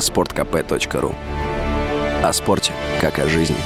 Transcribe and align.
sportkp.ru 0.00 1.14
О 2.22 2.32
спорте, 2.32 2.72
как 3.00 3.18
о 3.18 3.28
жизни. 3.28 3.56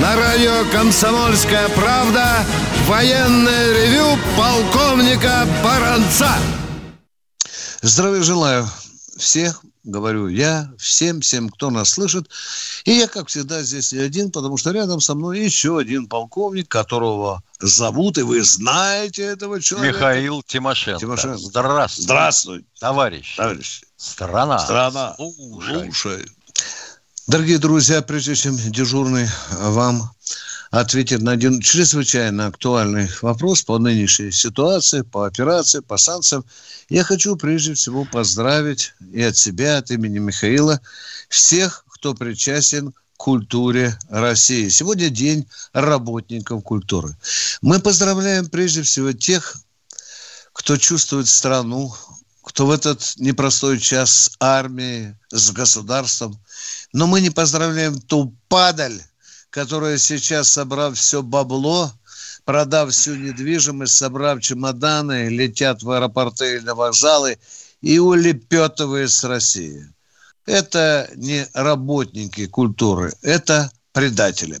На 0.00 0.16
радио 0.16 0.64
«Комсомольская 0.72 1.68
правда» 1.70 2.44
военное 2.86 3.72
ревю 3.72 4.18
полковника 4.36 5.46
Баранца. 5.62 6.30
Здравия 7.82 8.22
желаю 8.22 8.68
всех, 9.16 9.62
говорю 9.84 10.28
я, 10.28 10.70
всем, 10.78 11.20
всем, 11.20 11.48
кто 11.48 11.70
нас 11.70 11.90
слышит. 11.90 12.28
И 12.84 12.92
я, 12.92 13.08
как 13.08 13.28
всегда, 13.28 13.62
здесь 13.62 13.92
не 13.92 13.98
один, 13.98 14.30
потому 14.30 14.56
что 14.56 14.70
рядом 14.70 15.00
со 15.00 15.14
мной 15.14 15.40
еще 15.40 15.78
один 15.78 16.06
полковник, 16.06 16.68
которого 16.68 17.42
зовут, 17.60 18.18
и 18.18 18.22
вы 18.22 18.42
знаете 18.42 19.22
этого 19.22 19.60
человека. 19.60 19.96
Михаил 19.96 20.42
Тимошенко. 20.42 21.00
Тимошенко. 21.00 21.38
Здравствуй. 21.38 22.04
Здравствуй. 22.04 22.64
Товарищ. 22.78 23.36
Товарищ. 23.36 23.82
Страна. 23.96 24.58
Страна. 24.58 25.14
Слушай. 25.16 25.92
Слушай. 25.92 26.26
Дорогие 27.26 27.58
друзья, 27.58 28.02
прежде 28.02 28.34
чем 28.34 28.56
дежурный 28.56 29.28
вам 29.52 30.10
ответит 30.70 31.20
на 31.20 31.32
один 31.32 31.60
чрезвычайно 31.60 32.46
актуальный 32.46 33.08
вопрос 33.22 33.62
по 33.62 33.78
нынешней 33.78 34.30
ситуации, 34.30 35.02
по 35.02 35.26
операции, 35.26 35.80
по 35.80 35.96
санкциям, 35.96 36.44
я 36.88 37.02
хочу 37.02 37.36
прежде 37.36 37.74
всего 37.74 38.04
поздравить 38.04 38.94
и 39.12 39.20
от 39.22 39.36
себя, 39.36 39.78
от 39.78 39.90
имени 39.90 40.18
Михаила, 40.18 40.80
всех, 41.28 41.84
кто 41.88 42.14
причастен 42.14 42.94
культуре 43.16 43.98
России. 44.08 44.68
Сегодня 44.68 45.10
день 45.10 45.46
работников 45.72 46.62
культуры. 46.62 47.16
Мы 47.60 47.80
поздравляем 47.80 48.48
прежде 48.48 48.82
всего 48.82 49.12
тех, 49.12 49.56
кто 50.52 50.76
чувствует 50.76 51.28
страну, 51.28 51.92
кто 52.42 52.66
в 52.66 52.70
этот 52.70 53.14
непростой 53.16 53.78
час 53.78 54.10
с 54.10 54.36
армией, 54.40 55.14
с 55.30 55.50
государством. 55.50 56.40
Но 56.92 57.06
мы 57.06 57.20
не 57.20 57.30
поздравляем 57.30 58.00
ту 58.00 58.34
падаль, 58.48 59.00
которая 59.50 59.98
сейчас, 59.98 60.48
собрав 60.48 60.96
все 60.96 61.22
бабло, 61.22 61.92
продав 62.44 62.92
всю 62.92 63.16
недвижимость, 63.16 63.96
собрав 63.96 64.40
чемоданы, 64.40 65.28
летят 65.28 65.82
в 65.82 65.90
аэропорты 65.90 66.56
или 66.56 66.60
на 66.60 66.74
вокзалы 66.74 67.38
и 67.80 67.98
улепетывают 67.98 69.10
с 69.10 69.24
России. 69.24 69.92
Это 70.46 71.10
не 71.16 71.46
работники 71.52 72.46
культуры, 72.46 73.12
это 73.22 73.70
предатели. 73.92 74.60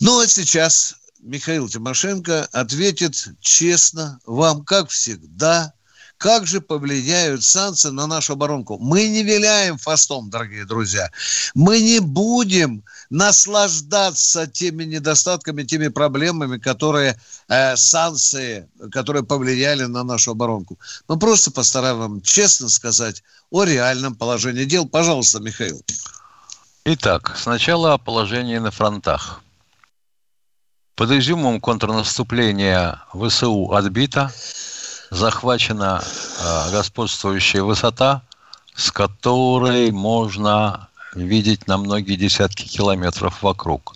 Ну 0.00 0.20
а 0.20 0.26
сейчас 0.26 0.96
Михаил 1.20 1.68
Тимошенко 1.68 2.48
ответит 2.52 3.28
честно 3.40 4.20
вам, 4.24 4.64
как 4.64 4.90
всегда, 4.90 5.72
как 6.20 6.46
же 6.46 6.60
повлияют 6.60 7.42
санкции 7.42 7.88
на 7.88 8.06
нашу 8.06 8.34
оборонку. 8.34 8.76
Мы 8.78 9.08
не 9.08 9.22
виляем 9.22 9.78
фастом, 9.78 10.28
дорогие 10.28 10.66
друзья. 10.66 11.10
Мы 11.54 11.80
не 11.80 11.98
будем 11.98 12.84
наслаждаться 13.08 14.46
теми 14.46 14.84
недостатками, 14.84 15.62
теми 15.62 15.88
проблемами, 15.88 16.58
которые 16.58 17.18
э, 17.48 17.74
санкции, 17.74 18.68
которые 18.92 19.24
повлияли 19.24 19.84
на 19.84 20.04
нашу 20.04 20.32
оборонку. 20.32 20.78
Мы 21.08 21.18
просто 21.18 21.50
постараемся 21.52 22.22
честно 22.22 22.68
сказать 22.68 23.22
о 23.50 23.64
реальном 23.64 24.14
положении 24.14 24.66
дел. 24.66 24.86
Пожалуйста, 24.86 25.40
Михаил. 25.40 25.82
Итак, 26.84 27.34
сначала 27.38 27.94
о 27.94 27.98
положении 27.98 28.58
на 28.58 28.70
фронтах. 28.70 29.40
Под 30.96 31.10
изюмом 31.12 31.62
контрнаступления 31.62 33.02
ВСУ 33.14 33.72
отбито, 33.72 34.30
захвачена 35.10 36.02
э, 36.02 36.70
господствующая 36.70 37.62
высота, 37.62 38.22
с 38.74 38.90
которой 38.90 39.90
можно 39.90 40.88
видеть 41.14 41.66
на 41.66 41.76
многие 41.76 42.16
десятки 42.16 42.66
километров 42.66 43.42
вокруг. 43.42 43.94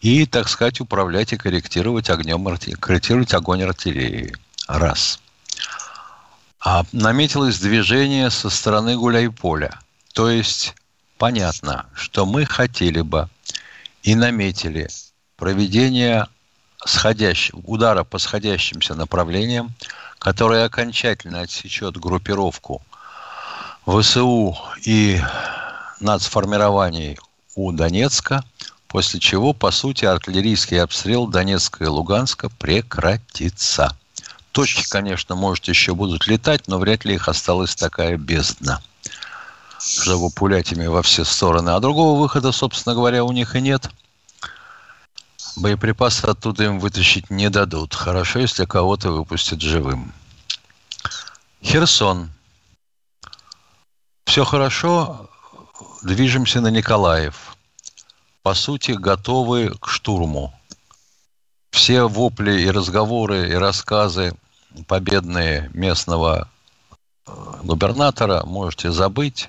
И, 0.00 0.26
так 0.26 0.48
сказать, 0.48 0.80
управлять 0.80 1.32
и 1.32 1.36
корректировать, 1.36 2.10
огнем, 2.10 2.44
корректировать 2.80 3.34
огонь 3.34 3.62
артиллерии. 3.62 4.34
Раз. 4.66 5.20
А 6.60 6.84
наметилось 6.92 7.58
движение 7.60 8.30
со 8.30 8.50
стороны 8.50 8.96
Гуляйполя. 8.96 9.78
То 10.12 10.30
есть 10.30 10.74
понятно, 11.18 11.86
что 11.94 12.26
мы 12.26 12.44
хотели 12.46 13.02
бы 13.02 13.28
и 14.02 14.14
наметили 14.14 14.88
проведение 15.36 16.26
сходящего, 16.84 17.60
удара 17.64 18.04
по 18.04 18.18
сходящимся 18.18 18.94
направлениям, 18.94 19.74
который 20.26 20.64
окончательно 20.64 21.42
отсечет 21.42 21.98
группировку 21.98 22.82
ВСУ 23.86 24.56
и 24.84 25.20
нацформирований 26.00 27.16
у 27.54 27.70
Донецка, 27.70 28.42
после 28.88 29.20
чего, 29.20 29.52
по 29.52 29.70
сути, 29.70 30.04
артиллерийский 30.04 30.82
обстрел 30.82 31.28
Донецка 31.28 31.84
и 31.84 31.86
Луганска 31.86 32.48
прекратится. 32.48 33.96
Точки, 34.50 34.82
конечно, 34.88 35.36
может, 35.36 35.68
еще 35.68 35.94
будут 35.94 36.26
летать, 36.26 36.66
но 36.66 36.80
вряд 36.80 37.04
ли 37.04 37.14
их 37.14 37.28
осталась 37.28 37.76
такая 37.76 38.16
бездна, 38.16 38.82
чтобы 39.78 40.30
пулять 40.30 40.72
ими 40.72 40.88
во 40.88 41.02
все 41.02 41.24
стороны. 41.24 41.70
А 41.70 41.78
другого 41.78 42.20
выхода, 42.20 42.50
собственно 42.50 42.96
говоря, 42.96 43.22
у 43.22 43.30
них 43.30 43.54
и 43.54 43.60
нет. 43.60 43.90
Боеприпасы 45.56 46.26
оттуда 46.26 46.64
им 46.64 46.78
вытащить 46.78 47.30
не 47.30 47.48
дадут. 47.48 47.94
Хорошо, 47.94 48.40
если 48.40 48.66
кого-то 48.66 49.10
выпустят 49.10 49.62
живым. 49.62 50.12
Херсон. 51.62 52.30
Все 54.26 54.44
хорошо, 54.44 55.30
движемся 56.02 56.60
на 56.60 56.68
Николаев. 56.68 57.56
По 58.42 58.52
сути, 58.52 58.92
готовы 58.92 59.70
к 59.80 59.88
штурму. 59.88 60.52
Все 61.70 62.06
вопли 62.06 62.60
и 62.60 62.70
разговоры, 62.70 63.48
и 63.48 63.54
рассказы 63.54 64.36
победные 64.86 65.70
местного 65.72 66.48
э, 67.26 67.32
губернатора 67.62 68.44
можете 68.44 68.92
забыть. 68.92 69.48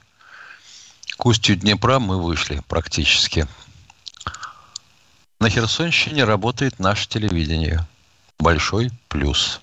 К 1.17 1.25
устью 1.25 1.57
Днепра 1.57 1.99
мы 1.99 2.21
вышли 2.21 2.61
практически. 2.67 3.47
На 5.39 5.49
Херсонщине 5.49 6.23
работает 6.23 6.79
наше 6.79 7.07
телевидение. 7.07 7.85
Большой 8.39 8.91
плюс. 9.07 9.61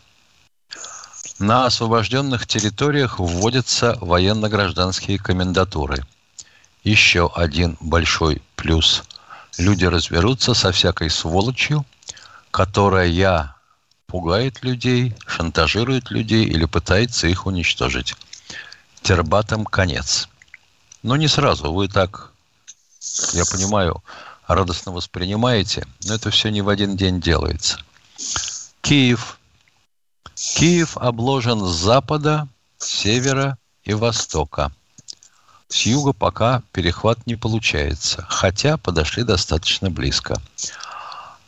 На 1.38 1.66
освобожденных 1.66 2.46
территориях 2.46 3.18
вводятся 3.18 3.98
военно-гражданские 4.00 5.18
комендатуры– 5.18 6.04
еще 6.84 7.30
один 7.34 7.76
большой 7.80 8.42
плюс. 8.56 9.02
Люди 9.56 9.86
разберутся 9.86 10.52
со 10.54 10.70
всякой 10.70 11.10
сволочью, 11.10 11.84
которая 12.50 13.56
пугает 14.06 14.62
людей, 14.62 15.16
шантажирует 15.26 16.10
людей 16.10 16.44
или 16.44 16.66
пытается 16.66 17.26
их 17.26 17.46
уничтожить. 17.46 18.14
Тербатом 19.02 19.64
конец. 19.64 20.28
Но 21.02 21.16
не 21.16 21.26
сразу. 21.26 21.72
Вы 21.72 21.88
так, 21.88 22.32
я 23.32 23.44
понимаю, 23.46 24.02
радостно 24.46 24.92
воспринимаете, 24.92 25.86
но 26.04 26.14
это 26.14 26.30
все 26.30 26.50
не 26.50 26.62
в 26.62 26.68
один 26.68 26.96
день 26.96 27.20
делается. 27.20 27.78
Киев. 28.80 29.38
Киев 30.34 30.96
обложен 30.96 31.64
с 31.64 31.74
запада, 31.74 32.48
севера 32.78 33.58
и 33.84 33.94
востока– 33.94 34.72
с 35.74 35.86
юга 35.86 36.12
пока 36.12 36.62
перехват 36.72 37.26
не 37.26 37.34
получается, 37.34 38.24
хотя 38.28 38.76
подошли 38.76 39.24
достаточно 39.24 39.90
близко. 39.90 40.40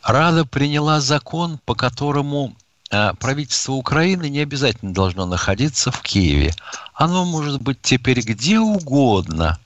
Рада 0.03 0.43
приняла 0.43 0.99
закон, 0.99 1.59
по 1.65 1.75
которому 1.75 2.53
э, 2.89 3.13
правительство 3.19 3.73
Украины 3.73 4.29
не 4.29 4.39
обязательно 4.39 4.93
должно 4.93 5.25
находиться 5.25 5.91
в 5.91 6.01
Киеве. 6.01 6.53
Оно 6.93 7.23
может 7.25 7.61
быть 7.61 7.81
теперь 7.81 8.19
где 8.19 8.59
угодно. 8.59 9.57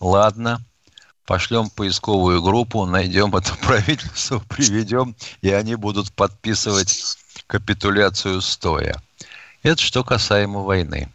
Ладно, 0.00 0.60
пошлем 1.24 1.70
поисковую 1.70 2.42
группу, 2.42 2.86
найдем 2.86 3.34
это 3.34 3.54
правительство, 3.62 4.38
приведем, 4.40 5.14
и 5.42 5.50
они 5.50 5.74
будут 5.74 6.12
подписывать 6.12 7.16
капитуляцию 7.46 8.40
стоя. 8.40 9.02
Это 9.62 9.80
что 9.80 10.04
касаемо 10.04 10.60
войны. 10.60 11.10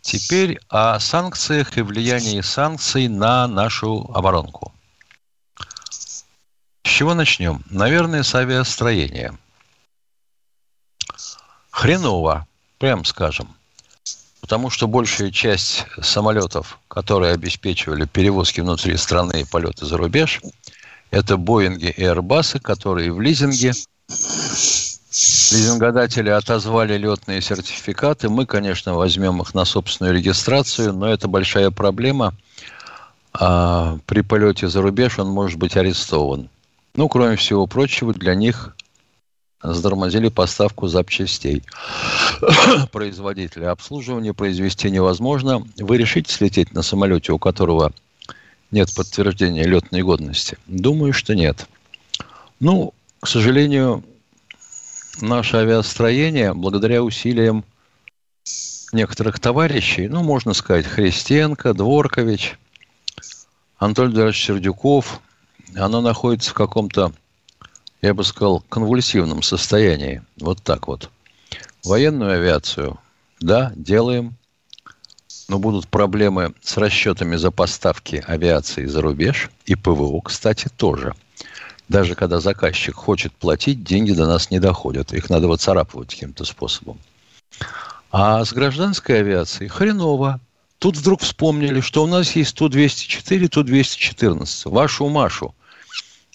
Теперь 0.00 0.60
о 0.68 1.00
санкциях 1.00 1.78
и 1.78 1.82
влиянии 1.82 2.40
санкций 2.42 3.08
на 3.08 3.48
нашу 3.48 4.10
оборонку. 4.14 4.72
С 5.88 6.24
чего 6.82 7.14
начнем? 7.14 7.64
Наверное, 7.70 8.22
с 8.22 8.34
авиастроения. 8.34 9.36
Хреново, 11.70 12.46
прям 12.78 13.04
скажем. 13.04 13.56
Потому 14.44 14.68
что 14.68 14.86
большая 14.86 15.30
часть 15.30 15.86
самолетов, 16.02 16.78
которые 16.88 17.32
обеспечивали 17.32 18.04
перевозки 18.04 18.60
внутри 18.60 18.94
страны 18.98 19.40
и 19.40 19.44
полеты 19.46 19.86
за 19.86 19.96
рубеж, 19.96 20.42
Это 21.10 21.38
Боинги 21.38 21.86
и 21.86 22.02
Airbus, 22.02 22.60
которые 22.60 23.10
в 23.10 23.22
лизинге. 23.22 23.72
Лизингодатели 24.10 26.28
отозвали 26.28 26.98
летные 26.98 27.40
сертификаты. 27.40 28.28
Мы, 28.28 28.44
конечно, 28.44 28.92
возьмем 28.92 29.40
их 29.40 29.54
на 29.54 29.64
собственную 29.64 30.14
регистрацию, 30.14 30.92
но 30.92 31.08
это 31.08 31.26
большая 31.26 31.70
проблема. 31.70 32.34
А 33.32 33.96
при 34.04 34.20
полете 34.20 34.68
за 34.68 34.82
рубеж 34.82 35.18
он 35.18 35.28
может 35.28 35.58
быть 35.58 35.78
арестован. 35.78 36.50
Ну, 36.96 37.08
кроме 37.08 37.36
всего 37.36 37.66
прочего, 37.66 38.12
для 38.12 38.34
них 38.34 38.76
затормозили 39.64 40.28
поставку 40.28 40.88
запчастей. 40.88 41.62
Производителя 42.92 43.70
обслуживания 43.70 44.34
произвести 44.34 44.90
невозможно. 44.90 45.66
Вы 45.78 45.96
решите 45.96 46.32
слететь 46.32 46.72
на 46.74 46.82
самолете, 46.82 47.32
у 47.32 47.38
которого 47.38 47.92
нет 48.70 48.94
подтверждения 48.94 49.64
летной 49.64 50.02
годности? 50.02 50.58
Думаю, 50.66 51.14
что 51.14 51.34
нет. 51.34 51.66
Ну, 52.60 52.92
к 53.20 53.26
сожалению, 53.26 54.04
наше 55.20 55.56
авиастроение, 55.56 56.52
благодаря 56.52 57.02
усилиям 57.02 57.64
некоторых 58.92 59.40
товарищей, 59.40 60.08
ну, 60.08 60.22
можно 60.22 60.52
сказать, 60.52 60.86
Христенко, 60.86 61.72
Дворкович, 61.72 62.58
Анатолий 63.78 64.08
Дмитриевич 64.12 64.44
Сердюков, 64.44 65.20
оно 65.74 66.02
находится 66.02 66.50
в 66.50 66.54
каком-то 66.54 67.12
я 68.04 68.12
бы 68.12 68.22
сказал, 68.22 68.60
конвульсивном 68.68 69.42
состоянии. 69.42 70.22
Вот 70.38 70.62
так 70.62 70.88
вот. 70.88 71.10
Военную 71.84 72.32
авиацию, 72.32 72.98
да, 73.40 73.72
делаем, 73.76 74.34
но 75.48 75.58
будут 75.58 75.88
проблемы 75.88 76.52
с 76.62 76.76
расчетами 76.76 77.36
за 77.36 77.50
поставки 77.50 78.22
авиации 78.26 78.84
за 78.84 79.00
рубеж 79.00 79.50
и 79.64 79.74
ПВО, 79.74 80.20
кстати, 80.20 80.68
тоже. 80.76 81.14
Даже 81.88 82.14
когда 82.14 82.40
заказчик 82.40 82.94
хочет 82.94 83.32
платить, 83.32 83.82
деньги 83.84 84.12
до 84.12 84.26
нас 84.26 84.50
не 84.50 84.58
доходят. 84.58 85.14
Их 85.14 85.30
надо 85.30 85.48
выцарапывать 85.48 86.10
каким-то 86.10 86.44
способом. 86.44 86.98
А 88.12 88.44
с 88.44 88.52
гражданской 88.52 89.20
авиацией 89.20 89.68
хреново. 89.68 90.40
Тут 90.78 90.98
вдруг 90.98 91.22
вспомнили, 91.22 91.80
что 91.80 92.04
у 92.04 92.06
нас 92.06 92.36
есть 92.36 92.54
Ту-204, 92.56 93.48
Ту-214. 93.48 94.68
Вашу 94.68 95.08
Машу– 95.08 95.54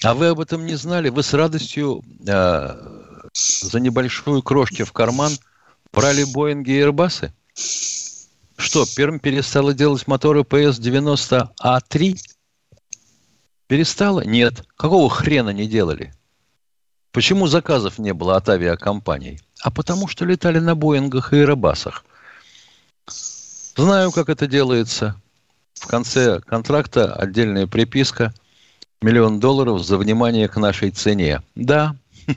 а 0.03 0.13
вы 0.13 0.27
об 0.27 0.39
этом 0.39 0.65
не 0.65 0.75
знали? 0.75 1.09
Вы 1.09 1.23
с 1.23 1.33
радостью 1.33 2.03
э, 2.25 2.75
за 3.33 3.79
небольшую 3.79 4.41
крошки 4.41 4.83
в 4.83 4.93
карман 4.93 5.33
брали 5.91 6.23
Боинги 6.23 6.71
и 6.71 6.81
Airbus? 6.81 7.31
Что, 8.55 8.85
Перм 8.95 9.19
перестала 9.19 9.73
делать 9.73 10.07
моторы 10.07 10.41
PS-90А3? 10.41 12.17
Перестала? 13.67 14.21
Нет. 14.21 14.65
Какого 14.77 15.09
хрена 15.09 15.49
не 15.49 15.67
делали? 15.67 16.13
Почему 17.11 17.47
заказов 17.47 17.99
не 17.99 18.13
было 18.13 18.37
от 18.37 18.47
авиакомпаний? 18.47 19.41
А 19.61 19.71
потому 19.71 20.07
что 20.07 20.23
летали 20.23 20.59
на 20.59 20.75
Боингах 20.75 21.33
и 21.33 21.37
Airbus'ах. 21.37 22.03
Знаю, 23.75 24.11
как 24.11 24.29
это 24.29 24.47
делается. 24.47 25.19
В 25.73 25.87
конце 25.87 26.39
контракта 26.39 27.13
отдельная 27.13 27.67
приписка– 27.67 28.33
миллион 29.01 29.39
долларов 29.39 29.83
за 29.83 29.97
внимание 29.97 30.47
к 30.47 30.57
нашей 30.57 30.91
цене. 30.91 31.41
Да, 31.55 31.95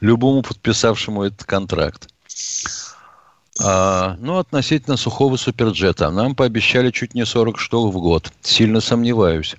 любому 0.00 0.42
подписавшему 0.42 1.22
этот 1.22 1.44
контракт. 1.44 2.08
А, 3.60 4.16
ну, 4.18 4.38
относительно 4.38 4.96
сухого 4.96 5.36
суперджета. 5.36 6.10
Нам 6.10 6.34
пообещали 6.34 6.90
чуть 6.90 7.14
не 7.14 7.24
40 7.24 7.58
штук 7.58 7.94
в 7.94 7.98
год. 7.98 8.32
Сильно 8.42 8.80
сомневаюсь. 8.80 9.56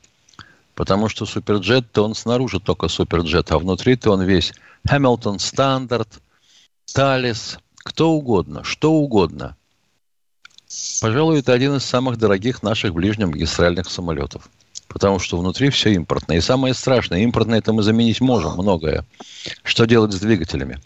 Потому 0.74 1.08
что 1.08 1.26
суперджет-то 1.26 2.04
он 2.04 2.14
снаружи 2.16 2.60
только 2.60 2.90
суперджет, 2.90 3.52
а 3.52 3.60
внутри-то 3.60 4.12
он 4.12 4.24
весь 4.24 4.54
Hamilton 4.90 5.40
Стандарт, 5.40 6.22
Талис, 6.94 7.60
кто 7.78 8.12
угодно, 8.12 8.66
что 8.66 8.92
угодно. 8.92 9.56
Пожалуй, 11.00 11.40
это 11.40 11.54
один 11.54 11.78
из 11.78 11.86
самых 11.86 12.18
дорогих 12.18 12.62
наших 12.62 12.94
ближнемагистральных 12.94 13.90
самолетов 13.90 14.50
потому 14.96 15.20
что 15.20 15.38
внутри 15.38 15.72
все 15.72 15.94
импортное. 15.94 16.38
И 16.38 16.42
самое 16.42 16.74
страшное, 16.74 17.20
импортное 17.20 17.60
это 17.60 17.74
мы 17.74 17.84
заменить 17.84 18.22
можем 18.22 18.54
многое. 18.54 19.06
Что 19.62 19.84
делать 19.84 20.14
с 20.14 20.22
двигателями? 20.22 20.80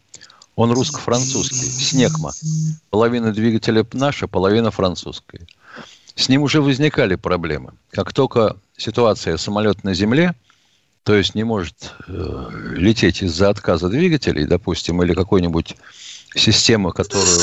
Он 0.56 0.72
русско-французский, 0.72 1.68
снегма. 1.68 2.32
Половина 2.90 3.32
двигателя 3.32 3.86
наша, 3.94 4.28
половина 4.28 4.72
французская. 4.72 5.46
С 6.16 6.28
ним 6.28 6.42
уже 6.42 6.60
возникали 6.60 7.14
проблемы. 7.14 7.74
Как 7.92 8.12
только 8.12 8.56
ситуация 8.76 9.38
самолет 9.38 9.84
на 9.84 9.94
земле, 9.94 10.34
то 11.04 11.14
есть 11.14 11.36
не 11.36 11.44
может 11.44 11.94
э, 12.08 12.50
лететь 12.78 13.22
из-за 13.22 13.50
отказа 13.50 13.90
двигателей, 13.90 14.46
допустим, 14.46 15.04
или 15.04 15.14
какой-нибудь 15.14 15.76
системы, 16.34 16.94
которую... 16.94 17.42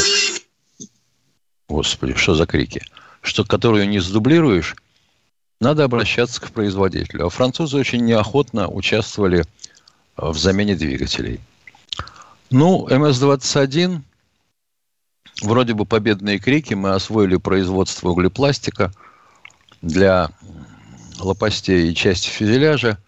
Господи, 1.69 2.15
что 2.15 2.35
за 2.35 2.45
крики? 2.45 2.83
Что, 3.21 3.45
которую 3.45 3.89
не 3.89 4.01
сдублируешь, 4.01 4.75
надо 5.61 5.85
обращаться 5.85 6.41
к 6.41 6.51
производителю. 6.51 7.27
А 7.27 7.31
французы 7.31 7.77
очень 7.77 8.05
неохотно 8.05 8.69
участвовали 8.69 9.41
э, 9.41 9.45
в 10.17 10.37
замене 10.39 10.77
двигателей. 10.77 11.41
Ну, 12.51 12.87
МС-21, 12.89 14.01
вроде 15.43 15.75
бы 15.75 15.85
победные 15.85 16.39
крики, 16.39 16.75
мы 16.75 16.91
освоили 16.91 17.37
производство 17.37 18.11
углепластика 18.11 18.93
для 19.83 20.31
лопастей 21.19 21.91
и 21.91 21.95
части 21.95 22.29
фюзеляжа, 22.29 22.99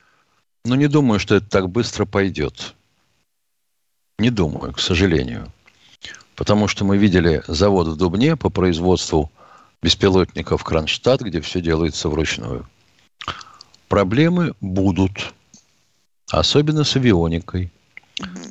но 0.64 0.74
не 0.74 0.88
думаю, 0.88 1.20
что 1.20 1.36
это 1.36 1.48
так 1.48 1.68
быстро 1.68 2.04
пойдет. 2.04 2.74
Не 4.18 4.30
думаю, 4.30 4.72
к 4.72 4.80
сожалению. 4.80 5.52
Потому 6.34 6.68
что 6.68 6.84
мы 6.84 6.96
видели 6.96 7.42
завод 7.46 7.88
в 7.88 7.96
Дубне 7.96 8.36
по 8.36 8.50
производству 8.50 9.30
беспилотников 9.82 10.64
Кронштадт, 10.64 11.22
где 11.22 11.40
все 11.40 11.60
делается 11.60 12.08
вручную. 12.08 12.68
Проблемы 13.88 14.54
будут, 14.60 15.32
особенно 16.30 16.84
с 16.84 16.96
авионикой, 16.96 17.72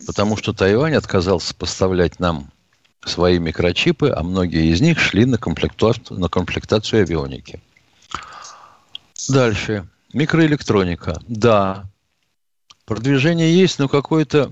потому 0.05 0.37
что 0.37 0.53
Тайвань 0.53 0.95
отказался 0.95 1.53
поставлять 1.53 2.19
нам 2.19 2.51
свои 3.05 3.39
микрочипы, 3.39 4.09
а 4.09 4.23
многие 4.23 4.71
из 4.71 4.81
них 4.81 4.99
шли 4.99 5.25
на, 5.25 5.37
комплектацию, 5.37 6.19
на 6.19 6.27
комплектацию 6.27 7.03
авионики. 7.03 7.61
Дальше. 9.29 9.87
Микроэлектроника. 10.13 11.21
Да. 11.27 11.85
Продвижение 12.85 13.55
есть, 13.55 13.77
но 13.79 13.87
какое-то... 13.87 14.51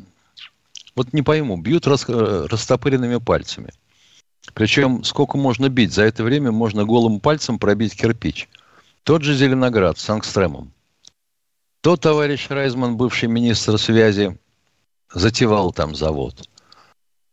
Вот 0.96 1.14
не 1.14 1.22
пойму, 1.22 1.58
бьют 1.58 1.88
рас, 1.88 2.06
э, 2.08 2.48
растопыренными 2.50 3.18
пальцами– 3.18 3.74
причем 4.54 5.04
сколько 5.04 5.38
можно 5.38 5.70
бить? 5.70 5.94
За 5.94 6.04
это 6.04 6.24
время 6.24 6.52
можно 6.52 6.86
голым 6.86 7.20
пальцем 7.20 7.60
пробить 7.60 7.96
кирпич. 7.96 8.50
Тот 9.04 9.22
же 9.22 9.36
Зеленоград 9.36 9.98
с 9.98 10.10
Ангстремом. 10.10 10.72
То 11.82 11.98
товарищ 11.98 12.48
Райзман, 12.50 12.98
бывший 12.98 13.30
министр 13.30 13.78
связи, 13.78 14.38
затевал 15.14 15.72
там 15.72 15.96
завод. 15.96 16.50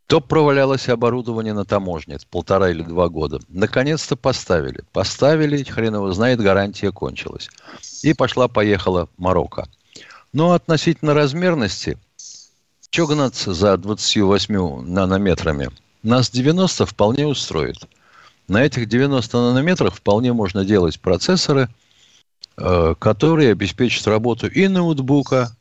То 0.06 0.20
провалялось 0.20 0.90
оборудование 0.90 1.54
на 1.54 1.64
таможне 1.64 2.18
полтора 2.30 2.70
или 2.70 2.82
два 2.82 3.08
года. 3.08 3.40
Наконец-то 3.48 4.14
поставили. 4.14 4.84
Поставили, 4.92 5.62
хрен 5.62 5.94
его 5.94 6.12
знает, 6.12 6.40
гарантия 6.40 6.92
кончилась. 6.92 7.48
И 8.02 8.12
пошла-поехала 8.12 9.08
Марокко. 9.16 9.68
Но 10.34 10.52
относительно 10.52 11.14
размерности, 11.14 11.96
что 12.90 13.06
гнаться 13.06 13.54
за 13.54 13.78
28 13.78 14.82
нанометрами– 14.82 15.70
нас 16.02 16.30
90 16.30 16.86
вполне 16.86 17.26
устроит. 17.26 17.88
На 18.48 18.64
этих 18.64 18.88
90 18.88 19.36
нанометрах 19.36 19.94
вполне 19.94 20.32
можно 20.32 20.64
делать 20.64 21.00
процессоры, 21.00 21.68
э, 22.56 22.94
которые 22.98 23.52
обеспечат 23.52 24.06
работу 24.06 24.48
и 24.48 24.68
ноутбука, 24.68 25.56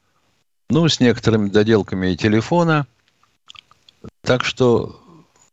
ну, 0.69 0.87
с 0.87 0.99
некоторыми 0.99 1.49
доделками 1.49 2.11
и 2.11 2.17
телефона. 2.17 2.87
Так 4.21 4.43
что, 4.43 4.99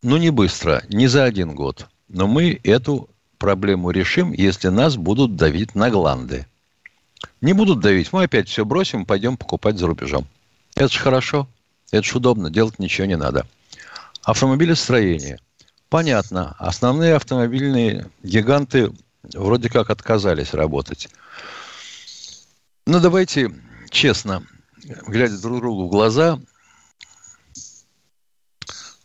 ну, 0.03 0.17
не 0.17 0.31
быстро, 0.31 0.83
не 0.89 1.07
за 1.07 1.25
один 1.25 1.55
год. 1.55 1.87
Но 2.09 2.27
мы 2.27 2.59
эту 2.65 3.09
проблему 3.39 3.91
решим, 3.91 4.33
если 4.33 4.69
нас 4.69 4.97
будут 4.97 5.37
давить 5.37 5.75
на 5.75 5.91
гланды. 5.91 6.47
Не 7.41 7.53
будут 7.53 7.81
давить, 7.81 8.13
мы 8.13 8.25
опять 8.25 8.49
все 8.49 8.65
бросим, 8.65 9.05
пойдем 9.05 9.37
покупать 9.37 9.79
за 9.79 9.87
рубежом. 9.87 10.27
Это 10.75 10.93
же 10.93 11.01
хорошо, 11.01 11.49
это 11.91 12.07
же 12.07 12.17
удобно, 12.17 12.51
делать 12.51 12.79
ничего 12.79 13.07
не 13.07 13.17
надо. 13.17 13.47
Автомобилестроение. 14.29 15.41
Понятно, 15.89 16.55
основные 16.59 17.15
автомобильные 17.15 18.11
гиганты 18.23 18.93
вроде 19.23 19.71
как 19.71 19.89
отказались 19.89 20.53
работать. 20.53 21.09
Но 22.85 23.01
давайте 23.01 23.51
честно, 23.89 24.47
глядя 25.07 25.41
друг 25.41 25.61
другу 25.61 25.87
в 25.87 25.91
глаза, 25.91 26.39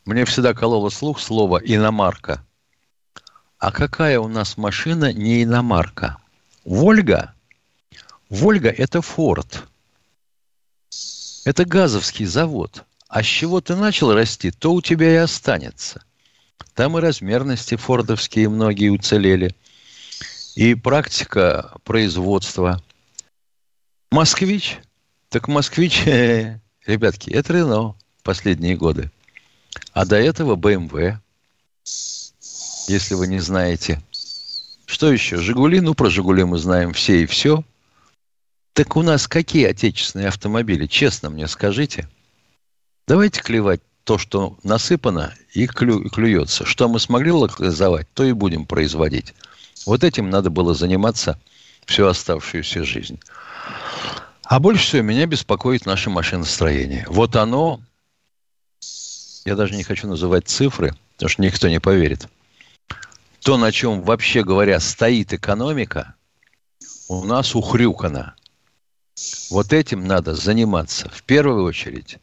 мне 0.03 0.25
всегда 0.25 0.53
кололо 0.53 0.89
слух 0.89 1.21
слово 1.21 1.61
«иномарка». 1.63 2.45
А 3.59 3.71
какая 3.71 4.19
у 4.19 4.27
нас 4.27 4.57
машина 4.57 5.13
не 5.13 5.43
иномарка? 5.43 6.17
Вольга? 6.65 7.33
Вольга– 8.29 8.67
это 8.77 9.01
Форд. 9.01 9.69
Это 11.45 11.63
газовский 11.63 12.25
завод. 12.25 12.83
А 13.13 13.21
с 13.21 13.27
чего 13.27 13.61
ты 13.61 13.75
начал 13.75 14.11
расти, 14.11 14.49
то 14.49 14.73
у 14.73 14.81
тебя 14.81 15.13
и 15.13 15.17
останется. 15.17 16.03
Там 16.73 16.97
и 16.97 17.01
размерности 17.01 17.75
фордовские 17.75 18.49
многие 18.49 18.89
уцелели. 18.89 19.55
И 20.55 20.73
практика 20.73 21.75
производства. 21.83 22.81
Москвич. 24.09 24.79
Так 25.29 25.47
москвич, 25.47 26.03
ребятки, 26.87 27.29
это 27.29 27.53
Рено 27.53 27.95
последние 28.23 28.75
годы. 28.75 29.11
А 29.91 30.05
до 30.07 30.15
этого 30.15 30.55
БМВ, 30.55 31.19
если 32.87 33.13
вы 33.13 33.27
не 33.27 33.41
знаете. 33.41 34.01
Что 34.87 35.13
еще? 35.13 35.37
Жигули? 35.37 35.81
Ну, 35.81 35.93
про 35.93 36.09
Жигули 36.09 36.45
мы 36.45 36.57
знаем 36.57 36.93
все 36.93 37.21
и 37.21 37.27
все. 37.27 37.63
Так 38.73 38.95
у 38.95 39.03
нас 39.03 39.27
какие 39.27 39.65
отечественные 39.65 40.29
автомобили? 40.29 40.87
Честно 40.87 41.29
мне 41.29 41.47
скажите. 41.47 42.07
Давайте 43.05 43.41
клевать 43.41 43.81
то, 44.05 44.17
что 44.17 44.57
насыпано 44.63 45.33
и 45.53 45.67
клю, 45.67 46.09
клюется. 46.09 46.65
Что 46.65 46.87
мы 46.87 46.99
смогли 46.99 47.31
локализовать, 47.31 48.07
то 48.13 48.23
и 48.23 48.31
будем 48.31 48.65
производить. 48.65 49.33
Вот 49.85 50.03
этим 50.03 50.29
надо 50.29 50.49
было 50.49 50.73
заниматься 50.73 51.39
всю 51.85 52.05
оставшуюся 52.05 52.83
жизнь. 52.83 53.19
А 54.43 54.59
больше 54.59 54.83
всего 54.83 55.01
меня 55.01 55.25
беспокоит 55.25 55.85
наше 55.85 56.09
машиностроение. 56.09 57.05
Вот 57.09 57.35
оно, 57.35 57.81
я 59.45 59.55
даже 59.55 59.75
не 59.75 59.83
хочу 59.83 60.07
называть 60.07 60.47
цифры, 60.47 60.95
потому 61.15 61.29
что 61.29 61.41
никто 61.41 61.67
не 61.67 61.79
поверит. 61.79 62.27
То, 63.41 63.57
на 63.57 63.73
чем, 63.73 64.01
вообще 64.01 64.43
говоря, 64.43 64.79
стоит 64.79 65.33
экономика, 65.33 66.15
у 67.09 67.25
нас 67.25 67.55
ухрюкано. 67.55 68.35
Вот 69.49 69.73
этим 69.73 70.07
надо 70.07 70.35
заниматься 70.35 71.09
в 71.09 71.23
первую 71.23 71.65
очередь 71.65 72.17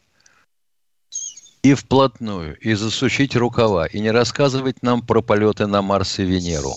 и 1.63 1.73
вплотную, 1.73 2.57
и 2.57 2.73
засучить 2.73 3.35
рукава, 3.35 3.85
и 3.85 3.99
не 3.99 4.11
рассказывать 4.11 4.81
нам 4.81 5.01
про 5.01 5.21
полеты 5.21 5.67
на 5.67 5.81
Марс 5.81 6.19
и 6.19 6.23
Венеру. 6.23 6.75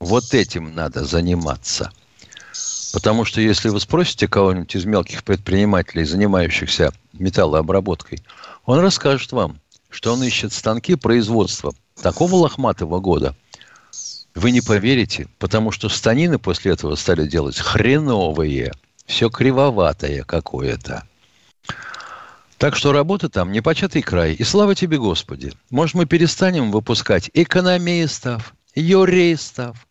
Вот 0.00 0.34
этим 0.34 0.74
надо 0.74 1.04
заниматься. 1.04 1.92
Потому 2.92 3.24
что 3.24 3.40
если 3.40 3.68
вы 3.68 3.80
спросите 3.80 4.28
кого-нибудь 4.28 4.74
из 4.74 4.84
мелких 4.84 5.24
предпринимателей, 5.24 6.04
занимающихся 6.04 6.92
металлообработкой, 7.12 8.22
он 8.64 8.80
расскажет 8.80 9.32
вам, 9.32 9.60
что 9.88 10.12
он 10.12 10.22
ищет 10.22 10.52
станки 10.52 10.94
производства 10.96 11.74
такого 12.00 12.34
лохматого 12.34 12.98
года. 13.00 13.36
Вы 14.34 14.50
не 14.50 14.62
поверите, 14.62 15.28
потому 15.38 15.70
что 15.70 15.88
станины 15.88 16.38
после 16.38 16.72
этого 16.72 16.94
стали 16.96 17.26
делать 17.26 17.58
хреновые, 17.58 18.72
все 19.06 19.28
кривоватое 19.28 20.24
какое-то. 20.24 21.06
Так 22.62 22.76
что 22.76 22.92
работа 22.92 23.28
там 23.28 23.50
непочатый 23.50 24.02
край. 24.02 24.34
И 24.34 24.44
слава 24.44 24.76
тебе, 24.76 24.96
Господи. 24.96 25.52
Может, 25.70 25.96
мы 25.96 26.06
перестанем 26.06 26.70
выпускать 26.70 27.28
экономистов, 27.34 28.54
юристов 28.76 29.88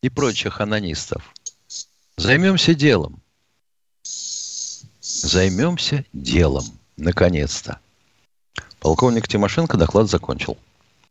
и 0.00 0.08
прочих 0.08 0.62
анонистов. 0.62 1.22
Займемся 2.16 2.74
делом. 2.74 3.20
Займемся 5.02 6.06
делом. 6.14 6.64
Наконец-то. 6.96 7.78
Полковник 8.80 9.28
Тимошенко 9.28 9.76
доклад 9.76 10.08
закончил. 10.08 10.56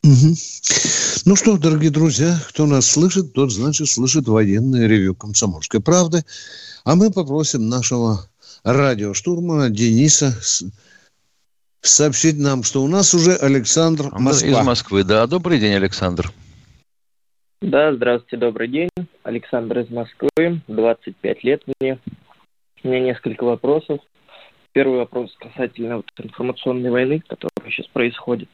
Ну 0.01 1.35
что, 1.35 1.59
дорогие 1.59 1.91
друзья, 1.91 2.39
кто 2.49 2.65
нас 2.65 2.87
слышит, 2.87 3.33
тот, 3.33 3.51
значит, 3.51 3.87
слышит 3.87 4.27
военное 4.27 4.87
ревю 4.87 5.13
«Комсомольской 5.13 5.79
правды». 5.79 6.25
А 6.83 6.95
мы 6.95 7.11
попросим 7.11 7.69
нашего 7.69 8.27
радиоштурмана 8.63 9.69
Дениса 9.69 10.35
сообщить 11.83 12.39
нам, 12.39 12.63
что 12.63 12.81
у 12.81 12.87
нас 12.87 13.13
уже 13.13 13.35
Александр 13.35 14.05
Москва. 14.11 14.49
Из 14.49 14.65
Москвы, 14.65 15.03
да. 15.03 15.27
Добрый 15.27 15.59
день, 15.59 15.75
Александр. 15.75 16.31
Да, 17.61 17.93
здравствуйте, 17.93 18.37
добрый 18.37 18.67
день. 18.67 18.89
Александр 19.23 19.79
из 19.79 19.89
Москвы, 19.89 20.61
25 20.67 21.43
лет 21.43 21.61
мне. 21.79 21.99
У 22.83 22.87
меня 22.87 22.99
несколько 22.99 23.43
вопросов. 23.43 23.99
Первый 24.71 24.99
вопрос 24.99 25.35
касательно 25.39 25.97
вот 25.97 26.05
информационной 26.17 26.89
войны, 26.89 27.21
которая 27.27 27.69
сейчас 27.69 27.85
происходит, 27.87 28.49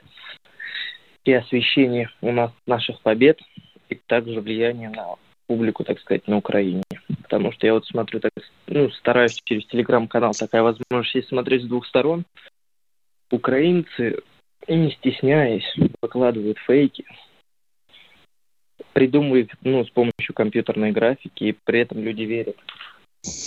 и 1.23 1.31
освещения 1.31 2.11
у 2.21 2.31
нас 2.31 2.51
наших 2.67 2.99
побед, 3.01 3.39
и 3.89 3.95
также 3.95 4.41
влияние 4.41 4.89
на 4.89 5.15
публику, 5.47 5.83
так 5.83 5.99
сказать, 5.99 6.27
на 6.27 6.37
Украине. 6.37 6.83
Потому 7.23 7.51
что 7.51 7.65
я 7.65 7.73
вот 7.73 7.85
смотрю, 7.85 8.19
так, 8.19 8.31
ну, 8.67 8.89
стараюсь 8.91 9.39
через 9.45 9.65
телеграм-канал, 9.67 10.33
такая 10.37 10.61
возможность 10.61 11.15
есть 11.15 11.29
смотреть 11.29 11.63
с 11.63 11.67
двух 11.67 11.85
сторон– 11.85 12.25
украинцы, 13.31 14.19
не 14.67 14.91
стесняясь, 14.91 15.75
выкладывают 16.01 16.57
фейки, 16.59 17.05
придумывают 18.93 19.51
ну, 19.61 19.85
с 19.85 19.89
помощью 19.89 20.33
компьютерной 20.33 20.91
графики, 20.91 21.43
и 21.45 21.57
при 21.63 21.81
этом 21.81 21.99
люди 21.99 22.23
верят. 22.23 22.57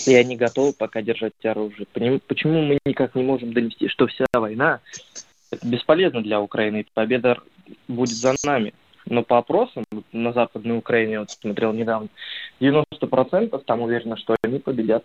И 0.06 0.14
они 0.14 0.36
готовы 0.36 0.72
пока 0.72 1.00
держать 1.00 1.32
оружие. 1.44 1.86
Почему 2.26 2.62
мы 2.62 2.78
никак 2.84 3.14
не 3.14 3.22
можем 3.22 3.52
донести, 3.52 3.88
что 3.88 4.06
вся 4.06 4.26
война 4.32 4.80
это 5.50 5.66
бесполезна 5.66 6.22
для 6.22 6.40
Украины, 6.40 6.80
и 6.80 6.86
победа 6.94 7.38
будет 7.88 8.14
за 8.14 8.34
нами. 8.44 8.74
Но 9.06 9.22
по 9.22 9.38
опросам 9.38 9.84
на 10.12 10.32
Западной 10.32 10.78
Украине, 10.78 11.20
вот 11.20 11.30
смотрел 11.30 11.72
недавно, 11.72 12.08
90% 12.60 13.62
там 13.64 13.82
уверены, 13.82 14.16
что 14.16 14.36
они 14.42 14.58
победят. 14.58 15.04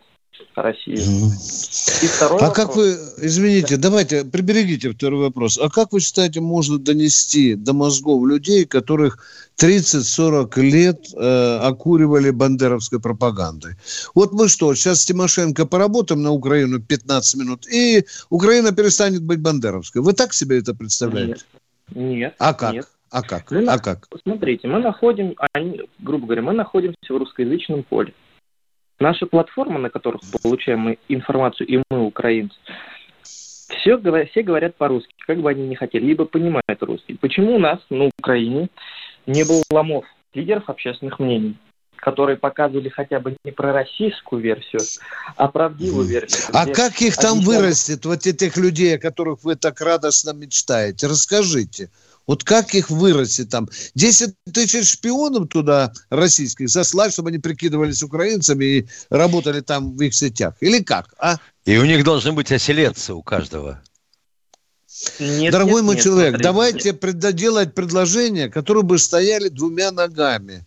Россию. 0.55 0.97
И 0.97 2.07
второй 2.07 2.39
а 2.39 2.47
вопрос. 2.47 2.55
как 2.55 2.75
вы, 2.75 2.97
извините, 3.17 3.77
давайте 3.77 4.25
приберегите 4.25 4.91
второй 4.91 5.21
вопрос. 5.21 5.57
А 5.57 5.69
как 5.69 5.91
вы 5.93 5.99
считаете, 5.99 6.41
можно 6.41 6.77
донести 6.77 7.55
до 7.55 7.73
мозгов 7.73 8.25
людей, 8.25 8.65
которых 8.65 9.19
30-40 9.59 10.61
лет 10.61 11.07
э, 11.15 11.57
окуривали 11.57 12.31
бандеровской 12.31 12.99
пропагандой? 12.99 13.75
Вот 14.15 14.33
мы 14.33 14.47
что, 14.47 14.73
сейчас 14.75 15.01
с 15.01 15.05
Тимошенко 15.05 15.65
поработаем 15.65 16.21
на 16.21 16.31
Украину 16.31 16.79
15 16.79 17.39
минут, 17.39 17.67
и 17.67 18.05
Украина 18.29 18.71
перестанет 18.71 19.23
быть 19.23 19.39
бандеровской. 19.39 20.01
Вы 20.01 20.13
так 20.13 20.33
себе 20.33 20.59
это 20.59 20.73
представляете? 20.73 21.43
Нет. 21.95 22.17
Нет. 22.17 22.35
А 22.39 22.53
как? 22.53 22.73
Нет. 22.73 22.87
А 23.09 23.21
как? 23.21 23.51
Мы, 23.51 23.65
а 23.65 23.77
как? 23.79 24.07
Смотрите, 24.21 24.67
мы 24.67 24.79
находим, 24.79 25.35
они, 25.53 25.81
грубо 25.99 26.25
говоря, 26.25 26.41
мы 26.41 26.53
находимся 26.53 26.97
в 27.09 27.17
русскоязычном 27.17 27.83
поле. 27.83 28.13
Наши 28.99 29.25
платформы, 29.27 29.79
на 29.79 29.89
которых 29.89 30.21
получаем 30.41 30.79
мы 30.79 30.97
информацию, 31.07 31.67
и 31.67 31.83
мы, 31.89 32.05
украинцы, 32.05 32.55
все, 33.23 33.97
все 33.97 34.43
говорят 34.43 34.75
по-русски, 34.75 35.13
как 35.25 35.39
бы 35.39 35.49
они 35.49 35.67
ни 35.67 35.75
хотели, 35.75 36.05
либо 36.05 36.25
понимают 36.25 36.81
русский. 36.81 37.15
Почему 37.15 37.55
у 37.55 37.59
нас 37.59 37.79
на 37.89 38.05
Украине 38.17 38.69
не 39.25 39.43
было 39.43 39.61
ломов, 39.71 40.05
лидеров 40.33 40.69
общественных 40.69 41.19
мнений, 41.19 41.57
которые 41.97 42.37
показывали 42.37 42.89
хотя 42.89 43.19
бы 43.19 43.35
не 43.43 43.51
про 43.51 43.73
российскую 43.73 44.41
версию, 44.41 44.81
а 45.35 45.47
правдивую 45.47 46.05
версию? 46.05 46.47
А 46.53 46.65
как 46.65 47.01
их 47.01 47.17
там 47.17 47.41
вырастет, 47.41 48.05
вот 48.05 48.25
этих 48.25 48.57
людей, 48.57 48.95
о 48.95 48.99
которых 48.99 49.43
вы 49.43 49.55
так 49.55 49.79
радостно 49.81 50.33
мечтаете? 50.33 51.07
Расскажите. 51.07 51.89
Вот 52.27 52.43
как 52.43 52.75
их 52.75 52.89
вырастет 52.89 53.49
там? 53.49 53.69
10 53.95 54.35
тысяч 54.53 54.91
шпионов 54.91 55.47
туда 55.47 55.93
российских 56.09 56.69
заслать, 56.69 57.13
чтобы 57.13 57.29
они 57.29 57.39
прикидывались 57.39 58.03
украинцами 58.03 58.65
и 58.65 58.87
работали 59.09 59.61
там 59.61 59.95
в 59.95 60.01
их 60.01 60.13
сетях? 60.13 60.55
Или 60.59 60.83
как, 60.83 61.15
а? 61.17 61.37
И 61.65 61.77
у 61.77 61.85
них 61.85 62.03
должны 62.03 62.33
быть 62.33 62.51
оселедцы 62.51 63.13
у 63.13 63.23
каждого. 63.23 63.81
Нет, 65.19 65.51
Дорогой 65.51 65.75
нет, 65.75 65.83
мой 65.83 65.95
нет, 65.95 66.03
человек, 66.03 66.29
смотрите. 66.29 66.43
давайте 66.43 66.93
пред, 66.93 67.35
делать 67.35 67.73
предложения, 67.73 68.49
которые 68.49 68.83
бы 68.83 68.97
стояли 68.97 69.47
двумя 69.47 69.91
ногами 69.91 70.65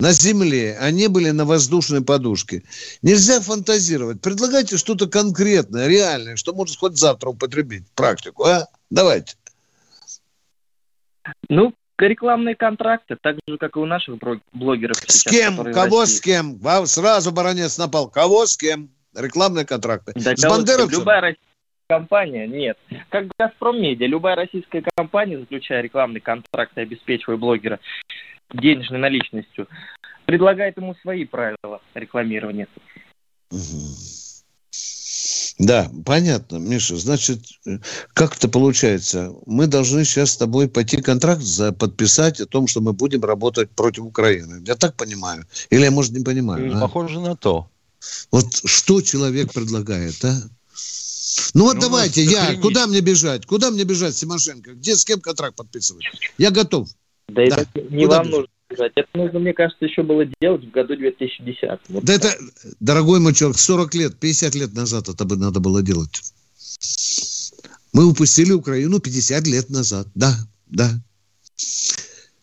на 0.00 0.12
земле, 0.12 0.76
а 0.80 0.90
не 0.90 1.08
были 1.08 1.30
на 1.30 1.44
воздушной 1.44 2.02
подушке. 2.02 2.64
Нельзя 3.02 3.40
фантазировать. 3.40 4.20
Предлагайте 4.20 4.76
что-то 4.76 5.06
конкретное, 5.06 5.86
реальное, 5.86 6.36
что 6.36 6.52
можно 6.54 6.76
хоть 6.76 6.98
завтра 6.98 7.30
употребить 7.30 7.84
практику. 7.94 8.44
А? 8.44 8.66
Давайте. 8.90 9.36
Ну, 11.48 11.74
рекламные 11.98 12.54
контракты, 12.54 13.16
так 13.20 13.36
же, 13.46 13.58
как 13.58 13.76
и 13.76 13.78
у 13.78 13.86
наших 13.86 14.16
блогеров. 14.52 14.96
С 14.96 15.20
сейчас, 15.20 15.32
кем? 15.32 15.72
Кого 15.72 16.06
с 16.06 16.20
кем? 16.20 16.58
Сразу 16.84 17.32
баронец 17.32 17.78
напал. 17.78 18.08
Кого 18.08 18.46
с 18.46 18.56
кем? 18.56 18.90
Рекламные 19.16 19.64
контракты. 19.64 20.12
Да, 20.14 20.36
с 20.36 20.42
Бандеровцем? 20.42 21.00
Любая 21.00 21.20
российская 21.20 21.44
компания, 21.88 22.46
нет. 22.46 22.78
Как 23.08 23.26
«Газпром 23.38 23.80
Медиа», 23.80 24.06
любая 24.06 24.36
российская 24.36 24.84
компания, 24.94 25.38
заключая 25.38 25.80
рекламный 25.80 26.20
контракт 26.20 26.76
и 26.76 26.82
обеспечивая 26.82 27.36
блогера 27.36 27.80
денежной 28.52 28.98
наличностью, 28.98 29.66
предлагает 30.26 30.76
ему 30.76 30.94
свои 31.02 31.24
правила 31.24 31.80
рекламирования. 31.94 32.68
Угу. 33.50 33.58
Да, 35.58 35.90
понятно, 36.04 36.56
Миша. 36.56 36.96
Значит, 36.96 37.40
как 38.14 38.36
это 38.36 38.48
получается? 38.48 39.32
Мы 39.44 39.66
должны 39.66 40.04
сейчас 40.04 40.30
с 40.30 40.36
тобой 40.36 40.68
пойти 40.68 41.02
контракт 41.02 41.42
за, 41.42 41.72
подписать 41.72 42.40
о 42.40 42.46
том, 42.46 42.68
что 42.68 42.80
мы 42.80 42.92
будем 42.92 43.24
работать 43.24 43.70
против 43.70 44.04
Украины. 44.04 44.62
Я 44.64 44.76
так 44.76 44.94
понимаю? 44.94 45.46
Или 45.70 45.82
я, 45.82 45.90
может, 45.90 46.12
не 46.12 46.22
понимаю? 46.22 46.76
А? 46.76 46.80
Похоже 46.80 47.18
на 47.18 47.34
то. 47.34 47.68
Вот 48.30 48.46
что 48.64 49.00
человек 49.00 49.52
предлагает, 49.52 50.24
а? 50.24 50.40
Ну 51.54 51.64
вот 51.64 51.74
ну, 51.74 51.80
давайте, 51.80 52.22
я, 52.22 52.56
куда 52.56 52.86
мне 52.86 53.00
бежать? 53.00 53.44
Куда 53.46 53.70
мне 53.70 53.82
бежать, 53.82 54.16
Симошенко? 54.16 54.74
Где, 54.74 54.96
с 54.96 55.04
кем 55.04 55.20
контракт 55.20 55.56
подписывать? 55.56 56.04
Я 56.36 56.50
готов. 56.50 56.88
Да, 57.28 57.46
да. 57.48 57.56
это 57.62 57.80
не 57.90 58.04
куда 58.04 58.18
вам 58.18 58.28
бежать? 58.28 58.47
Бежать. 58.68 58.92
Это 58.94 59.08
нужно, 59.14 59.38
мне 59.38 59.52
кажется, 59.52 59.84
еще 59.84 60.02
было 60.02 60.24
делать 60.40 60.64
в 60.64 60.70
году 60.70 60.96
2010. 60.96 61.80
Вот 61.88 62.04
да 62.04 62.18
так. 62.18 62.34
это, 62.34 62.44
дорогой 62.80 63.20
мой 63.20 63.34
человек, 63.34 63.58
40 63.58 63.94
лет, 63.94 64.18
50 64.18 64.54
лет 64.54 64.74
назад 64.74 65.08
это 65.08 65.24
бы 65.24 65.36
надо 65.36 65.60
было 65.60 65.82
делать. 65.82 66.20
Мы 67.92 68.06
упустили 68.06 68.52
Украину 68.52 69.00
50 69.00 69.46
лет 69.46 69.70
назад. 69.70 70.08
Да, 70.14 70.34
да. 70.66 70.90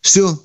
Все, 0.01 0.39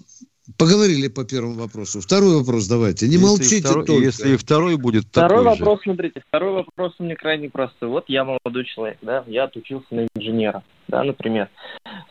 Поговорили 0.57 1.09
по 1.09 1.25
первому 1.25 1.55
вопросу. 1.55 2.01
Второй 2.01 2.37
вопрос 2.37 2.67
давайте. 2.67 3.07
Не 3.07 3.15
если 3.15 3.27
молчите 3.27 3.61
второй, 3.61 3.87
только. 3.87 4.03
Если 4.03 4.35
и 4.35 4.37
второй 4.37 4.77
будет 4.77 5.05
Второй 5.07 5.45
такой 5.45 5.59
вопрос, 5.59 5.79
же. 5.79 5.83
смотрите, 5.85 6.23
второй 6.27 6.53
вопрос 6.53 6.95
у 6.99 7.05
меня 7.05 7.17
крайне 7.17 7.51
простой. 7.51 7.89
Вот 7.89 8.05
я 8.09 8.25
молодой 8.25 8.65
человек, 8.65 8.99
да, 9.03 9.25
я 9.27 9.45
отучился 9.45 9.87
на 9.91 10.07
инженера, 10.15 10.63
да, 10.89 11.03
например. 11.03 11.49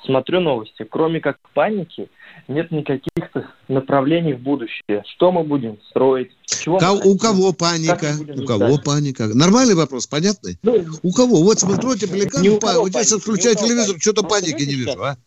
Смотрю 0.06 0.40
новости. 0.40 0.86
Кроме 0.90 1.20
как 1.20 1.38
паники, 1.54 2.10
нет 2.48 2.72
никаких 2.72 3.30
направлений 3.68 4.34
в 4.34 4.40
будущее. 4.40 5.04
Что 5.16 5.32
мы 5.32 5.44
будем 5.44 5.78
строить? 5.90 6.32
Чего 6.46 6.78
Ко- 6.78 6.94
у 6.94 7.18
кого 7.18 7.54
паника? 7.54 8.14
У 8.36 8.46
кого 8.46 8.78
паника? 8.78 9.28
Нормальный 9.28 9.76
вопрос, 9.76 10.08
понятный? 10.08 10.58
Ну, 10.64 10.86
у 11.04 11.12
кого? 11.12 11.44
Вот 11.44 11.60
смотрите, 11.60 12.08
пеликан, 12.08 12.44
вот 12.44 12.92
сейчас 12.94 13.22
включаю 13.22 13.56
телевизор, 13.56 13.98
что-то 14.00 14.24
паники 14.24 14.64
не 14.64 14.76
вижу, 14.76 15.02
а? 15.04 15.18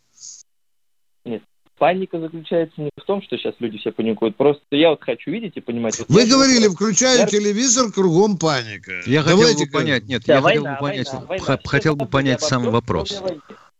Паника 1.83 2.21
заключается 2.21 2.81
не 2.81 2.91
в 2.97 3.05
том, 3.05 3.21
что 3.23 3.37
сейчас 3.37 3.55
люди 3.59 3.77
все 3.77 3.91
паникуют. 3.91 4.37
Просто 4.37 4.63
я 4.71 4.91
вот 4.91 5.03
хочу 5.03 5.33
видеть 5.33 5.57
и 5.57 5.61
понимать. 5.61 5.99
Вот 5.99 6.09
Вы 6.09 6.27
говорили, 6.27 6.69
включаю 6.69 7.19
я... 7.19 7.27
телевизор, 7.27 7.91
кругом 7.91 8.39
паника. 8.39 9.01
Я 9.05 9.25
Давайте 9.25 9.55
хотел 9.55 9.67
бы 9.67 9.73
понять, 9.73 10.05
нет, 10.05 10.23
да, 10.25 10.35
я 10.35 10.41
война, 10.41 10.61
хотел 10.61 10.75
бы 10.75 10.81
понять, 10.81 11.09
война, 11.09 11.27
война. 11.27 11.59
хотел 11.65 11.97
бы 11.97 12.07
понять 12.07 12.41
сам 12.41 12.71
вопрос. 12.71 13.21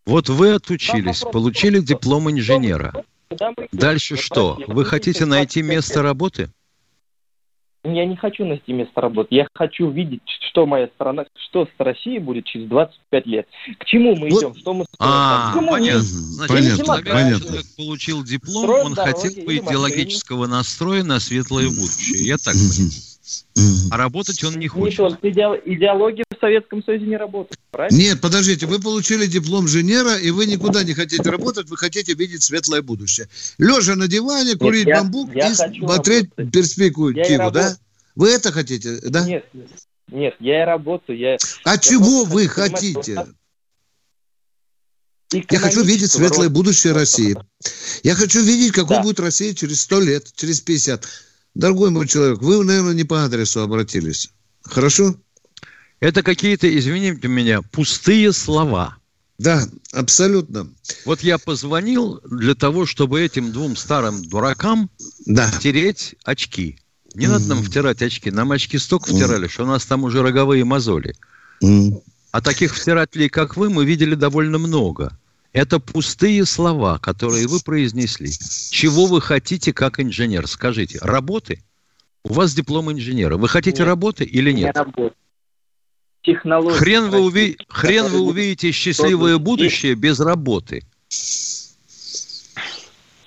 Вот 0.05 0.29
вы 0.29 0.55
отучились, 0.55 1.21
получили 1.21 1.79
диплом 1.79 2.29
инженера. 2.29 3.05
Дальше 3.71 4.17
что? 4.17 4.59
Вы 4.67 4.85
хотите 4.85 5.25
найти 5.25 5.63
место 5.63 6.03
работы? 6.03 6.51
Я 7.85 8.07
не 8.07 8.17
хочу 8.17 8.45
найти 8.45 8.73
место 8.73 9.01
работы. 9.01 9.29
Я 9.35 9.49
хочу 9.55 9.91
видеть, 9.91 10.23
что 10.49 10.67
моя 10.67 10.87
страна, 10.89 11.25
что 11.49 11.67
с 11.67 11.71
Россией 11.79 12.21
будет 12.21 12.45
через 12.45 12.69
25 12.69 13.27
лет. 13.27 13.49
К 13.79 13.85
чему 13.85 14.15
мы 14.15 14.29
идем, 14.29 14.55
что 14.55 14.73
мы 14.73 14.85
строим. 14.85 15.13
А, 15.13 15.53
понятно. 15.55 16.01
Значит, 16.01 16.87
понятно, 16.87 17.13
понятно. 17.13 17.47
человек 17.47 17.67
получил 17.77 18.23
диплом, 18.23 18.63
Строим 18.65 18.87
он 18.87 18.95
хотел 18.95 19.45
бы 19.45 19.57
идеологического 19.57 20.47
настроя 20.47 21.03
на 21.03 21.19
светлое 21.19 21.69
будущее. 21.69 22.27
Я 22.27 22.37
так 22.37 22.55
понимаю. 22.55 23.12
А 23.91 23.97
работать 23.97 24.43
он 24.45 24.59
не 24.59 24.69
хочет. 24.69 24.99
Нет, 25.23 25.63
идеология 25.65 26.25
в 26.35 26.41
Советском 26.41 26.83
Союзе 26.83 27.07
не 27.07 27.17
работает, 27.17 27.59
правильно? 27.71 27.97
Нет, 27.97 28.21
подождите, 28.21 28.67
вы 28.67 28.81
получили 28.81 29.27
диплом 29.27 29.65
инженера, 29.65 30.17
и 30.17 30.31
вы 30.31 30.47
никуда 30.47 30.83
не 30.83 30.95
хотите 30.95 31.29
работать, 31.29 31.69
вы 31.69 31.77
хотите 31.77 32.15
видеть 32.15 32.43
светлое 32.43 32.83
будущее. 32.83 33.29
Лежа 33.59 33.95
на 33.95 34.09
диване, 34.09 34.57
курить 34.57 34.87
Нет, 34.87 34.99
бамбук 34.99 35.35
я, 35.35 35.51
и 35.51 35.55
смотреть 35.55 36.31
работать. 36.37 36.53
перспективу, 36.53 37.51
да? 37.51 37.77
Вы 38.15 38.31
это 38.31 38.53
хотите, 38.53 38.99
да? 39.03 39.27
Нет, 39.27 39.45
нет, 40.11 40.35
я 40.41 40.63
и 40.63 40.67
работаю. 40.67 41.19
Я, 41.19 41.39
а 41.65 41.73
я 41.73 41.79
чего 41.79 42.25
вы 42.25 42.49
хотите? 42.49 43.27
Я 45.51 45.59
хочу 45.59 45.83
видеть 45.83 46.13
светлое 46.13 46.49
будущее 46.49 46.93
России. 46.93 47.37
Я 48.03 48.15
хочу 48.15 48.43
видеть, 48.43 48.73
какой 48.73 48.97
да. 48.97 49.03
будет 49.03 49.21
Россия 49.21 49.55
через 49.55 49.81
сто 49.81 50.01
лет, 50.01 50.31
через 50.35 50.61
50. 50.61 51.07
Дорогой 51.55 51.91
мой 51.91 52.09
человек, 52.09 52.41
вы, 52.41 52.65
наверное, 52.65 52.95
не 52.95 53.05
по 53.05 53.25
адресу 53.25 53.61
обратились. 53.61 54.31
Хорошо? 54.63 55.17
Это 56.01 56.23
какие-то, 56.23 56.67
извините 56.79 57.29
меня, 57.29 57.63
пустые 57.63 58.33
слова. 58.33 58.97
Да, 59.39 59.67
абсолютно. 59.93 60.69
Вот 61.05 61.23
я 61.23 61.39
позвонил 61.39 62.21
для 62.25 62.55
того, 62.55 62.87
чтобы 62.87 63.21
этим 63.21 63.53
двум 63.53 63.77
старым 63.77 64.23
дуракам 64.25 64.89
да. 65.27 65.51
тереть 65.61 66.15
очки. 66.25 66.79
Не 67.15 67.27
mm 67.27 67.29
надо 67.29 67.47
нам 67.47 67.63
втирать 67.63 68.03
очки. 68.03 68.31
Нам 68.31 68.53
очки 68.53 68.79
столько 68.79 69.11
mm 69.11 69.15
втирали, 69.17 69.49
что 69.49 69.65
у 69.65 69.67
нас 69.67 69.85
там 69.85 70.05
уже 70.05 70.23
роговые 70.23 70.65
мозоли. 70.65 71.15
mm 71.63 72.03
А 72.31 72.41
таких 72.41 72.75
втирателей, 72.75 73.29
как 73.29 73.57
вы, 73.57 73.69
мы 73.69 73.85
видели 73.85 74.15
довольно 74.15 74.59
много. 74.59 75.19
Это 75.53 75.81
пустые 75.81 76.47
слова, 76.47 76.99
которые 76.99 77.47
вы 77.47 77.61
произнесли. 77.61 78.31
Чего 78.71 79.07
вы 79.07 79.21
хотите 79.21 79.73
как 79.73 80.01
инженер? 80.01 80.47
Скажите, 80.47 80.99
работы? 81.03 81.63
У 82.25 82.33
вас 82.33 82.55
диплом 82.55 82.91
инженера. 82.91 83.37
Вы 83.37 83.49
хотите 83.49 83.81
нет, 83.81 83.89
работы 83.89 84.25
или 84.25 84.51
нет? 84.53 84.75
Работы. 84.77 85.15
Технологии. 86.23 86.77
Хрен 86.77 87.11
вы, 87.11 87.21
уви... 87.21 87.59
Хрен 87.69 88.07
вы 88.07 88.21
увидите 88.21 88.71
счастливое 88.71 89.39
будущее 89.39 89.95
без 89.95 90.21
работы. 90.21 90.85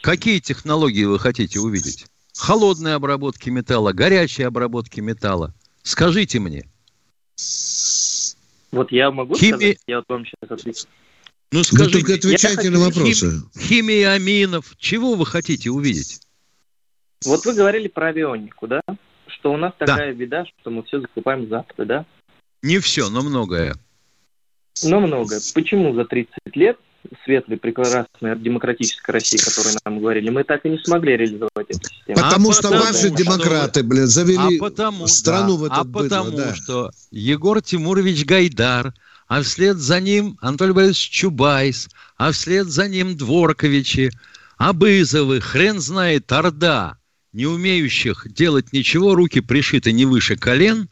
Какие 0.01 0.39
технологии 0.39 1.03
вы 1.03 1.19
хотите 1.19 1.59
увидеть? 1.59 2.05
Холодной 2.37 2.95
обработки 2.95 3.49
металла, 3.49 3.91
горячей 3.91 4.43
обработки 4.43 4.99
металла. 4.99 5.53
Скажите 5.83 6.39
мне. 6.39 6.67
Вот 8.71 8.91
я 8.91 9.11
могу 9.11 9.35
Хими... 9.35 9.49
сказать, 9.49 9.77
я 9.87 9.97
вот 9.97 10.05
вам 10.07 10.25
сейчас 10.25 10.51
отвечу. 10.51 10.85
Ну, 11.51 11.63
скажите, 11.63 11.97
вы 11.97 12.01
только 12.01 12.13
отвечайте 12.15 12.69
на 12.69 12.79
вопросы. 12.79 13.41
Хим, 13.53 13.61
химия 13.61 14.11
аминов. 14.11 14.73
Чего 14.77 15.15
вы 15.15 15.25
хотите 15.25 15.69
увидеть? 15.69 16.19
Вот 17.23 17.45
вы 17.45 17.53
говорили 17.53 17.87
про 17.87 18.07
авионику, 18.07 18.67
да? 18.67 18.81
Что 19.27 19.53
у 19.53 19.57
нас 19.57 19.73
да. 19.79 19.85
такая 19.85 20.13
беда, 20.13 20.45
что 20.59 20.69
мы 20.69 20.83
все 20.83 20.99
закупаем 20.99 21.45
с 21.45 21.49
Запада, 21.49 21.85
да? 21.85 22.05
Не 22.61 22.79
все, 22.79 23.09
но 23.09 23.21
многое. 23.21 23.75
Но 24.83 24.99
многое. 24.99 25.39
Почему 25.53 25.93
за 25.93 26.05
30 26.05 26.33
лет 26.55 26.77
светлой, 27.23 27.57
прекрасной, 27.57 28.35
демократической 28.37 29.11
России, 29.11 29.37
которой 29.37 29.75
нам 29.85 29.99
говорили, 29.99 30.29
мы 30.31 30.43
так 30.43 30.65
и 30.65 30.69
не 30.69 30.79
смогли 30.79 31.15
реализовать 31.15 31.69
эту 31.69 31.87
систему. 31.87 32.17
Потому 32.17 32.49
а 32.49 32.53
что 32.53 32.63
потому, 32.63 32.83
ваши 32.83 33.07
что 33.07 33.09
демократы, 33.11 33.83
блин, 33.83 34.07
завели 34.07 34.57
а 34.57 34.59
потому, 34.59 35.05
страну 35.07 35.55
да, 35.57 35.61
в 35.61 35.63
этот 35.65 35.77
А 35.77 35.83
быдло, 35.83 36.03
потому 36.03 36.31
да. 36.31 36.55
что 36.55 36.91
Егор 37.11 37.61
Тимурович 37.61 38.25
Гайдар– 38.25 38.93
а 39.27 39.41
вслед 39.41 39.77
за 39.77 39.99
ним 39.99 40.37
Анатолий 40.41 40.73
Борисович 40.73 41.09
Чубайс, 41.09 41.89
а 42.17 42.31
вслед 42.31 42.67
за 42.67 42.87
ним 42.87 43.17
Дворковичи, 43.17 44.11
Абызовы, 44.57 45.41
хрен 45.41 45.79
знает, 45.79 46.31
Орда, 46.31 46.97
не 47.33 47.45
умеющих 47.45 48.31
делать 48.31 48.71
ничего, 48.71 49.15
руки 49.15 49.41
пришиты 49.41 49.91
не 49.91 50.05
выше 50.05 50.37
колен, 50.37 50.89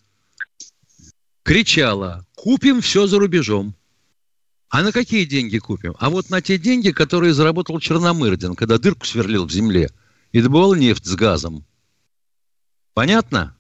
кричала, 1.44 2.26
купим 2.36 2.82
все 2.82 3.08
за 3.08 3.20
рубежом. 3.20 3.76
А 4.70 4.82
на 4.82 4.92
какие 4.92 5.26
деньги 5.26 5.60
купим? 5.60 5.96
А 6.00 6.10
вот 6.10 6.32
на 6.32 6.42
те 6.42 6.58
деньги, 6.58 6.90
которые 6.90 7.34
заработал 7.34 7.80
Черномырдин, 7.80 8.56
когда 8.56 8.80
дырку 8.80 9.06
сверлил 9.06 9.46
в 9.46 9.52
земле 9.52 9.92
и 10.32 10.42
добывал 10.42 10.74
нефть 10.74 11.06
с 11.06 11.16
газом. 11.16 11.64
Понятно? 12.96 13.56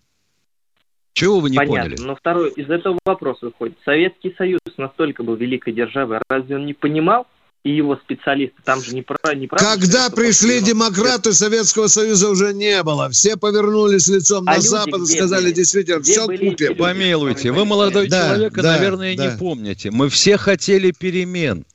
Чего 1.13 1.39
вы 1.39 1.52
не 1.52 1.58
Понятно. 1.58 1.91
поняли? 1.91 2.02
Но 2.02 2.15
второй, 2.15 2.52
из 2.52 2.69
этого 2.69 2.97
вопрос 3.06 3.41
выходит. 3.41 3.78
Советский 3.86 4.34
Союз 4.38 4.60
настолько 4.78 5.23
был 5.23 5.36
великой 5.36 5.73
державой, 5.73 6.19
разве 6.28 6.56
он 6.56 6.65
не 6.65 6.73
понимал, 6.73 7.28
и 7.63 7.71
его 7.71 7.95
специалисты, 7.95 8.58
там 8.65 8.84
же 8.84 8.93
не 8.93 9.04
про 9.04 9.17
не 9.36 9.47
правда. 9.47 9.65
Когда 9.65 10.10
пришли 10.10 10.60
демократы, 10.60 11.32
Советского 11.32 11.88
Союза 11.88 12.30
уже 12.30 12.54
не 12.54 12.84
было. 12.84 13.10
Все 13.10 13.38
повернулись 13.38 14.08
лицом 14.10 14.43
а 14.47 14.56
на 14.56 14.60
Запад 14.60 15.02
и 15.02 15.06
сказали, 15.06 15.43
были? 15.43 15.54
действительно, 15.54 15.99
где 15.99 16.12
все 16.12 16.26
купим. 16.26 16.76
Помилуйте, 16.76 17.52
вы 17.52 17.63
молодой 17.63 18.10
да, 18.10 18.30
человек, 18.30 18.54
да, 18.54 18.63
наверное, 18.63 19.15
да. 19.15 19.32
не 19.32 19.38
помните. 19.38 19.91
Мы 19.91 20.10
все 20.10 20.38
хотели 20.38 20.91
перемен, 20.91 21.65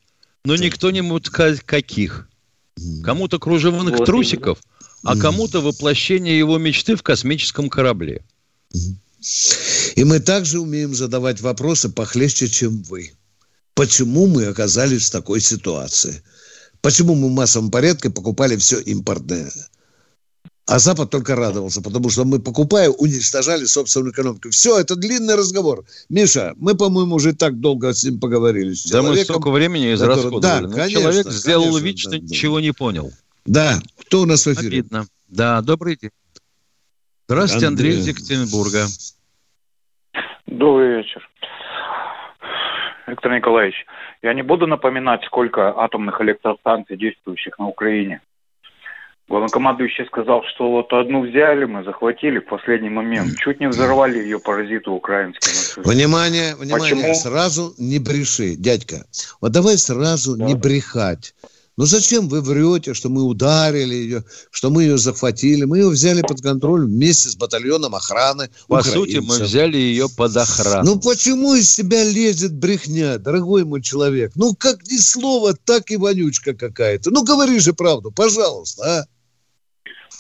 но 0.45 0.57
никто 0.57 0.91
не 0.91 1.01
мог 1.01 1.25
сказать, 1.25 1.61
каких. 1.61 2.29
Кому-то 3.03 3.39
кружевных 3.39 3.99
вот 3.99 4.05
трусиков, 4.05 4.59
именно. 5.03 5.19
а 5.19 5.21
кому-то 5.21 5.61
воплощение 5.61 6.37
его 6.37 6.59
мечты 6.59 6.97
в 6.97 7.03
космическом 7.03 7.71
корабле. 7.71 8.23
И 9.97 10.05
мы 10.05 10.21
также 10.21 10.61
умеем 10.61 10.95
задавать 10.95 11.41
вопросы 11.41 11.89
похлеще, 11.89 12.49
чем 12.49 12.83
вы. 12.83 13.13
Почему 13.75 14.27
мы 14.27 14.47
оказались 14.47 15.09
в 15.09 15.13
такой 15.13 15.41
ситуации? 15.41 16.23
Почему 16.81 17.15
мы 17.15 17.29
в 17.29 17.33
массовом 17.33 17.71
порядке 17.71 18.11
покупали 18.11 18.57
все 18.57 18.79
импортное? 18.79 19.51
А 20.67 20.79
Запад 20.79 21.11
только 21.11 21.35
радовался, 21.35 21.81
потому 21.81 22.11
что 22.11 22.27
мы, 22.27 22.41
покупая, 22.41 22.91
уничтожали 22.91 23.65
собственную 23.65 24.13
экономику. 24.13 24.51
Все, 24.51 24.79
это 24.79 24.97
длинный 24.97 25.35
разговор. 25.35 25.85
Миша, 26.11 26.53
мы, 26.59 26.75
по-моему, 26.75 27.15
уже 27.15 27.33
так 27.33 27.59
долго 27.59 27.95
с 27.95 28.05
ним 28.05 28.21
поговорили. 28.21 28.75
С 28.75 28.85
да, 28.85 29.01
мы 29.03 29.17
столько 29.25 29.51
времени 29.51 29.95
израсходовали. 29.95 30.43
Да, 30.43 30.61
ну, 30.61 30.71
конечно, 30.71 31.01
человек 31.01 31.31
сделал 31.31 31.65
конечно, 31.65 31.85
вид, 31.85 31.99
что 31.99 32.11
да, 32.11 32.19
ничего 32.19 32.57
да. 32.57 32.63
не 32.63 32.73
понял. 32.73 33.13
Да, 33.47 33.83
кто 34.03 34.21
у 34.21 34.27
нас 34.27 34.45
в 34.45 34.53
эфире? 34.53 34.81
Обидно. 34.81 35.07
Да, 35.29 35.63
добрый 35.63 35.97
день. 35.97 36.11
Здравствуйте, 37.31 37.67
Андрей, 37.67 37.91
Андрей 37.91 38.01
из 38.01 38.09
Екатеринбурга. 38.09 38.87
Добрый 40.47 40.97
вечер. 40.97 41.29
Виктор 43.07 43.33
Николаевич, 43.35 43.75
я 44.23 44.33
не 44.33 44.41
буду 44.41 44.67
напоминать, 44.67 45.23
сколько 45.27 45.79
атомных 45.79 46.23
электростанций 46.23 46.97
действующих 46.97 47.59
на 47.59 47.69
Украине. 47.69 48.23
Главнокомандующий 49.29 50.07
сказал, 50.07 50.43
что 50.55 50.71
вот 50.71 50.91
одну 50.95 51.21
взяли 51.29 51.67
мы, 51.67 51.85
захватили 51.85 52.39
в 52.39 52.47
последний 52.47 52.89
момент. 52.89 53.37
Чуть 53.37 53.61
не 53.61 53.67
взорвали 53.69 54.19
ее 54.19 54.39
паразиты 54.39 54.89
украинские 54.89 55.53
слушаю. 55.53 55.87
Внимание, 55.87 56.57
внимание, 56.57 56.95
Почему? 56.97 57.15
сразу 57.15 57.75
не 57.77 57.99
бреши, 57.99 58.57
дядька. 58.57 59.05
Вот 59.43 59.53
давай 59.53 59.77
сразу 59.77 60.35
Да. 60.35 60.47
не 60.47 60.55
брехать. 60.55 61.35
Ну 61.79 61.85
зачем 61.85 62.27
вы 62.27 62.41
врете, 62.41 62.93
что 62.93 63.09
мы 63.09 63.23
ударили 63.23 63.95
ее, 63.95 64.25
что 64.51 64.69
мы 64.69 64.83
ее 64.83 64.99
захватили? 64.99 65.65
Мы 65.65 65.79
ее 65.79 65.89
взяли 65.89 66.23
под 66.23 66.43
контроль 66.43 66.87
вместе 66.87 67.29
с 67.29 67.37
батальоном 67.37 67.95
охраны. 67.95 68.51
По 68.67 68.83
сути, 68.83 69.19
мы 69.19 69.39
взяли 69.39 69.77
ее 69.77 70.07
под 70.09 70.37
охрану. 70.37 70.95
Ну 70.95 71.01
почему 71.01 71.55
из 71.55 71.73
себя 71.73 72.03
лезет 72.03 72.53
брехня, 72.53 73.19
дорогой 73.19 73.65
мой 73.65 73.81
человек? 73.81 74.33
Ну 74.35 74.57
как 74.59 74.83
ни 74.91 74.97
слово, 74.97 75.55
так 75.55 75.93
и 75.93 75.97
вонючка 75.97 76.53
какая-то. 76.53 77.13
Ну 77.13 77.23
говори 77.23 77.61
же 77.61 77.73
правду, 77.75 78.11
пожалуйста, 78.11 78.83
а? 78.85 79.05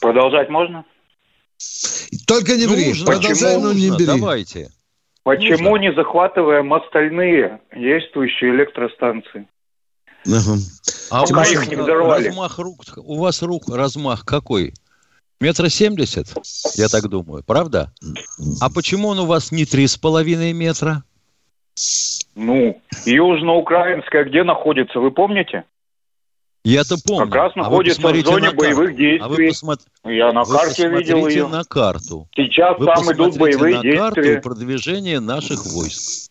Продолжать 0.00 0.48
можно? 0.50 0.84
Только 2.28 2.56
не 2.56 2.66
ври, 2.66 2.90
Нужно, 2.90 3.06
продолжай, 3.06 3.34
почему 3.34 3.60
но 3.64 3.72
не 3.72 3.88
нужно? 3.88 4.04
бери. 4.04 4.20
Давайте. 4.20 4.70
Почему 5.24 5.76
не 5.76 5.92
захватываем 5.92 6.72
остальные 6.72 7.60
действующие 7.74 8.54
электростанции? 8.54 9.48
Ага. 10.28 10.58
А 11.10 11.22
у 11.22 11.26
вас 11.32 11.50
их 11.50 11.68
не 11.68 11.76
взорвали. 11.76 12.28
размах 12.28 12.58
рук, 12.58 12.84
у 12.96 13.18
вас 13.18 13.42
рук 13.42 13.68
размах 13.68 14.24
какой? 14.24 14.74
Метра 15.40 15.68
семьдесят, 15.68 16.26
я 16.74 16.88
так 16.88 17.08
думаю, 17.08 17.42
правда? 17.44 17.92
А 18.60 18.70
почему 18.70 19.08
он 19.08 19.20
у 19.20 19.26
вас 19.26 19.52
не 19.52 19.64
три 19.64 19.86
с 19.86 19.96
половиной 19.96 20.52
метра? 20.52 21.04
Ну, 22.34 22.80
Южноукраинская 23.04 24.24
где 24.24 24.42
находится, 24.42 24.98
вы 24.98 25.12
помните? 25.12 25.64
Я-то 26.64 26.96
помню. 27.06 27.26
Как 27.26 27.34
раз 27.34 27.52
А 27.54 27.58
вы 27.58 27.62
находится 27.64 28.00
в 28.00 28.02
посмотрите 28.02 28.28
зоне 28.30 28.40
на 28.40 28.46
карту. 28.50 28.58
боевых 28.58 28.90
А 28.90 29.28
вы, 29.28 29.36
действий. 29.36 29.48
посмотр- 29.48 29.82
Я 30.04 30.32
на 30.32 30.42
вы 30.44 30.54
карте 30.56 30.88
видел 30.88 31.14
посмотрите 31.14 31.38
ее. 31.40 31.46
на 31.48 31.64
карту. 31.64 32.28
Сейчас 32.36 32.78
Вы 32.78 32.86
там 32.86 33.12
идут 33.12 33.36
боевые 33.38 33.76
на 33.76 33.96
карту 33.96 34.14
действия. 34.22 34.40
продвижения 34.42 35.20
наших 35.20 35.64
войск. 35.66 36.30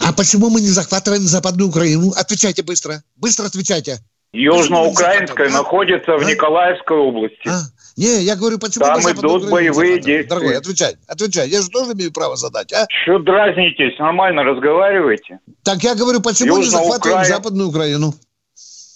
А 0.00 0.12
почему 0.12 0.50
мы 0.50 0.60
не 0.60 0.68
захватываем 0.68 1.22
Западную 1.22 1.68
Украину? 1.70 2.10
Отвечайте 2.16 2.62
быстро. 2.62 3.02
Быстро 3.16 3.46
отвечайте. 3.46 3.98
Южноукраинская 4.32 5.48
А? 5.48 5.52
находится 5.52 6.12
в 6.18 6.20
А? 6.20 6.24
Николаевской 6.24 6.96
области. 6.98 7.48
А? 7.48 7.60
Не, 7.96 8.22
я 8.24 8.36
говорю, 8.36 8.58
почему 8.58 8.84
Там 8.84 9.00
идут 9.00 9.16
Украину 9.24 9.50
боевые 9.50 9.72
захватываем? 9.72 10.02
действия. 10.02 10.28
Дорогой, 10.28 10.58
отвечай, 10.58 10.96
отвечай. 11.08 11.48
Я 11.48 11.62
же 11.62 11.68
тоже 11.70 11.92
имею 11.92 12.12
право 12.12 12.36
задать, 12.36 12.70
а? 12.74 12.86
Что 13.04 13.18
дразнитесь? 13.20 13.98
Нормально 13.98 14.44
разговаривайте. 14.44 15.38
Так 15.62 15.82
я 15.82 15.94
говорю, 15.94 16.20
почему 16.20 16.58
не 16.58 16.66
захватываем 16.66 17.24
Западную 17.24 17.68
Украину? 17.70 18.12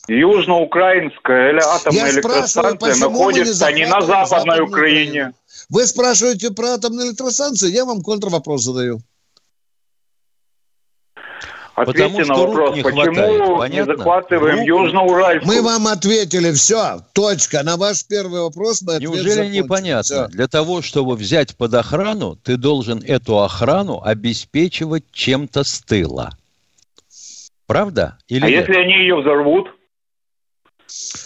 Южноукраинская 0.08 1.50
или 1.50 1.60
атомная 1.60 2.06
Я 2.06 2.10
электростанция 2.10 2.74
почему 2.76 3.10
мы 3.10 3.32
не 3.32 3.38
находится 3.40 3.72
не 3.72 3.86
на 3.86 4.00
Западной 4.00 4.60
Украине. 4.60 5.10
Украину? 5.10 5.34
Вы 5.68 5.86
спрашиваете 5.86 6.50
про 6.50 6.70
атомные 6.74 7.08
электростанции, 7.08 7.70
я 7.70 7.84
вам 7.84 8.02
контрвопрос 8.02 8.62
задаю. 8.62 9.00
Ответьте 11.76 12.02
Потому 12.02 12.18
на 12.18 12.24
что 12.24 12.34
рук 12.46 12.54
вопрос, 12.56 12.76
не 12.76 12.82
почему 12.82 13.04
хватает, 13.04 13.72
не 13.72 13.84
захватываем 13.84 14.58
Рук- 14.58 14.66
Южноуральскую? 14.66 15.46
Мы 15.56 15.62
вам 15.62 15.86
ответили, 15.86 16.52
все, 16.52 17.00
точка. 17.14 17.62
На 17.62 17.76
ваш 17.78 18.06
первый 18.06 18.42
вопрос 18.42 18.82
мы 18.82 18.94
ответ 18.96 19.08
Неужели 19.10 19.30
закончили. 19.30 19.56
непонятно? 19.62 20.02
Всё. 20.02 20.26
Для 20.28 20.46
того, 20.48 20.82
чтобы 20.82 21.14
взять 21.16 21.56
под 21.56 21.72
охрану, 21.72 22.36
ты 22.36 22.58
должен 22.58 23.02
эту 23.06 23.38
охрану 23.42 24.02
обеспечивать 24.02 25.04
чем-то 25.12 25.64
с 25.64 25.80
тыла. 25.80 26.30
Правда? 27.66 28.18
Или 28.28 28.44
А 28.44 28.50
нет? 28.50 28.68
если 28.68 28.78
они 28.80 28.94
ее 28.94 29.20
взорвут? 29.20 29.68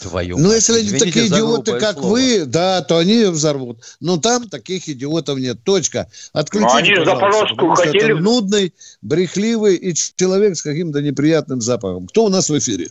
Твою 0.01 0.39
Ну, 0.39 0.53
если 0.53 0.81
они 0.81 0.99
такие 0.99 1.27
идиоты, 1.27 1.79
как 1.79 1.95
слово. 1.99 2.13
вы, 2.13 2.45
да, 2.47 2.83
то 2.83 2.99
они 2.99 3.13
ее 3.13 3.31
взорвут. 3.31 3.79
Но 4.01 4.19
там 4.19 4.49
таких 4.49 4.89
идиотов 4.89 5.39
нет. 5.39 5.59
Точка. 5.65 6.09
Отключите, 6.33 6.73
Ну, 6.73 6.79
они 6.79 6.95
же 6.95 7.05
пожалуйста, 7.05 7.55
Запорожскую 7.55 7.75
хотели- 7.75 8.13
это 8.13 8.15
нудный, 8.23 8.75
брехливый 9.03 9.77
и 9.77 9.95
человек 9.95 10.57
с 10.57 10.63
каким-то 10.63 11.01
неприятным 11.03 11.61
запахом. 11.61 12.07
Кто 12.07 12.25
у 12.25 12.29
нас 12.29 12.49
в 12.49 12.59
эфире? 12.59 12.89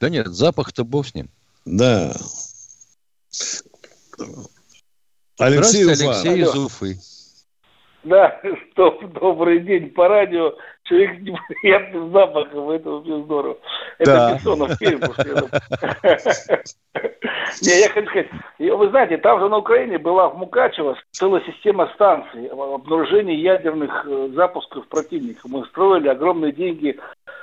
Да 0.00 0.08
нет, 0.08 0.28
запах-то 0.28 0.84
бог 0.84 1.06
с 1.06 1.14
ним. 1.14 1.28
Да. 1.64 2.14
Алексей 5.38 5.84
Здравствуйте, 5.84 6.04
Уфа. 6.08 6.20
Алексей 6.20 6.42
из 6.42 6.54
Уфы. 6.54 6.98
Да, 8.04 8.40
добрый 9.20 9.60
день 9.64 9.90
по 9.90 10.08
радио. 10.08 10.52
Человек 10.92 11.16
с 11.16 11.22
неприятным 11.22 12.12
запахом, 12.12 12.70
это 12.70 12.90
вообще 12.90 13.22
здорово. 13.22 13.56
Это 13.98 14.12
Да. 14.12 14.34
Бессонов 14.34 14.72
фильм. 14.78 15.00
это- 15.02 16.62
Не, 17.62 17.80
я 17.80 17.88
хочу 17.88 18.06
сказать, 18.08 18.28
вы 18.58 18.88
знаете, 18.88 19.16
там 19.18 19.40
же 19.40 19.48
на 19.48 19.58
Украине 19.58 19.98
была 19.98 20.28
в 20.28 20.36
Мукачево 20.36 20.96
целая 21.12 21.42
система 21.46 21.90
станций 21.94 22.46
обнаружения 22.48 23.34
ядерных 23.36 24.06
э, 24.06 24.28
запусков 24.34 24.86
противника. 24.88 25.40
Мы 25.48 25.64
строили 25.66 26.08
огромные 26.08 26.52
деньги 26.52 26.98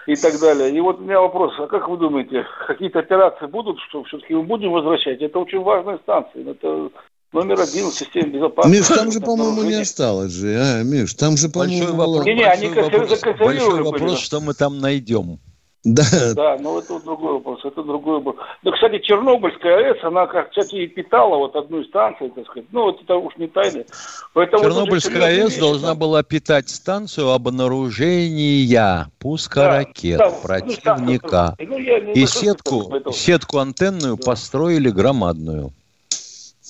и 0.05 0.15
так 0.15 0.33
далее. 0.39 0.69
И 0.71 0.79
вот 0.79 0.99
у 0.99 1.03
меня 1.03 1.19
вопрос, 1.19 1.53
а 1.59 1.67
как 1.67 1.89
вы 1.89 1.97
думаете, 1.97 2.45
какие-то 2.67 2.99
операции 2.99 3.47
будут, 3.47 3.79
что 3.89 4.03
все-таки 4.03 4.35
мы 4.35 4.43
будем 4.43 4.71
возвращать? 4.71 5.21
Это 5.21 5.39
очень 5.39 5.61
важная 5.61 5.97
станция. 5.99 6.51
Это 6.51 6.89
номер 7.33 7.59
один 7.61 7.89
в 7.89 7.93
системе 7.93 8.29
безопасности. 8.31 8.79
Миш, 8.79 8.87
там 8.87 9.11
же, 9.11 9.19
по-моему, 9.19 9.63
не 9.63 9.75
осталось 9.75 10.31
же. 10.31 10.57
А, 10.59 10.83
Миш, 10.83 11.13
там 11.13 11.37
же, 11.37 11.49
Большой 11.49 11.79
по-моему, 11.87 11.97
вопрос, 11.97 12.15
было... 12.17 12.23
Не-не, 12.23 12.45
они 12.45 12.67
большой 12.67 12.83
консер- 12.89 12.99
вопрос, 12.99 13.37
большой 13.39 13.71
были, 13.71 13.81
вопрос, 13.83 14.11
да. 14.11 14.17
что 14.17 14.39
мы 14.41 14.53
там 14.53 14.79
найдем. 14.79 15.39
Да, 15.85 16.03
Да, 16.35 16.57
но 16.59 16.79
это 16.79 16.91
вот 16.93 17.05
другой 17.05 17.33
вопрос, 17.35 17.61
это 17.63 17.81
другой 17.83 18.15
вопрос. 18.21 18.35
Да, 18.63 18.71
кстати, 18.71 18.99
Чернобыльская 18.99 19.77
АЭС, 19.77 20.03
она, 20.03 20.27
как, 20.27 20.49
кстати, 20.49 20.75
и 20.75 20.87
питала 20.87 21.37
вот 21.37 21.55
одну 21.55 21.79
из 21.79 21.87
станций, 21.87 22.29
так 22.35 22.45
сказать. 22.47 22.65
Ну, 22.73 22.81
вот 22.83 23.01
это 23.01 23.15
уж 23.15 23.33
не 23.37 23.47
тайна. 23.47 23.85
Поэтому 24.33 24.61
Чернобыльская 24.61 25.13
серьезные 25.13 25.43
АЭС 25.43 25.51
вещи, 25.51 25.59
должна 25.61 25.87
да. 25.89 25.95
была 25.95 26.23
питать 26.23 26.69
станцию 26.69 27.29
обнаружения 27.29 29.09
пуска 29.19 29.61
Да, 29.61 29.77
ракет 29.77 30.17
да, 30.17 30.29
ну, 30.29 30.41
противника. 30.41 31.27
станция, 31.55 31.67
ну, 31.67 31.77
я 31.77 31.99
не 32.01 32.11
И 32.13 32.25
сетку, 32.25 32.91
сетку 33.13 33.59
антенную 33.59 34.17
Да. 34.17 34.23
построили 34.25 34.89
громадную. 34.89 35.71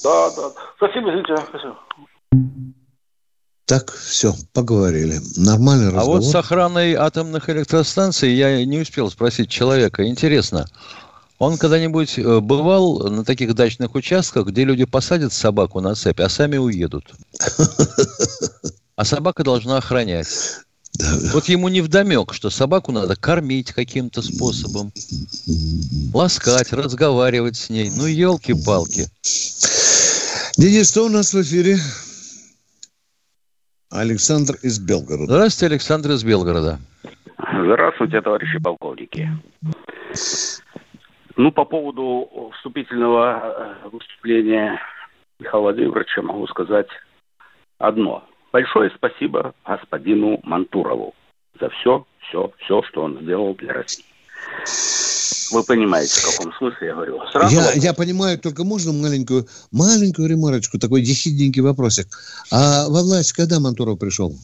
Да, 0.03 0.29
да. 0.35 0.51
Спасибо, 0.77 1.09
извините, 1.09 1.35
спасибо. 1.49 1.77
так, 3.65 3.91
все, 3.93 4.33
поговорили. 4.53 5.19
Нормальный 5.37 5.89
А 5.89 5.91
разговор. 5.91 6.17
вот 6.21 6.25
с 6.25 6.33
охраной 6.35 6.93
атомных 6.95 7.49
электростанций 7.49 8.33
я 8.33 8.65
не 8.65 8.79
успел 8.79 9.09
спросить 9.11 9.49
человека. 9.49 10.07
Интересно, 10.07 10.67
он 11.37 11.57
когда-нибудь 11.57 12.17
э, 12.17 12.39
бывал 12.39 12.99
на 13.09 13.23
таких 13.23 13.53
дачных 13.55 13.95
участках, 13.95 14.47
где 14.47 14.63
люди 14.63 14.85
посадят 14.85 15.33
собаку 15.33 15.79
на 15.81 15.95
цепь, 15.95 16.19
а 16.19 16.29
сами 16.29 16.57
уедут? 16.57 17.05
А 18.95 19.05
собака 19.05 19.43
должна 19.43 19.77
охранять. 19.77 20.27
Да. 20.95 21.05
Вот 21.33 21.45
ему 21.47 21.69
не 21.69 21.81
вдомек, 21.81 22.33
что 22.33 22.49
собаку 22.49 22.91
надо 22.91 23.15
кормить 23.15 23.71
каким-то 23.71 24.21
способом, 24.21 24.91
ласкать, 26.13 26.73
разговаривать 26.73 27.55
с 27.55 27.69
ней. 27.69 27.91
Ну, 27.95 28.07
елки-палки. 28.07 29.07
Денис, 30.59 30.91
что 30.91 31.05
у 31.05 31.09
нас 31.09 31.33
в 31.33 31.41
эфире? 31.41 31.77
Александр 33.89 34.55
из 34.61 34.77
Белгорода. 34.77 35.35
Здравствуйте, 35.35 35.73
Александр 35.73 36.09
из 36.11 36.23
Белгорода. 36.25 36.79
Здравствуйте, 37.37 38.19
товарищи 38.19 38.59
полковники. 38.59 39.29
Ну, 41.37 41.53
по 41.53 41.63
поводу 41.63 42.51
вступительного 42.57 43.77
э, 43.85 43.87
выступления 43.87 44.81
Михаила 45.39 45.71
Владимировича 45.71 46.21
могу 46.23 46.45
сказать 46.47 46.89
одно. 47.77 48.25
Большое 48.51 48.91
спасибо 48.97 49.53
господину 49.65 50.41
Мантурову 50.43 51.15
за 51.57 51.69
все, 51.69 52.05
все, 52.27 52.51
все, 52.57 52.83
что 52.83 53.03
он 53.03 53.17
сделал 53.21 53.55
для 53.55 53.71
России. 53.71 54.08
Вы 55.51 55.63
понимаете, 55.63 56.21
в 56.21 56.25
каком 56.37 56.53
смысле 56.53 56.87
я 56.87 56.93
говорю. 56.93 57.19
Сразу 57.31 57.55
Я, 57.55 57.61
вопрос. 57.63 57.83
я 57.83 57.93
понимаю, 57.93 58.37
только 58.39 58.63
можно 58.63 58.93
маленькую, 58.93 59.47
маленькую 59.71 60.27
ремарочку, 60.29 60.77
такой 60.77 61.01
ехидненький 61.01 61.61
вопросик. 61.61 62.07
А 62.51 62.87
во 62.87 63.01
власть 63.01 63.33
когда 63.33 63.59
Мантуров 63.59 63.97
пришел? 63.97 64.35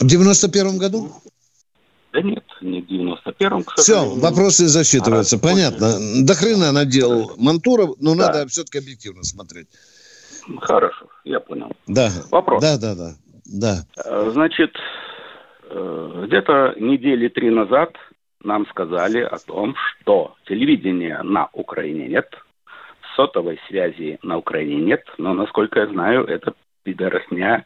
В 0.00 0.06
91 0.06 0.78
году? 0.78 1.12
Да 2.12 2.20
нет, 2.22 2.44
не 2.60 2.80
в 2.80 2.86
91-м, 2.86 3.64
к 3.64 3.74
Все, 3.80 4.04
вопросы 4.16 4.66
засчитываются. 4.68 5.36
А, 5.36 5.38
Понятно. 5.38 5.98
До 6.22 6.34
хрена 6.34 6.70
наделал 6.72 7.32
Мантуров, 7.36 7.96
но 7.98 8.14
Да. 8.14 8.26
надо 8.26 8.46
все-таки 8.48 8.78
объективно 8.78 9.24
смотреть. 9.24 9.66
Хорошо, 10.60 11.06
я 11.24 11.40
понял. 11.40 11.72
Да. 11.86 12.12
Вопрос. 12.30 12.60
Да, 12.62 12.76
да, 12.76 12.94
да. 12.94 13.14
Да. 13.46 13.86
Э, 14.04 14.30
Значит, 14.32 14.70
где-то 15.74 16.74
недели 16.78 17.28
три 17.28 17.50
назад 17.50 17.96
нам 18.42 18.66
сказали 18.68 19.20
о 19.20 19.38
том, 19.38 19.74
что 19.76 20.36
телевидения 20.46 21.22
на 21.22 21.48
Украине 21.52 22.08
нет, 22.08 22.28
сотовой 23.16 23.58
связи 23.68 24.18
на 24.22 24.38
Украине 24.38 24.82
нет, 24.82 25.04
но, 25.18 25.34
насколько 25.34 25.80
я 25.80 25.86
знаю, 25.88 26.24
эта 26.26 26.54
пидоросня 26.82 27.64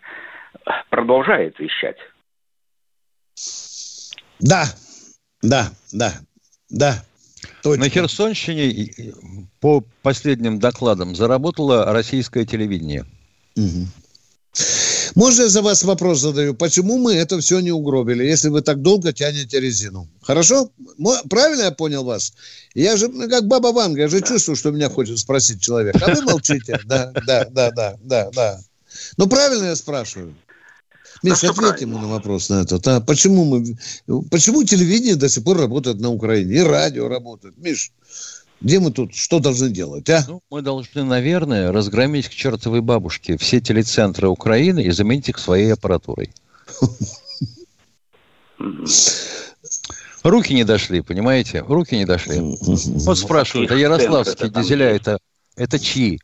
продолжает 0.90 1.58
вещать. 1.58 1.98
Да. 4.40 4.64
Да, 5.42 5.70
да, 5.92 6.12
да. 6.70 7.04
Точно. 7.62 7.84
На 7.84 7.90
Херсонщине, 7.90 8.90
по 9.60 9.82
последним 10.02 10.58
докладам, 10.58 11.14
заработало 11.14 11.92
российское 11.92 12.44
телевидение. 12.44 13.04
Мгм. 13.56 13.86
Можно 15.18 15.42
я 15.42 15.48
за 15.48 15.62
вас 15.62 15.82
вопрос 15.82 16.20
задаю? 16.20 16.54
Почему 16.54 16.96
мы 16.96 17.12
это 17.12 17.40
все 17.40 17.58
не 17.58 17.72
угробили, 17.72 18.22
если 18.22 18.50
вы 18.50 18.62
так 18.62 18.82
долго 18.82 19.12
тянете 19.12 19.58
резину? 19.58 20.08
Хорошо? 20.22 20.70
Правильно 21.28 21.62
я 21.62 21.70
понял 21.72 22.04
вас? 22.04 22.34
Я 22.72 22.96
же, 22.96 23.08
ну, 23.08 23.28
как 23.28 23.48
баба 23.48 23.72
Ванга, 23.72 24.02
я 24.02 24.08
же 24.08 24.20
чувствую, 24.20 24.54
что 24.54 24.70
меня 24.70 24.88
хочет 24.88 25.18
спросить 25.18 25.60
человек. 25.60 25.96
А 26.00 26.14
вы 26.14 26.22
молчите? 26.22 26.78
Да, 26.84 27.10
да, 27.26 27.44
да, 27.50 27.70
да, 27.72 27.96
да, 28.00 28.30
да. 28.32 28.60
Ну, 29.16 29.26
правильно 29.26 29.64
я 29.64 29.74
спрашиваю? 29.74 30.36
Миш, 31.24 31.40
да 31.40 31.50
ответь 31.50 31.80
ему 31.80 31.98
на 31.98 32.06
вопрос 32.06 32.48
на 32.48 32.62
этот. 32.62 32.86
А 32.86 33.00
почему, 33.00 33.44
мы, 33.44 33.76
почему 34.30 34.62
телевидение 34.62 35.16
до 35.16 35.28
сих 35.28 35.42
пор 35.42 35.58
работает 35.58 35.98
на 35.98 36.10
Украине? 36.10 36.54
И 36.54 36.60
радио 36.60 37.08
работает. 37.08 37.58
Миш, 37.58 37.90
где 38.60 38.80
мы 38.80 38.90
тут 38.90 39.14
что 39.14 39.38
должны 39.38 39.70
делать, 39.70 40.08
а? 40.10 40.24
Ну, 40.26 40.42
мы 40.50 40.62
должны, 40.62 41.04
наверное, 41.04 41.70
разгромить 41.72 42.28
к 42.28 42.32
чертовой 42.32 42.80
бабушке 42.80 43.36
все 43.38 43.60
телецентры 43.60 44.28
Украины 44.28 44.82
и 44.82 44.90
заменить 44.90 45.28
их 45.28 45.38
своей 45.38 45.72
аппаратурой. 45.72 46.32
Руки 50.24 50.52
не 50.52 50.64
дошли, 50.64 51.00
понимаете? 51.00 51.60
Руки 51.60 51.96
не 51.96 52.04
дошли. 52.04 52.40
Вот 52.40 53.18
спрашивают, 53.18 53.70
а 53.70 53.76
Ярославские 53.76 54.50
дизеля 54.50 54.90
это, 54.90 55.18
это 55.56 55.78
чьи? 55.78 56.20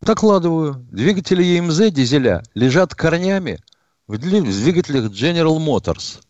Докладываю. 0.00 0.86
Двигатели 0.92 1.42
ЕМЗ 1.42 1.90
дизеля 1.90 2.42
лежат 2.54 2.94
корнями 2.94 3.58
в 4.06 4.18
двигателях 4.18 5.10
General 5.10 5.58
Motors. 5.58 6.20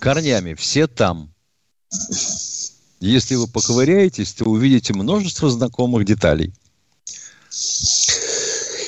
Корнями. 0.00 0.54
Все 0.54 0.86
там. 0.86 1.34
Если 3.00 3.34
вы 3.34 3.46
поковыряетесь, 3.46 4.34
то 4.34 4.44
увидите 4.44 4.92
множество 4.92 5.48
знакомых 5.48 6.04
деталей. 6.04 6.52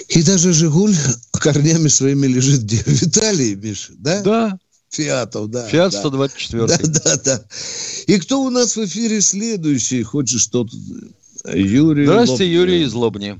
И 0.08 0.22
даже 0.22 0.52
«Жигуль» 0.52 0.94
корнями 1.32 1.88
своими 1.88 2.26
лежит 2.26 2.62
где? 2.62 2.76
В 2.76 3.02
Италии, 3.02 3.54
Миша, 3.54 3.92
да? 3.98 4.22
Да. 4.22 4.58
Фиатов, 4.90 5.48
да. 5.50 5.66
Фиат 5.66 5.94
124. 5.94 6.66
Да, 6.66 6.76
да, 7.04 7.16
да. 7.24 7.40
И 8.06 8.20
кто 8.20 8.42
у 8.42 8.50
нас 8.50 8.76
в 8.76 8.84
эфире 8.84 9.22
следующий? 9.22 10.02
Хочет 10.02 10.40
что-то... 10.40 10.76
Юрий 11.54 12.04
Здравствуйте, 12.04 12.44
Лобни. 12.44 12.54
Юрий 12.54 12.82
из 12.82 12.94
Лобни. 12.94 13.38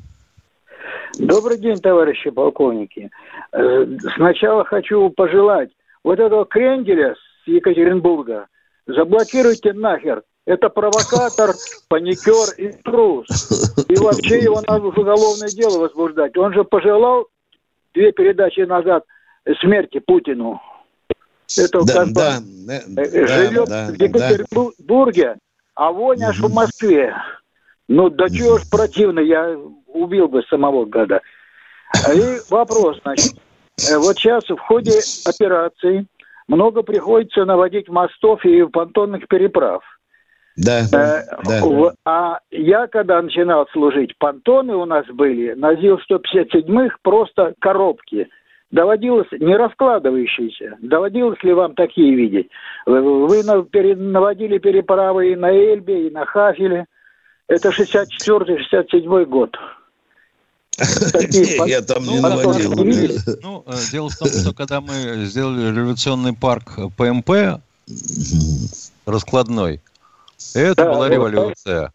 Добрый 1.18 1.58
день, 1.58 1.78
товарищи 1.78 2.30
полковники. 2.30 3.10
Э, 3.52 3.86
сначала 4.16 4.64
хочу 4.64 5.10
пожелать 5.10 5.68
вот 6.02 6.18
этого 6.18 6.46
кренделя 6.46 7.14
с 7.14 7.48
Екатеринбурга 7.48 8.46
заблокируйте 8.86 9.72
нахер. 9.72 10.22
Это 10.44 10.68
провокатор, 10.70 11.54
паникер 11.88 12.54
и 12.56 12.72
трус. 12.82 13.28
И 13.88 13.96
вообще 13.96 14.40
его 14.40 14.60
надо 14.66 14.90
в 14.90 14.98
уголовное 14.98 15.48
дело 15.48 15.78
возбуждать. 15.78 16.36
Он 16.36 16.52
же 16.52 16.64
пожелал 16.64 17.28
две 17.94 18.12
передачи 18.12 18.60
назад 18.60 19.04
смерти 19.60 20.00
Путину. 20.00 20.60
Это 21.56 21.82
да, 21.84 21.92
как 21.92 22.12
да, 22.12 22.40
живет 22.40 23.68
да, 23.68 23.86
в 23.86 23.94
Екатеринбурге, 23.94 25.34
да. 25.34 25.36
а 25.74 25.92
вонь 25.92 26.22
аж 26.22 26.40
в 26.40 26.52
Москве. 26.52 27.14
Ну, 27.88 28.08
да 28.08 28.28
чего 28.28 28.58
ж 28.58 28.62
противно, 28.70 29.20
я 29.20 29.56
убил 29.86 30.28
бы 30.28 30.42
самого 30.44 30.86
гада. 30.86 31.20
И 32.14 32.38
вопрос, 32.48 32.98
значит. 33.02 33.34
Э, 33.90 33.98
вот 33.98 34.16
сейчас 34.16 34.44
в 34.48 34.56
ходе 34.56 35.00
операции 35.26 36.06
много 36.48 36.82
приходится 36.82 37.44
наводить 37.44 37.88
мостов 37.88 38.44
и 38.44 38.64
понтонных 38.64 39.28
переправ. 39.28 39.82
Да, 40.56 40.80
э, 40.80 41.22
да. 41.44 41.92
А 42.04 42.38
я, 42.50 42.86
когда 42.86 43.22
начинал 43.22 43.66
служить, 43.72 44.16
понтоны 44.18 44.74
у 44.74 44.84
нас 44.84 45.06
были 45.06 45.54
на 45.54 45.74
ЗИЛ-157-х 45.74 46.96
просто 47.02 47.54
коробки. 47.58 48.28
Доводилось, 48.70 49.28
не 49.32 49.56
раскладывающиеся, 49.56 50.78
доводилось 50.80 51.42
ли 51.42 51.52
вам 51.52 51.74
такие 51.74 52.14
видеть? 52.14 52.48
Вы 52.86 53.42
наводили 53.42 54.58
переправы 54.58 55.32
и 55.32 55.36
на 55.36 55.50
Эльбе, 55.50 56.08
и 56.08 56.10
на 56.10 56.24
Хафеле. 56.24 56.86
Это 57.48 57.68
64-67 57.68 59.24
год. 59.26 59.56
Я 61.66 61.82
там 61.82 62.04
не 62.04 62.18
наводил. 62.20 62.72
Ну, 63.42 63.64
э, 63.66 63.72
дело 63.90 64.08
в 64.08 64.16
том, 64.16 64.28
что 64.28 64.54
когда 64.54 64.80
мы 64.80 65.24
сделали 65.24 65.70
революционный 65.70 66.32
парк 66.34 66.78
ПМП 66.96 67.60
раскладной, 69.04 69.82
это 70.54 70.84
была 70.86 71.08
революция. 71.08 71.92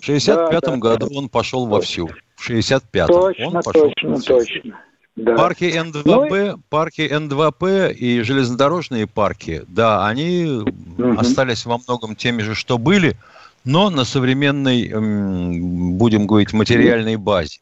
В 0.00 0.04
65 0.04 0.78
году 0.78 1.08
он 1.14 1.28
пошел 1.28 1.66
вовсю. 1.66 2.10
В 2.36 2.50
65-м 2.50 3.46
он 3.46 3.62
пошел 3.62 3.90
точно, 3.90 4.20
точно. 4.20 4.80
Да. 5.16 5.36
Парки 5.36 5.64
Н2П, 5.64 6.52
ну, 6.52 6.62
парки 6.68 7.02
Н2П 7.02 7.92
и 7.92 8.22
железнодорожные 8.22 9.06
парки, 9.06 9.62
да, 9.68 10.08
они 10.08 10.44
угу. 10.44 11.20
остались 11.20 11.64
во 11.64 11.78
многом 11.78 12.16
теми 12.16 12.42
же, 12.42 12.56
что 12.56 12.78
были, 12.78 13.16
но 13.64 13.90
на 13.90 14.04
современной, 14.04 14.88
будем 14.88 16.26
говорить, 16.26 16.52
материальной 16.52 17.14
базе. 17.14 17.60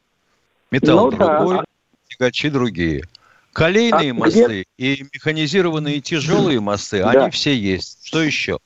Металл 0.71 1.11
ну, 1.11 1.17
другой, 1.17 1.57
да. 1.57 1.63
тягачи 2.07 2.49
другие. 2.49 3.03
Колейные 3.53 4.11
а 4.11 4.13
мосты 4.15 4.65
где... 4.75 4.93
и 4.95 5.05
механизированные 5.13 6.01
тяжелые 6.01 6.59
мосты, 6.59 7.03
да. 7.03 7.11
они 7.11 7.29
все 7.29 7.55
есть. 7.55 7.99
Что 8.07 8.23
еще? 8.23 8.57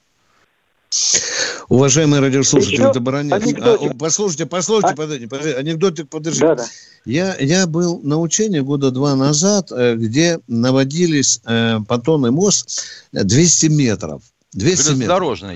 Уважаемые 1.69 2.21
радиослушатели, 2.21 2.89
это 2.89 2.99
Баранец. 3.01 3.33
А, 3.61 3.93
послушайте, 3.99 4.45
послушайте, 4.45 4.93
а... 4.93 4.95
подождите, 4.95 5.27
подождите, 5.27 5.57
анекдотик, 5.57 6.09
подождите. 6.09 6.45
Да, 6.45 6.55
да. 6.55 6.65
Я, 7.05 7.35
я 7.39 7.67
был 7.67 7.99
на 8.03 8.19
учении 8.19 8.59
года 8.59 8.91
два 8.91 9.15
назад, 9.15 9.71
э, 9.71 9.95
где 9.95 10.39
наводились 10.47 11.41
э, 11.45 11.79
понтонный 11.87 12.31
мост 12.31 12.85
200 13.11 13.65
метров. 13.67 14.21
200 14.53 14.91
метров. 14.91 15.07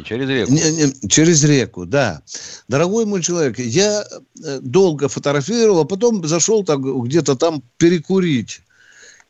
через 0.04 0.30
реку. 0.30 0.52
Не, 0.52 0.72
не, 0.72 1.10
через 1.10 1.44
реку, 1.44 1.86
да. 1.86 2.22
Дорогой 2.68 3.06
мой 3.06 3.22
человек, 3.22 3.58
я 3.58 4.04
э, 4.44 4.60
долго 4.62 5.08
фотографировал, 5.08 5.80
а 5.80 5.86
потом 5.86 6.26
зашел 6.28 6.64
так 6.66 6.82
где-то 6.82 7.36
там 7.36 7.64
перекурить. 7.78 8.62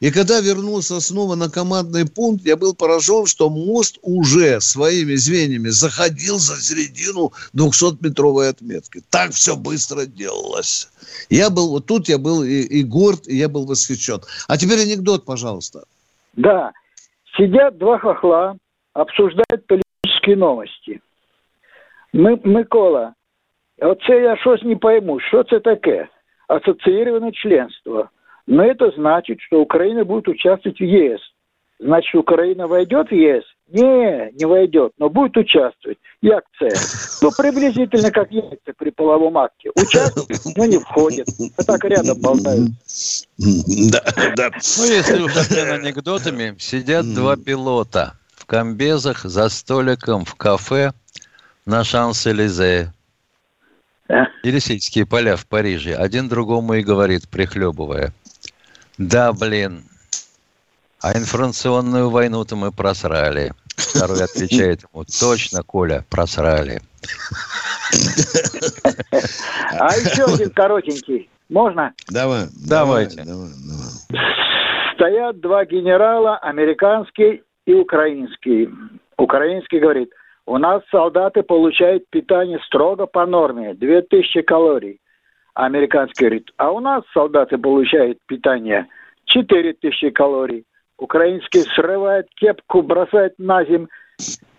И 0.01 0.11
когда 0.11 0.41
вернулся 0.41 1.01
снова 1.01 1.37
на 1.37 1.49
командный 1.49 2.05
пункт, 2.07 2.45
я 2.45 2.57
был 2.57 2.75
поражен, 2.75 3.25
что 3.25 3.49
мост 3.49 3.99
уже 4.03 4.61
своими 4.61 5.15
звеньями 5.15 5.69
заходил 5.69 6.37
за 6.39 6.57
середину 6.57 7.33
200-метровой 7.55 8.51
отметки. 8.51 9.01
Так 9.11 9.31
все 9.31 9.57
быстро 9.57 10.05
делалось. 10.05 10.91
Я 11.31 11.49
был, 11.49 11.71
вот 11.71 11.87
тут 11.87 12.09
я 12.09 12.19
был 12.19 12.43
и, 12.43 12.61
и 12.61 12.83
горд, 12.83 13.27
и 13.27 13.37
я 13.37 13.49
был 13.49 13.65
восхищен. 13.65 14.21
А 14.49 14.59
теперь 14.59 14.81
анекдот, 14.81 15.25
пожалуйста. 15.25 15.85
Да. 16.35 16.73
Сидят 17.37 17.79
два 17.79 17.99
хохла, 17.99 18.57
обсуждають 18.95 19.67
політичні 19.67 20.37
новості. 20.37 21.01
Ми, 22.13 22.39
Микола, 22.45 23.15
оце 23.79 24.21
я 24.21 24.37
щось 24.37 24.63
не 24.63 24.77
пойму, 24.77 25.21
що 25.21 25.45
це 25.45 25.61
таке? 25.61 26.09
Ассоциированное 26.49 27.33
членство. 27.33 28.09
но 28.48 28.64
это 28.64 28.92
значит, 28.96 29.40
что 29.42 29.62
Украина 29.62 30.04
будет 30.04 30.28
участвовать 30.28 30.80
в 30.80 30.84
ЕС. 30.84 31.22
Значит, 31.80 32.16
Украина 32.16 32.68
войдет 32.68 33.10
в 33.10 33.14
ЕС? 33.14 33.44
Не, 33.70 34.32
не 34.34 34.46
войдет, 34.46 34.92
но 34.98 35.10
будет 35.10 35.38
участвовать. 35.38 35.98
Це? 36.60 36.70
Ну, 37.22 37.32
приблизительно 37.38 38.12
как 38.12 38.32
яйца 38.32 38.74
при 38.78 38.92
половом 38.92 39.38
акте. 39.38 39.72
Участвует, 39.76 40.58
но 40.58 40.66
не 40.66 40.78
входит. 40.78 41.28
А 41.58 41.64
так 41.64 41.84
рядом 41.86 42.22
болтают. 42.22 42.70
Да, 43.38 44.04
да. 44.36 44.50
Ну, 44.78 44.86
если 44.86 45.22
уж 45.22 45.32
анекдотами, 45.52 46.56
сидят 46.60 47.14
два 47.14 47.38
пилота 47.38 48.14
комбезах 48.52 49.24
за 49.24 49.48
столиком 49.48 50.26
в 50.26 50.36
кафе 50.36 50.92
на 51.66 51.86
Шанс-Элизе. 51.86 52.92
Елисейские 54.44 55.06
поля 55.06 55.38
в 55.38 55.48
Париже. 55.48 55.96
Один 55.96 56.28
другому 56.28 56.74
и 56.74 56.84
говорит, 56.84 57.30
прихлебывая. 57.30 58.12
Да, 58.98 59.34
блин, 59.34 59.84
а 61.02 61.18
информационную 61.18 62.10
войну-то 62.10 62.56
мы 62.56 62.72
просрали. 62.72 63.54
Второй 63.76 64.24
отвечает 64.24 64.84
ему, 64.84 65.04
точно, 65.20 65.64
Коля, 65.64 66.06
просрали. 66.10 66.82
А 69.80 69.96
еще 69.96 70.26
один 70.26 70.52
коротенький. 70.52 71.30
Можно? 71.50 71.94
Давай. 72.08 72.46
Давайте. 72.68 73.24
Стоят 74.94 75.40
два 75.42 75.66
генерала, 75.66 76.38
американский 76.38 77.44
и 77.66 77.74
украинский. 77.74 78.70
Украинский 79.18 79.80
говорит, 79.80 80.12
у 80.46 80.58
нас 80.58 80.84
солдаты 80.92 81.44
получают 81.44 82.04
питание 82.10 82.60
строго 82.68 83.06
по 83.06 83.26
норме, 83.26 83.74
2000 83.74 84.42
калорий. 84.44 85.00
А 85.54 85.66
американский 85.66 86.24
говорит, 86.26 86.52
а 86.58 86.72
у 86.72 86.80
нас 86.80 87.04
солдаты 87.14 87.58
получают 87.58 88.20
питание 88.26 88.88
4000 89.26 90.12
калорий. 90.12 90.66
Украинский 90.98 91.62
срывает 91.76 92.28
кепку, 92.36 92.82
бросает 92.82 93.34
на 93.38 93.64
землю. 93.66 93.90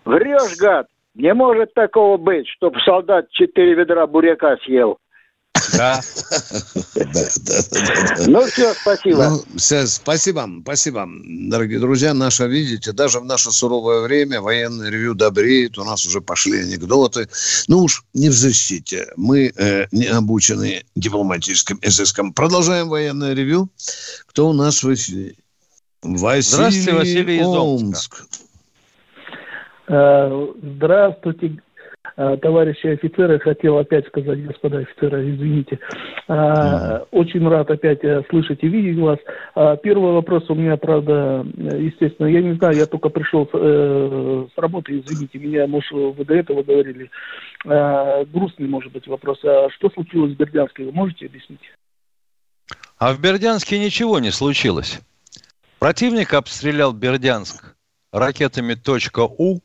Врешь, 0.05 0.57
гад! 0.59 0.87
Не 1.15 1.33
может 1.33 1.73
такого 1.73 2.17
быть, 2.17 2.47
чтобы 2.47 2.79
солдат 2.81 3.29
4 3.31 3.73
ведра 3.75 4.07
буряка 4.07 4.57
съел. 4.57 4.97
Да. 5.77 6.01
Ну 8.27 8.45
все, 8.47 8.73
спасибо. 8.73 9.29
Ну, 9.29 9.57
все, 9.57 9.85
спасибо, 9.87 10.49
спасибо, 10.63 11.07
дорогие 11.23 11.79
друзья. 11.79 12.13
Наше, 12.13 12.47
видите, 12.47 12.91
даже 12.91 13.19
в 13.19 13.25
наше 13.25 13.51
суровое 13.51 14.01
время 14.01 14.41
военное 14.41 14.89
ревю 14.89 15.13
добреет, 15.13 15.77
у 15.77 15.83
нас 15.83 16.05
уже 16.05 16.21
пошли 16.21 16.61
анекдоты. 16.61 17.27
Ну 17.67 17.83
уж 17.83 18.03
не 18.13 18.29
в 18.29 18.33
защите. 18.33 19.07
Мы 19.15 19.51
э, 19.55 19.87
не 19.91 20.05
обучены 20.07 20.83
дипломатическим 20.95 21.79
изыском. 21.81 22.33
Продолжаем 22.33 22.89
военное 22.89 23.33
ревю. 23.33 23.69
Кто 24.27 24.49
у 24.49 24.53
нас 24.53 24.83
в 24.83 24.93
эфире? 24.93 25.35
Василий 26.01 26.41
Здравствуйте, 26.41 26.93
Василий 26.93 27.37
из 27.37 27.45
Омска. 27.45 27.59
Омск. 27.59 28.25
Э, 29.87 30.47
Здравствуйте, 30.61 31.61
товарищи 32.15 32.87
офицеры. 32.87 33.39
Хотел 33.39 33.77
опять 33.77 34.07
сказать, 34.07 34.45
господа 34.45 34.79
офицеры, 34.79 35.29
извините. 35.31 35.79
Э, 36.27 36.99
Очень 37.11 37.47
рад 37.47 37.69
опять 37.71 38.03
э, 38.03 38.23
слышать 38.29 38.59
и 38.61 38.67
видеть 38.67 38.99
вас. 38.99 39.19
А, 39.55 39.75
Первый 39.77 40.13
вопрос 40.13 40.49
у 40.49 40.55
меня, 40.55 40.77
правда, 40.77 41.45
э, 41.57 41.81
естественно, 41.81 42.27
я 42.27 42.41
не 42.41 42.53
знаю, 42.55 42.75
я 42.75 42.85
только 42.85 43.09
пришел 43.09 43.45
с, 43.47 43.49
э, 43.53 44.47
с 44.53 44.57
работы, 44.57 44.99
извините 44.99 45.39
меня, 45.39 45.67
может, 45.67 45.91
вы 45.91 46.25
до 46.25 46.35
этого 46.35 46.63
говорили. 46.63 47.09
Э, 47.65 48.25
Грустный, 48.25 48.67
может 48.67 48.91
быть, 48.91 49.07
вопрос. 49.07 49.39
А 49.43 49.69
что 49.71 49.89
случилось 49.89 50.33
в 50.33 50.37
Бердянске, 50.37 50.85
вы 50.85 50.91
можете 50.91 51.25
объяснить? 51.25 51.61
А 52.97 53.13
в 53.13 53.19
Бердянске 53.19 53.79
ничего 53.79 54.19
не 54.19 54.31
случилось. 54.31 55.01
Противник 55.79 56.33
обстрелял 56.33 56.93
Бердянск 56.93 57.75
ракетами 58.11 58.77
.у. 59.37 59.59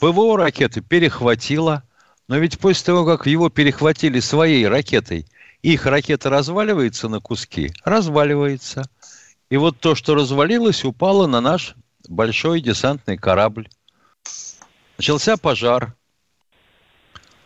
ПВО 0.00 0.36
ракеты 0.36 0.80
перехватило. 0.80 1.82
Но 2.28 2.38
ведь 2.38 2.58
после 2.58 2.86
того, 2.86 3.04
как 3.04 3.26
его 3.26 3.50
перехватили 3.50 4.20
своей 4.20 4.66
ракетой, 4.66 5.26
их 5.62 5.86
ракета 5.86 6.28
разваливается 6.30 7.08
на 7.08 7.20
куски? 7.20 7.72
Разваливается. 7.84 8.88
И 9.48 9.56
вот 9.56 9.78
то, 9.78 9.94
что 9.94 10.14
развалилось, 10.14 10.84
упало 10.84 11.26
на 11.26 11.40
наш 11.40 11.76
большой 12.08 12.60
десантный 12.60 13.16
корабль. 13.16 13.68
Начался 14.98 15.36
пожар. 15.36 15.94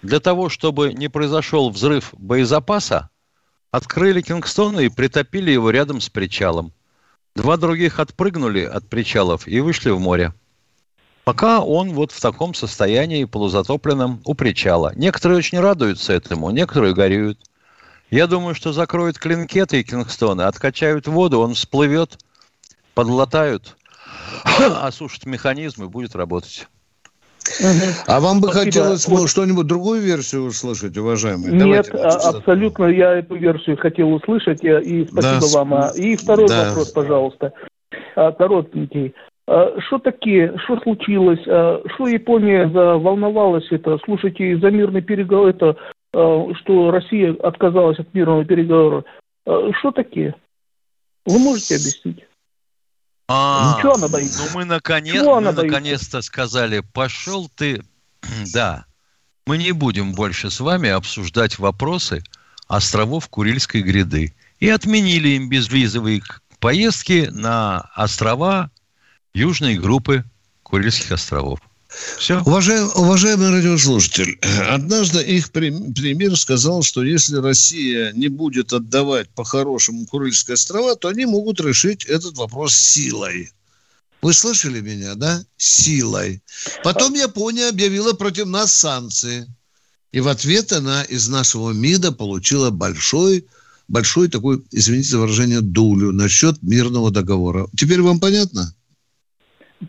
Для 0.03 0.21
того, 0.21 0.49
чтобы 0.49 0.95
не 0.95 1.09
произошел 1.09 1.69
взрыв 1.69 2.15
боезапаса, 2.17 3.11
открыли 3.71 4.23
Кингстон 4.23 4.81
и 4.81 4.89
притопили 4.89 5.51
его 5.51 5.71
рядом 5.71 6.01
с 6.01 6.09
причалом. 6.09 6.73
Два 7.37 7.57
других 7.59 8.01
отпрыгнули 8.01 8.63
от 8.63 8.89
причалов 8.89 9.47
и 9.47 9.61
вышли 9.61 9.91
в 9.91 10.01
море. 10.01 10.33
Пока 11.25 11.61
он 11.61 11.91
вот 11.91 12.13
в 12.13 12.21
таком 12.21 12.55
состоянии 12.55 13.25
полузатопленном 13.25 14.21
у 14.25 14.35
причала. 14.35 14.93
Некоторые 14.97 15.39
очень 15.39 15.61
радуются 15.61 16.13
этому, 16.13 16.51
некоторые 16.51 16.95
горюют. 16.95 17.39
Я 18.11 18.27
думаю, 18.27 18.55
что 18.55 18.73
закроют 18.73 19.19
клинкеты 19.19 19.81
и 19.81 19.85
Кингстоны, 19.85 20.43
откачают 20.43 21.07
воду, 21.07 21.41
он 21.41 21.55
всплывет, 21.55 22.19
подлатают, 22.95 23.77
осушат 24.83 25.27
механизм 25.27 25.85
и 25.85 25.89
будет 25.89 26.17
работать. 26.17 26.67
А 28.07 28.21
вам 28.21 28.41
бы 28.41 28.49
Спасибо. 28.49 28.65
хотелось 28.65 29.09
Вот. 29.09 29.21
ну, 29.21 29.27
что-нибудь 29.27 29.67
другую 29.67 30.01
версию 30.01 30.45
услышать, 30.45 30.97
уважаемые? 30.97 31.53
Нет, 31.53 31.59
Давайте, 31.61 31.91
а- 31.93 32.31
абсолютно 32.31 32.85
я 32.87 33.19
эту 33.19 33.37
версию 33.37 33.77
хотел 33.77 34.13
услышать, 34.13 34.63
и 34.63 35.07
спасибо 35.11 35.41
Да, 35.41 35.59
вам. 35.59 35.75
А, 35.75 35.93
И 35.95 36.17
второй 36.17 36.49
да. 36.49 36.69
вопрос, 36.69 36.91
пожалуйста, 36.91 37.53
А, 38.17 38.33
коротенький. 38.33 39.15
А, 39.51 39.75
Что 39.81 39.99
такие, 39.99 40.57
что 40.65 40.79
случилось, 40.81 41.41
А, 41.49 41.83
что 41.95 42.07
Япония 42.07 42.71
заволновалась 42.71 43.67
это? 43.71 43.99
Слушайте, 44.05 44.57
за 44.59 44.71
мирный 44.71 45.03
переговор, 45.03 45.49
это, 45.49 45.77
а, 46.15 46.47
что 46.61 46.93
Россия 46.93 47.35
отказалась 47.35 47.99
от 47.99 48.15
мирного 48.15 48.45
переговора. 48.45 49.05
Что 49.45 49.91
такие? 49.91 50.37
Вы 51.27 51.39
можете 51.41 51.75
объяснить? 51.75 52.25
А, 53.29 53.81
Чего 53.81 53.95
она 53.95 54.07
боится? 54.07 54.45
Ну, 54.45 54.59
мы, 54.61 54.65
наконец, 54.65 55.15
Чего 55.15 55.41
мы 55.41 55.47
боится? 55.47 55.63
наконец-то 55.65 56.23
сказали, 56.23 56.83
пошел 56.95 57.49
ты... 57.49 57.83
Да, 58.55 58.85
мы 59.47 59.59
не 59.59 59.73
будем 59.73 60.13
больше 60.13 60.51
с 60.51 60.61
вами 60.61 60.91
обсуждать 60.91 61.59
вопросы 61.59 62.23
островов 62.69 63.29
Курильской 63.29 63.83
гряды. 63.83 64.33
И 64.61 64.69
отменили 64.69 65.31
им 65.31 65.49
безвизовые 65.49 66.21
поездки 66.61 67.29
на 67.33 67.91
острова 67.97 68.71
южной 69.35 69.77
группы 69.77 70.25
Курильских 70.63 71.13
островов. 71.13 71.61
Все. 72.19 72.41
Уважаем- 72.43 72.91
уважаемый 72.95 73.51
радиослушатель, 73.51 74.39
однажды 74.69 75.23
их 75.23 75.51
прем- 75.51 75.93
премьер 75.93 76.37
сказал, 76.37 76.83
что 76.83 77.03
если 77.03 77.37
Россия 77.37 78.13
не 78.13 78.29
будет 78.29 78.73
отдавать 78.73 79.29
по-хорошему 79.31 80.07
Курильские 80.07 80.55
острова, 80.55 80.95
то 80.95 81.09
они 81.09 81.27
могут 81.27 81.61
решить 81.61 82.05
этот 82.05 82.37
вопрос 82.39 82.77
силой. 82.77 83.51
Вы 84.23 84.35
слышали 84.35 84.81
меня, 84.81 85.15
да? 85.17 85.43
Силой. 85.57 86.43
Потом 86.85 87.15
Япония 87.15 87.71
объявила 87.71 88.13
против 88.13 88.47
нас 88.47 88.73
санкции. 88.73 89.47
И 90.13 90.21
в 90.21 90.29
ответ 90.29 90.73
она 90.73 91.03
из 91.05 91.29
нашего 91.29 91.71
МИДа 91.71 92.13
получила 92.13 92.71
большой, 92.71 93.47
большой 93.89 94.29
такой, 94.29 94.63
извините 94.71 95.11
за 95.11 95.19
выражение, 95.19 95.61
дулю 95.61 96.13
насчет 96.13 96.63
мирного 96.63 97.11
договора. 97.11 97.67
Теперь 97.77 98.03
вам 98.03 98.21
понятно? 98.21 98.75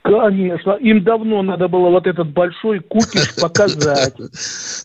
Конечно, 0.04 0.72
им 0.74 1.04
давно 1.04 1.42
надо 1.44 1.68
было 1.68 1.90
вот 1.90 2.08
этот 2.08 2.30
большой 2.32 2.80
кукиш 2.80 3.36
показать. 3.42 4.16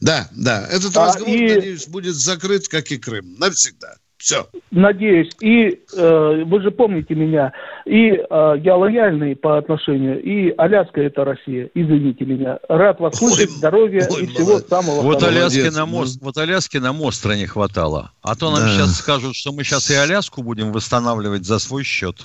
Да, 0.00 0.28
да. 0.32 0.66
Этот 0.70 0.96
А, 0.96 1.06
разговор, 1.06 1.28
надеюсь, 1.40 1.86
будет 1.86 2.14
закрыт, 2.14 2.66
как 2.68 2.90
и 2.90 2.98
Крым. 2.98 3.36
Навсегда. 3.38 3.94
Все. 4.18 4.48
Надеюсь. 4.70 5.30
И 5.42 5.78
э, 5.94 6.42
вы 6.46 6.62
же 6.62 6.70
помните 6.70 7.14
меня. 7.14 7.52
И 7.84 8.12
э, 8.12 8.54
я 8.64 8.74
лояльный 8.76 9.36
по 9.36 9.58
отношению. 9.58 10.20
И 10.22 10.52
Аляска 10.56 11.02
это 11.02 11.22
Россия. 11.24 11.70
Извините 11.74 12.24
меня. 12.24 12.58
Рад 12.68 12.98
вас 12.98 13.20
Ой, 13.22 13.28
слышать. 13.28 13.50
Здоровья 13.50 14.08
ой, 14.10 14.22
и 14.22 14.26
всего 14.26 14.46
молодец. 14.52 14.68
самого 14.68 15.00
Вот 15.02 15.22
Аляски, 15.22 15.68
на 15.68 15.80
ну. 15.84 15.86
мост, 15.86 16.18
вот 16.22 16.36
Аляски 16.38 16.78
на 16.78 16.92
мостра 16.94 17.36
не 17.36 17.46
хватало. 17.46 18.10
А 18.22 18.34
то 18.34 18.50
нам 18.50 18.60
Да. 18.62 18.68
сейчас 18.70 18.96
скажут, 18.96 19.36
что 19.36 19.52
мы 19.52 19.62
сейчас 19.64 19.90
и 19.90 19.94
Аляску 19.94 20.42
будем 20.42 20.72
восстанавливать 20.72 21.44
за 21.44 21.58
свой 21.58 21.84
счет. 21.84 22.16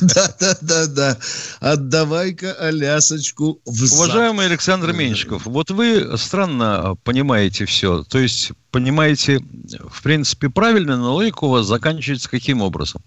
Да, 0.00 0.34
да, 0.40 0.56
да, 0.60 0.86
да. 0.86 1.18
Отдавай-ка 1.60 2.52
Алясочку 2.54 3.60
в. 3.64 3.94
Уважаемый 3.94 4.46
Александр 4.46 4.92
Меньшиков, 4.92 5.46
вот 5.46 5.70
вы 5.70 6.16
странно 6.16 6.96
понимаете 7.04 7.64
все. 7.64 8.02
То 8.04 8.18
есть 8.18 8.52
понимаете, 8.70 9.40
в 9.88 10.02
принципе, 10.02 10.48
правильно, 10.48 10.96
но 10.96 11.14
логика 11.14 11.44
у 11.44 11.50
вас 11.50 11.66
заканчивается 11.66 12.28
каким 12.28 12.62
образом? 12.62 13.02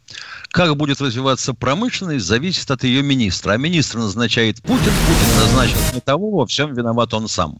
Как 0.49 0.75
будет 0.77 1.01
развиваться 1.01 1.53
промышленность, 1.53 2.25
зависит 2.25 2.69
от 2.71 2.83
ее 2.83 3.01
министра. 3.01 3.53
А 3.53 3.57
министр 3.57 3.99
назначает 3.99 4.61
Путин, 4.61 4.91
Путин 5.07 5.39
назначил 5.39 5.79
не 5.93 6.01
того, 6.01 6.31
во 6.31 6.45
всем 6.45 6.73
виноват 6.73 7.13
он 7.13 7.27
сам. 7.27 7.59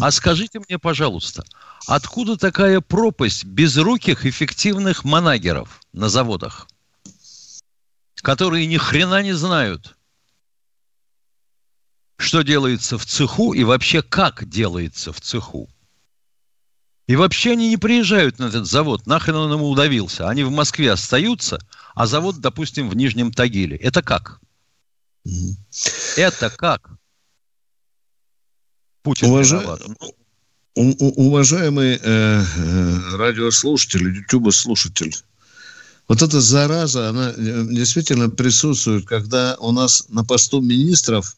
А 0.00 0.10
скажите 0.10 0.60
мне, 0.60 0.78
пожалуйста, 0.78 1.44
откуда 1.86 2.36
такая 2.36 2.80
пропасть 2.80 3.44
безруких 3.44 4.24
эффективных 4.24 5.04
манагеров 5.04 5.80
на 5.92 6.08
заводах, 6.08 6.68
которые 8.22 8.66
ни 8.66 8.76
хрена 8.76 9.22
не 9.22 9.32
знают, 9.32 9.96
что 12.18 12.42
делается 12.42 12.98
в 12.98 13.06
цеху 13.06 13.52
и 13.52 13.64
вообще 13.64 14.02
как 14.02 14.48
делается 14.48 15.12
в 15.12 15.20
цеху? 15.20 15.68
И 17.06 17.16
вообще 17.16 17.52
они 17.52 17.70
не 17.70 17.78
приезжают 17.78 18.38
на 18.38 18.46
этот 18.46 18.66
завод, 18.66 19.06
нахрен 19.06 19.36
он 19.36 19.52
ему 19.52 19.70
удавился. 19.70 20.28
Они 20.28 20.44
в 20.44 20.50
Москве 20.50 20.92
остаются, 20.92 21.58
а 21.94 22.06
завод, 22.06 22.38
допустим, 22.38 22.90
в 22.90 22.96
Нижнем 22.96 23.32
Тагиле. 23.32 23.76
Это 23.76 24.02
как? 24.02 24.40
Мгм. 25.24 25.56
Это 26.16 26.50
как? 26.50 26.90
Путин 29.02 29.28
Уважа- 29.28 29.60
виноват. 29.60 29.82
Уважаемый 30.74 31.96
э, 31.96 32.00
э, 32.02 33.16
радиослушатель, 33.16 34.18
ютубослушатель, 34.18 35.14
вот 36.08 36.22
эта 36.22 36.40
зараза, 36.40 37.10
она 37.10 37.34
э, 37.36 37.66
действительно 37.70 38.30
присутствует, 38.30 39.06
когда 39.06 39.56
у 39.60 39.72
нас 39.72 40.06
на 40.08 40.24
посту 40.24 40.62
министров 40.62 41.36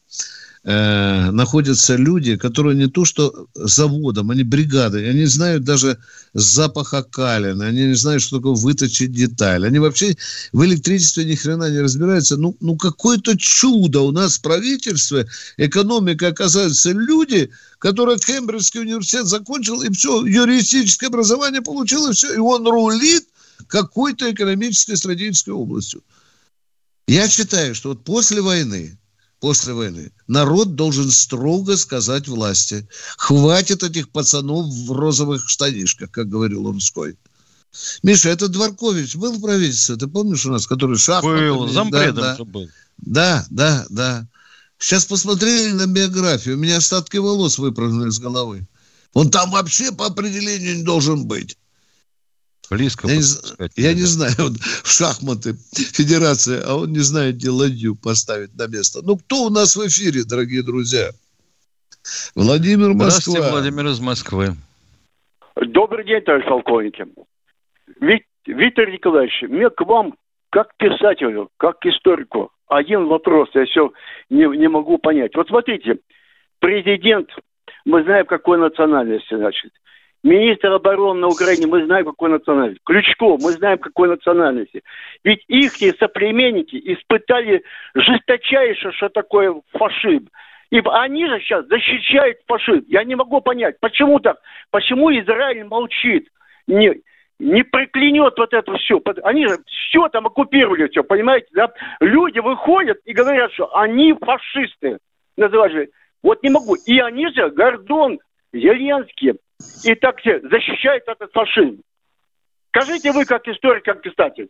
э, 0.63 1.29
находятся 1.31 1.97
люди, 1.97 2.37
которые 2.37 2.77
не 2.77 2.87
то 2.87 3.03
что 3.03 3.47
заводом, 3.53 4.31
они 4.31 4.43
бригадой, 4.43 5.09
они 5.09 5.25
знают 5.25 5.65
даже 5.65 5.97
запаха 6.33 7.03
калина, 7.03 7.65
они 7.65 7.87
не 7.87 7.95
знают, 7.95 8.23
что 8.23 8.37
такое 8.37 8.53
выточить 8.53 9.11
деталь. 9.11 9.67
Они 9.67 9.77
вообще 9.77 10.15
в 10.53 10.63
электричестве 10.63 11.25
ни 11.25 11.35
хрена 11.35 11.69
не 11.69 11.81
разбираются. 11.81 12.37
Ну, 12.37 12.55
ну 12.61 12.77
какое-то 12.77 13.37
чудо 13.37 13.99
у 13.99 14.11
нас 14.11 14.37
в 14.37 14.41
правительстве, 14.41 15.27
экономика, 15.57 16.27
оказывается, 16.27 16.91
люди, 16.91 17.49
который 17.77 18.17
Кембриджский 18.19 18.79
университет 18.79 19.25
закончил, 19.25 19.81
и 19.81 19.91
все, 19.91 20.25
юридическое 20.25 21.09
образование 21.09 21.61
получил, 21.61 22.09
и 22.09 22.13
все, 22.13 22.35
и 22.35 22.37
он 22.37 22.65
рулит 22.65 23.25
какой-то 23.67 24.31
экономической 24.31 24.95
стратегической 24.95 25.53
областью. 25.53 26.03
Я 27.07 27.27
считаю, 27.27 27.75
что 27.75 27.89
вот 27.89 28.03
после 28.03 28.41
войны 28.41 28.97
после 29.41 29.73
войны. 29.73 30.11
Народ 30.27 30.75
должен 30.75 31.11
строго 31.11 31.75
сказать 31.75 32.27
власти. 32.29 32.87
Хватит 33.17 33.83
этих 33.83 34.09
пацанов 34.09 34.67
в 34.67 34.91
розовых 34.93 35.49
штанишках, 35.49 36.11
как 36.11 36.29
говорил 36.29 36.61
Лунской. 36.61 37.17
Миша, 38.03 38.29
это 38.29 38.47
Дворкович 38.47 39.15
был 39.15 39.33
в 39.33 39.41
правительстве, 39.41 39.95
ты 39.95 40.07
помнишь 40.07 40.45
у 40.45 40.51
нас, 40.51 40.67
который 40.67 40.97
шахматами... 40.97 41.49
Был, 41.49 41.69
зампредом 41.69 42.23
да, 42.23 42.35
же 42.35 42.45
был. 42.45 42.69
Да, 42.97 43.45
да, 43.49 43.85
да. 43.89 44.27
Сейчас 44.77 45.05
посмотрели 45.05 45.71
на 45.71 45.87
биографию, 45.87 46.55
у 46.55 46.59
меня 46.59 46.77
остатки 46.77 47.17
волос 47.17 47.57
выпрыгнули 47.57 48.09
с 48.09 48.19
головы. 48.19 48.67
Он 49.13 49.31
там 49.31 49.51
вообще 49.51 49.91
по 49.91 50.05
определению 50.05 50.77
не 50.77 50.83
должен 50.83 51.25
быть. 51.25 51.57
Близко. 52.71 53.05
Я, 53.05 53.15
не, 53.17 53.21
сказать, 53.21 53.71
я 53.75 53.93
не 53.93 54.07
знаю, 54.07 54.31
вот 54.39 54.53
в 54.53 54.87
шахматы 54.87 55.55
федерация, 55.75 56.63
а 56.65 56.77
он 56.77 56.93
не 56.93 56.99
знает, 56.99 57.35
где 57.35 57.49
ладью 57.49 57.95
поставить 58.01 58.55
на 58.57 58.67
место. 58.67 59.01
Ну, 59.03 59.17
кто 59.17 59.47
у 59.47 59.49
нас 59.49 59.75
в 59.75 59.85
эфире, 59.87 60.23
дорогие 60.23 60.63
друзья? 60.63 61.09
Владимир 62.33 62.93
Москва. 62.93 63.09
Здравствуйте, 63.09 63.51
Владимир 63.51 63.87
из 63.87 63.99
Москвы. 63.99 64.47
Добрый 65.57 66.05
день, 66.05 66.21
товарищ 66.21 66.47
полковники. 66.47 67.05
Виктор 68.45 68.89
Николаевич, 68.89 69.33
мне 69.49 69.69
к 69.69 69.81
вам, 69.81 70.15
как 70.49 70.73
писателю, 70.77 71.49
как 71.57 71.79
к 71.79 71.85
историку, 71.87 72.51
один 72.69 73.07
вопрос, 73.07 73.49
я 73.53 73.65
все 73.65 73.91
не, 74.29 74.45
не 74.57 74.69
могу 74.69 74.97
понять. 74.97 75.35
Вот 75.35 75.49
смотрите, 75.49 75.97
президент, 76.59 77.29
мы 77.83 78.03
знаем, 78.03 78.25
какой 78.25 78.57
национальности, 78.57 79.35
значит. 79.35 79.73
Министр 80.23 80.73
обороны 80.73 81.21
на 81.21 81.27
Украине, 81.27 81.65
мы 81.65 81.85
знаем, 81.85 82.05
какой 82.05 82.29
национальности. 82.29 82.81
Ключко, 82.85 83.37
мы 83.41 83.51
знаем, 83.53 83.79
какой 83.79 84.07
национальности. 84.07 84.83
Ведь 85.23 85.43
их 85.47 85.73
соплеменники 85.97 86.75
испытали 86.93 87.63
жесточайше, 87.95 88.91
что 88.91 89.09
такое 89.09 89.55
фашизм. 89.71 90.29
И 90.69 90.79
они 90.85 91.27
же 91.27 91.39
сейчас 91.39 91.65
защищают 91.67 92.37
фашизм. 92.47 92.85
Я 92.87 93.03
не 93.03 93.15
могу 93.15 93.41
понять, 93.41 93.75
почему 93.79 94.19
так? 94.19 94.37
Почему 94.69 95.11
Израиль 95.11 95.65
молчит? 95.65 96.29
Не, 96.67 97.01
не 97.39 97.63
проклянет 97.63 98.33
вот 98.37 98.53
это 98.53 98.73
все. 98.77 99.01
Они 99.23 99.47
же 99.47 99.57
все 99.65 100.07
там 100.09 100.27
оккупировали, 100.27 100.87
все, 100.87 101.03
понимаете, 101.03 101.47
да? 101.53 101.71
Люди 101.99 102.39
выходят 102.39 102.99
и 103.05 103.13
говорят, 103.13 103.51
что 103.53 103.75
они 103.75 104.13
фашисты. 104.13 104.99
Называют 105.35 105.73
же. 105.73 105.89
Вот 106.21 106.43
не 106.43 106.51
могу. 106.51 106.75
И 106.85 106.99
они 106.99 107.27
же, 107.33 107.49
Гордон, 107.49 108.19
Зеленский, 108.53 109.33
и 109.83 109.95
так 109.95 110.19
все 110.19 110.39
защищают 110.41 111.03
этот 111.07 111.31
фашизм. 111.31 111.81
Скажите 112.69 113.11
вы, 113.11 113.25
как 113.25 113.47
историк, 113.47 113.83
как 113.83 114.01
писатель. 114.01 114.49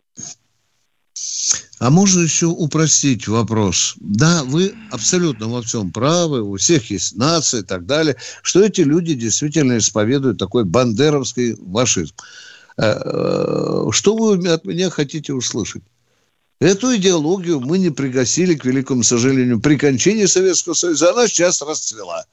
А 1.78 1.90
можно 1.90 2.20
еще 2.20 2.46
упростить 2.46 3.26
вопрос? 3.26 3.94
Да, 3.98 4.44
вы 4.44 4.72
абсолютно 4.90 5.48
во 5.48 5.62
всем 5.62 5.90
правы, 5.90 6.40
у 6.42 6.56
всех 6.56 6.90
есть 6.90 7.16
нации 7.16 7.60
и 7.60 7.64
так 7.64 7.86
далее, 7.86 8.16
что 8.42 8.62
эти 8.62 8.82
люди 8.82 9.14
действительно 9.14 9.78
исповедуют 9.78 10.38
такой 10.38 10.64
бандеровский 10.64 11.56
фашизм. 11.56 12.14
Э, 12.76 12.94
э, 13.04 13.90
что 13.90 14.16
вы 14.16 14.48
от 14.48 14.64
меня 14.64 14.90
хотите 14.90 15.32
услышать? 15.32 15.82
Эту 16.60 16.94
идеологию 16.94 17.58
мы 17.58 17.78
не 17.78 17.90
пригасили, 17.90 18.54
к 18.54 18.64
великому 18.64 19.02
сожалению, 19.02 19.60
при 19.60 19.76
кончине 19.76 20.28
Советского 20.28 20.74
Союза. 20.74 21.10
Она 21.10 21.26
сейчас 21.26 21.60
расцвела. 21.60 22.24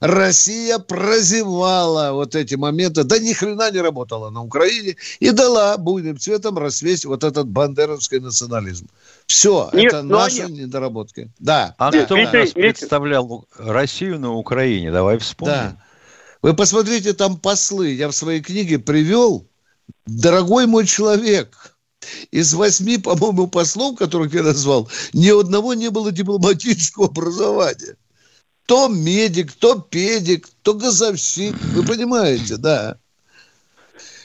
Россия 0.00 0.78
прозевала 0.78 2.12
вот 2.12 2.34
эти 2.34 2.54
моменты, 2.54 3.04
да 3.04 3.18
ни 3.18 3.32
хрена 3.32 3.70
не 3.70 3.80
работала 3.80 4.30
на 4.30 4.42
Украине 4.42 4.96
и 5.20 5.30
дала 5.30 5.76
буйным 5.76 6.18
цветом 6.18 6.58
расцвесть 6.58 7.04
вот 7.04 7.24
этот 7.24 7.48
бандеровский 7.48 8.18
национализм. 8.18 8.88
Все, 9.26 9.70
Нет, 9.72 9.86
это 9.86 10.02
ну, 10.02 10.18
наши 10.18 10.42
они... 10.42 10.60
недоработки. 10.60 11.30
Да. 11.38 11.74
А 11.78 11.90
да, 11.90 12.04
кто 12.04 12.16
да. 12.16 12.32
нас 12.32 12.50
представлял 12.50 13.46
Россию 13.56 14.18
на 14.18 14.32
Украине? 14.32 14.90
Давай 14.90 15.18
вспомним. 15.18 15.54
Да. 15.54 15.76
Вы 16.42 16.54
посмотрите, 16.54 17.12
там 17.14 17.38
послы. 17.38 17.92
Я 17.92 18.08
в 18.08 18.12
своей 18.14 18.40
книге 18.42 18.78
привел, 18.78 19.46
дорогой 20.06 20.66
мой 20.66 20.86
человек, 20.86 21.76
из 22.30 22.52
восьми, 22.52 22.98
по-моему, 22.98 23.46
послов, 23.46 23.96
которых 23.96 24.34
я 24.34 24.42
назвал, 24.42 24.90
ни 25.14 25.28
одного 25.30 25.72
не 25.72 25.88
было 25.88 26.12
дипломатического 26.12 27.06
образования 27.06 27.96
то 28.66 28.88
медик, 28.88 29.52
то 29.52 29.78
педик, 29.78 30.48
то 30.62 30.74
газовщик. 30.74 31.54
Вы 31.72 31.84
понимаете, 31.84 32.56
да. 32.56 32.98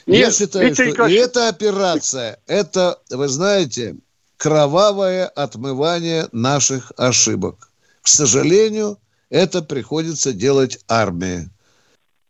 Нет, 0.06 0.18
Я 0.18 0.32
считаю, 0.32 0.74
что 0.74 0.86
Николаевич... 0.86 1.18
и 1.18 1.22
эта 1.22 1.48
операция, 1.48 2.38
это, 2.46 2.98
вы 3.10 3.28
знаете, 3.28 3.96
кровавое 4.36 5.26
отмывание 5.26 6.28
наших 6.32 6.92
ошибок. 6.96 7.70
К 8.02 8.08
сожалению, 8.08 8.98
это 9.28 9.62
приходится 9.62 10.32
делать 10.32 10.80
армии. 10.88 11.50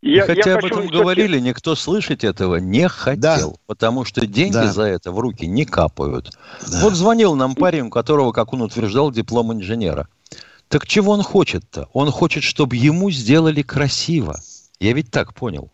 Я, 0.03 0.27
хотя 0.27 0.51
я 0.53 0.57
об 0.57 0.65
этом 0.65 0.89
говорили, 0.89 1.39
никто 1.39 1.77
слышать 1.77 2.25
этого 2.25 2.57
не 2.57 2.89
хотел, 2.89 3.53
да. 3.53 3.59
потому 3.67 4.05
что 4.05 4.27
деньги 4.27 4.55
да. 4.55 4.73
за 4.73 4.85
это 4.85 5.13
в 5.13 5.19
руки 5.21 5.47
не 5.47 5.65
капают. 5.65 6.33
Да. 6.67 6.81
Вот 6.81 6.95
звонил 6.95 7.35
нам 7.35 7.55
парень, 7.55 7.83
у 7.83 7.91
которого, 7.91 8.33
как 8.33 8.53
он 8.53 8.63
утверждал, 8.63 9.13
диплом 9.13 9.53
инженера– 9.53 10.09
так 10.71 10.87
чего 10.87 11.13
он 11.13 11.23
хочет-то? 11.23 11.89
Он 11.93 12.11
хочет, 12.13 12.45
чтобы 12.45 12.77
ему 12.77 13.11
сделали 13.11 13.61
красиво. 13.63 14.37
Я 14.79 14.93
ведь 14.93 15.11
так 15.11 15.35
понял. 15.35 15.73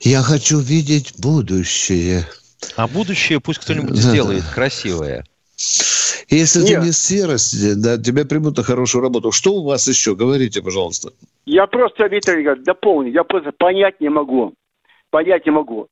Я 0.00 0.22
хочу 0.22 0.58
видеть 0.58 1.14
будущее. 1.22 2.26
А 2.76 2.88
будущее 2.88 3.38
пусть 3.40 3.60
кто-нибудь 3.60 3.94
да, 3.94 4.10
сделает 4.10 4.42
красивое. 4.52 5.24
Если 6.28 6.62
Нет. 6.62 6.80
ты 6.80 6.86
не 6.86 6.92
серость, 6.92 7.80
да, 7.80 7.96
тебя 7.96 8.24
примут 8.24 8.56
на 8.56 8.64
хорошую 8.64 9.02
работу. 9.02 9.30
Что 9.30 9.54
у 9.54 9.64
вас 9.64 9.86
еще? 9.86 10.16
Говорите, 10.16 10.62
пожалуйста. 10.62 11.10
Я 11.46 11.68
просто, 11.68 12.06
Виктор 12.06 12.36
Ильич, 12.36 12.64
дополню. 12.64 13.12
Я 13.12 13.22
просто 13.22 13.52
понять 13.52 14.00
не 14.00 14.08
могу. 14.08 14.52
Понять 15.10 15.46
не 15.46 15.52
могу. 15.52 15.86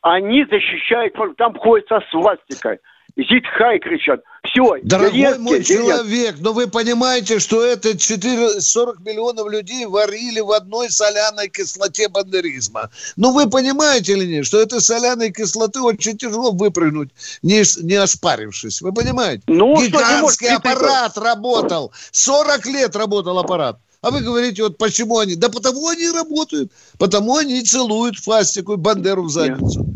Они 0.00 0.44
защищают, 0.44 1.14
там 1.36 1.54
ходят 1.58 1.86
со 1.88 2.00
свастикой. 2.10 2.78
Зитхай 3.16 3.78
кричат. 3.78 4.22
Все. 4.44 4.76
Дорогой 4.82 5.12
Зеленский, 5.12 5.42
мой 5.42 5.62
человек, 5.62 6.36
но 6.40 6.52
вы 6.52 6.66
понимаете, 6.66 7.38
что 7.38 7.64
это 7.64 7.96
4, 7.96 8.60
40 8.60 9.00
миллионов 9.00 9.50
людей 9.50 9.86
варили 9.86 10.40
в 10.40 10.50
одной 10.50 10.90
соляной 10.90 11.48
кислоте 11.48 12.08
бандеризма. 12.08 12.90
Ну 13.16 13.32
вы 13.32 13.48
понимаете 13.48 14.12
или 14.12 14.26
нет, 14.26 14.46
что 14.46 14.60
этой 14.60 14.80
соляной 14.80 15.30
кислоты 15.30 15.80
очень 15.80 16.16
тяжело 16.16 16.52
выпрыгнуть, 16.52 17.10
не, 17.42 17.62
не 17.82 17.94
оспарившись. 17.96 18.80
Вы 18.80 18.92
понимаете? 18.92 19.42
Ну, 19.46 19.76
Гигантский 19.76 20.48
что, 20.48 20.56
аппарат 20.56 21.18
работал. 21.18 21.92
40 22.12 22.66
лет 22.66 22.96
работал 22.96 23.38
аппарат. 23.38 23.78
А 24.00 24.10
вы 24.10 24.20
говорите, 24.20 24.64
вот 24.64 24.78
почему 24.78 25.18
они? 25.18 25.36
Да 25.36 25.48
потому 25.48 25.86
они 25.88 26.10
работают. 26.10 26.72
Потому 26.98 27.36
они 27.36 27.62
целуют 27.62 28.18
фастику 28.18 28.76
Бандеру 28.76 29.22
в 29.24 29.30
задницу. 29.30 29.84
Нет. 29.84 29.91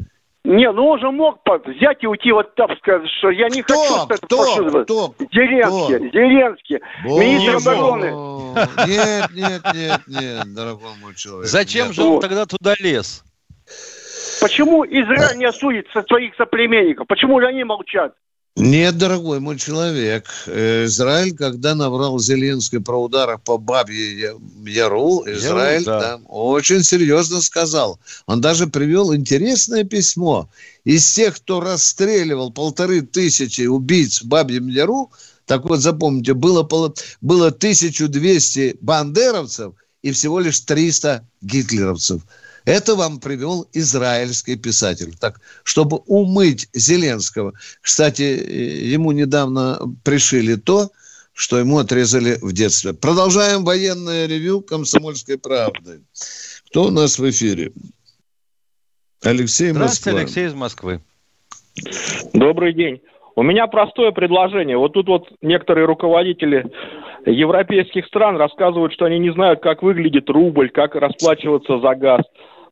Не, 0.46 0.70
ну 0.70 0.86
он 0.86 1.00
же 1.00 1.10
мог 1.10 1.40
взять 1.64 2.04
и 2.04 2.06
уйти 2.06 2.30
вот 2.30 2.54
так 2.54 2.70
сказать, 2.78 3.10
что 3.18 3.30
я 3.30 3.48
не 3.48 3.62
кто, 3.62 3.74
хочу 3.74 3.94
стать 4.04 4.20
кто, 4.20 4.44
фашизмом. 4.44 4.84
Кто, 4.84 5.14
Зеленский, 5.32 5.96
кто? 5.96 6.18
Зеленский, 6.18 6.78
Бог 7.02 7.20
министр 7.20 7.56
обороны. 7.56 8.56
Нет, 8.86 9.30
нет, 9.34 9.62
нет, 9.74 10.00
нет, 10.06 10.54
дорогой 10.54 10.90
мой 11.02 11.16
человек. 11.16 11.48
Зачем 11.48 11.86
нет. 11.86 11.96
же 11.96 12.04
он 12.04 12.20
тогда 12.20 12.46
туда 12.46 12.74
лез? 12.78 13.24
Почему 14.40 14.84
Израиль 14.84 15.36
не 15.36 15.46
осудит 15.46 15.88
со 15.92 16.02
своих 16.04 16.36
соплеменников? 16.36 17.08
Почему 17.08 17.40
же 17.40 17.48
они 17.48 17.64
молчат? 17.64 18.14
Нет, 18.56 18.96
дорогой 18.96 19.38
мой 19.38 19.58
человек. 19.58 20.30
Э, 20.46 20.86
Израиль, 20.86 21.36
когда 21.36 21.74
набрал 21.74 22.18
Зеленский 22.18 22.80
про 22.80 23.02
удары 23.02 23.36
по 23.36 23.58
Бабье 23.58 24.34
Яру, 24.64 25.24
Израиль 25.26 25.82
Яру, 25.82 25.84
да. 25.84 26.00
там 26.00 26.24
очень 26.26 26.82
серьезно 26.82 27.42
сказал. 27.42 28.00
Он 28.24 28.40
даже 28.40 28.66
привел 28.66 29.14
интересное 29.14 29.84
письмо. 29.84 30.48
Из 30.84 31.12
тех, 31.12 31.36
кто 31.36 31.60
расстреливал 31.60 32.50
полторы 32.50 33.02
тысячи 33.02 33.66
убийц 33.66 34.22
в 34.22 34.26
Бабьем 34.26 34.68
Яру, 34.68 35.12
так 35.44 35.66
вот 35.66 35.80
запомните, 35.80 36.32
было, 36.32 36.66
было 37.20 37.48
1200 37.48 38.78
бандеровцев 38.80 39.74
и 40.00 40.12
всего 40.12 40.40
лишь 40.40 40.60
300 40.60 41.28
гитлеровцев– 41.42 42.22
это 42.66 42.96
вам 42.96 43.20
привел 43.20 43.66
израильский 43.72 44.56
писатель. 44.56 45.14
Так, 45.18 45.40
чтобы 45.62 45.98
умыть 46.06 46.68
Зеленского. 46.74 47.54
Кстати, 47.80 48.22
ему 48.22 49.12
недавно 49.12 49.78
пришили 50.04 50.56
то, 50.56 50.90
что 51.32 51.58
ему 51.58 51.78
отрезали 51.78 52.36
в 52.42 52.52
детстве. 52.52 52.92
Продолжаем 52.92 53.64
военное 53.64 54.26
ревю 54.26 54.60
«Комсомольской 54.60 55.38
правды». 55.38 56.00
Кто 56.70 56.84
у 56.84 56.90
нас 56.90 57.18
в 57.18 57.30
эфире? 57.30 57.72
Алексей 59.22 59.70
Здравствуйте, 59.70 60.10
Москва. 60.10 60.20
Алексей 60.20 60.46
из 60.46 60.54
Москвы. 60.54 61.00
Добрый 62.32 62.74
день. 62.74 63.00
У 63.36 63.42
меня 63.42 63.66
простое 63.66 64.12
предложение. 64.12 64.78
Вот 64.78 64.94
тут 64.94 65.06
вот 65.08 65.28
некоторые 65.42 65.86
руководители 65.86 66.64
европейских 67.26 68.06
стран 68.06 68.36
рассказывают, 68.36 68.92
что 68.94 69.04
они 69.04 69.18
не 69.18 69.32
знают, 69.32 69.60
как 69.60 69.82
выглядит 69.82 70.30
рубль, 70.30 70.70
как 70.70 70.94
расплачиваться 70.94 71.78
за 71.78 71.94
газ. 71.94 72.22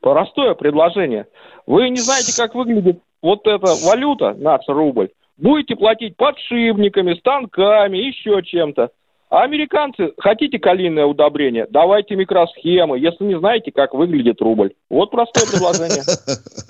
Простое 0.04 0.52
предложение. 0.54 1.28
Вы 1.66 1.88
не 1.88 1.96
знаете, 1.96 2.36
как 2.36 2.54
выглядит 2.54 2.98
вот 3.22 3.46
эта 3.46 3.72
валюта, 3.86 4.34
наш 4.34 4.60
рубль. 4.68 5.08
Будете 5.38 5.76
платить 5.76 6.14
подшипниками, 6.18 7.14
станками, 7.14 7.96
еще 7.96 8.42
чем-то. 8.42 8.90
А 9.30 9.44
американцы, 9.44 10.12
хотите 10.18 10.58
калийное 10.58 11.06
удобрение? 11.06 11.66
Давайте 11.70 12.16
микросхемы, 12.16 12.98
если 12.98 13.24
не 13.24 13.38
знаете, 13.38 13.72
как 13.72 13.94
выглядит 13.94 14.42
рубль. 14.42 14.74
Вот 14.90 15.10
простое 15.10 15.46
предложение. 15.50 16.02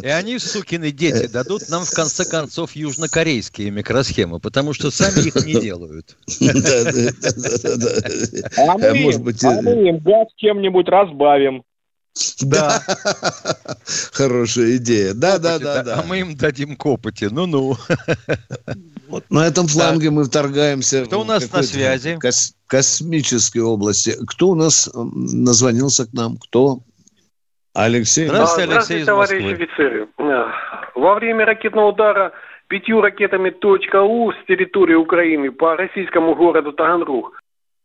И 0.00 0.06
они, 0.06 0.38
сукины 0.38 0.92
дети, 0.92 1.26
дадут 1.26 1.62
нам 1.68 1.82
в 1.82 1.90
конце 1.90 2.24
концов 2.30 2.76
южнокорейские 2.76 3.72
микросхемы, 3.72 4.38
потому 4.38 4.74
что 4.74 4.92
сами 4.92 5.26
их 5.26 5.34
не 5.44 5.60
делают. 5.60 6.16
А 8.56 8.78
мы 8.78 8.96
им- 8.96 9.24
а 9.42 9.62
мы 9.62 9.88
им 9.88 9.98
газ 9.98 10.28
чем-нибудь 10.36 10.88
разбавим. 10.88 11.64
Да. 12.42 12.80
Хорошая 14.12 14.76
идея. 14.76 15.14
Да, 15.14 15.38
да, 15.38 15.58
да, 15.58 15.82
да. 15.82 16.00
А 16.00 16.04
мы 16.06 16.20
им 16.20 16.36
дадим 16.36 16.76
копоти. 16.76 17.28
Ну-ну. 17.30 17.76
Вот 19.08 19.24
на 19.30 19.46
этом 19.46 19.66
фланге 19.66 20.10
мы 20.10 20.24
вторгаемся. 20.24 21.04
Кто 21.04 21.20
у 21.20 21.24
нас 21.24 21.44
в 21.44 21.52
на 21.52 21.62
связи? 21.62 22.16
кос- 22.20 22.54
космической 22.66 23.58
области. 23.58 24.14
Кто 24.26 24.50
у 24.50 24.54
нас 24.54 24.90
назвонился 24.94 26.06
к 26.06 26.12
нам? 26.12 26.36
Кто? 26.36 26.80
Алексей. 27.74 28.28
Здравствуйте, 28.28 28.72
Алексей 28.72 29.00
из 29.00 29.06
товарищи 29.06 29.52
офицеры. 29.52 30.08
А, 30.18 30.52
Во 30.94 31.14
время 31.16 31.44
ракетного 31.44 31.88
удара 31.88 32.32
пятью 32.68 33.00
ракетами 33.00 33.50
.У 33.50 34.32
с 34.32 34.36
территории 34.46 34.94
Украины 34.94 35.50
по 35.50 35.76
российскому 35.76 36.36
городу 36.36 36.72
Таганрог 36.72 37.32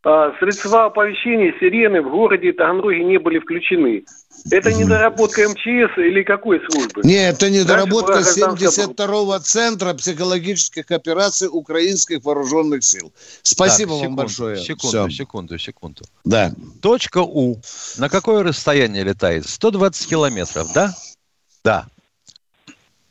средства 0.02 0.86
оповещения 0.86 1.52
сирены 1.60 2.00
в 2.02 2.10
городе 2.10 2.52
Таганроге 2.52 3.04
не 3.04 3.18
были 3.18 3.38
включены. 3.38 4.04
Это 4.50 4.72
недоработка 4.72 5.46
МЧС 5.48 5.98
или 5.98 6.22
какой 6.22 6.60
службы? 6.70 7.02
Нет, 7.04 7.34
это 7.34 7.50
недоработка 7.50 8.14
Раньше 8.14 8.40
была 8.40 8.54
гражданская 8.54 8.86
72-го 8.86 9.38
центра 9.40 9.92
психологических 9.92 10.90
операций 10.90 11.48
украинских 11.50 12.24
вооруженных 12.24 12.82
сил. 12.82 13.12
Спасибо 13.42 13.90
Так, 13.90 13.90
вам 13.90 14.00
секунду, 14.00 14.22
большое. 14.22 14.56
Секунду, 14.56 14.88
Всё. 14.88 15.08
секунду, 15.10 15.58
секунду. 15.58 16.02
Да. 16.24 16.52
Точка 16.80 17.18
У. 17.18 17.60
На 17.98 18.08
какое 18.08 18.42
расстояние 18.42 19.04
летает? 19.04 19.46
120 19.46 20.08
километров, 20.08 20.72
да? 20.72 20.94
Да. 21.62 21.86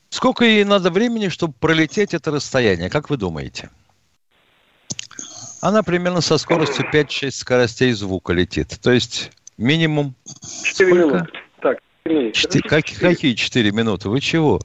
Сколько 0.09 0.45
ей 0.45 0.63
надо 0.63 0.89
времени, 0.89 1.27
чтобы 1.27 1.53
пролететь 1.59 2.15
это 2.15 2.31
расстояние, 2.31 2.89
как 2.89 3.11
вы 3.11 3.17
думаете? 3.17 3.69
Она 5.61 5.83
примерно 5.83 6.21
со 6.21 6.37
скоростью 6.37 6.85
5-6 6.91 7.31
скоростей 7.31 7.91
звука 7.91 8.33
летит. 8.33 8.79
То 8.81 8.91
есть 8.91 9.31
минимум... 9.57 10.15
Четыре 10.63 10.91
Сколько? 10.93 11.15
минуты. 11.15 11.31
Так, 11.61 11.77
четыре. 12.03 12.31
Четы- 12.31 12.61
как- 12.61 12.85
какие 12.99 13.33
4 13.33 13.71
минуты? 13.71 14.09
Вы 14.09 14.21
чего? 14.21 14.59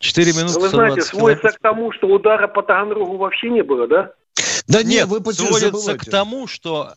4 0.00 0.32
минуты 0.32 0.54
Ну, 0.54 0.60
Вы 0.60 0.68
знаете, 0.68 1.00
120 1.02 1.08
сводится 1.08 1.40
километров. 1.42 1.54
к 1.56 1.60
тому, 1.62 1.92
что 1.92 2.06
удара 2.08 2.46
по 2.48 2.62
Таганрогу 2.62 3.16
вообще 3.16 3.48
не 3.50 3.62
было, 3.62 3.86
да? 3.88 4.12
Да 4.68 4.82
Нет, 4.82 5.06
вы 5.06 5.20
почему 5.22 5.48
сводится 5.48 5.96
к 5.96 6.04
тому, 6.04 6.46
что 6.46 6.94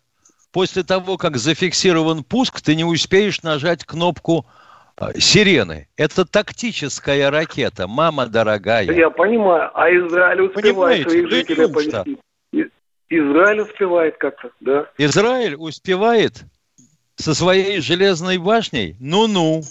после 0.52 0.84
того, 0.84 1.18
как 1.18 1.38
зафиксирован 1.38 2.24
пуск, 2.24 2.60
ты 2.62 2.76
не 2.76 2.84
успеешь 2.84 3.44
нажать 3.44 3.86
кнопку 3.86 4.46
э, 5.00 5.18
сирены. 5.20 5.88
Это 5.96 6.26
тактическая 6.26 7.30
ракета, 7.30 7.88
мама 7.88 8.26
дорогая. 8.28 8.92
Я 8.92 9.10
понимаю, 9.10 9.70
а 9.74 9.90
Израиль 9.90 10.42
успевает 10.42 11.06
Понимаете, 11.06 11.10
своих 11.10 11.30
да 11.30 11.36
жителей 11.36 11.68
неужто? 11.70 12.06
Израиль 13.10 13.62
успевает 13.62 14.18
как-то, 14.18 14.50
да. 14.60 14.90
Израиль 14.98 15.56
успевает 15.56 16.44
со 17.16 17.34
своей 17.34 17.80
железной 17.80 18.38
башней? 18.38 18.96
Ну-ну. 19.00 19.64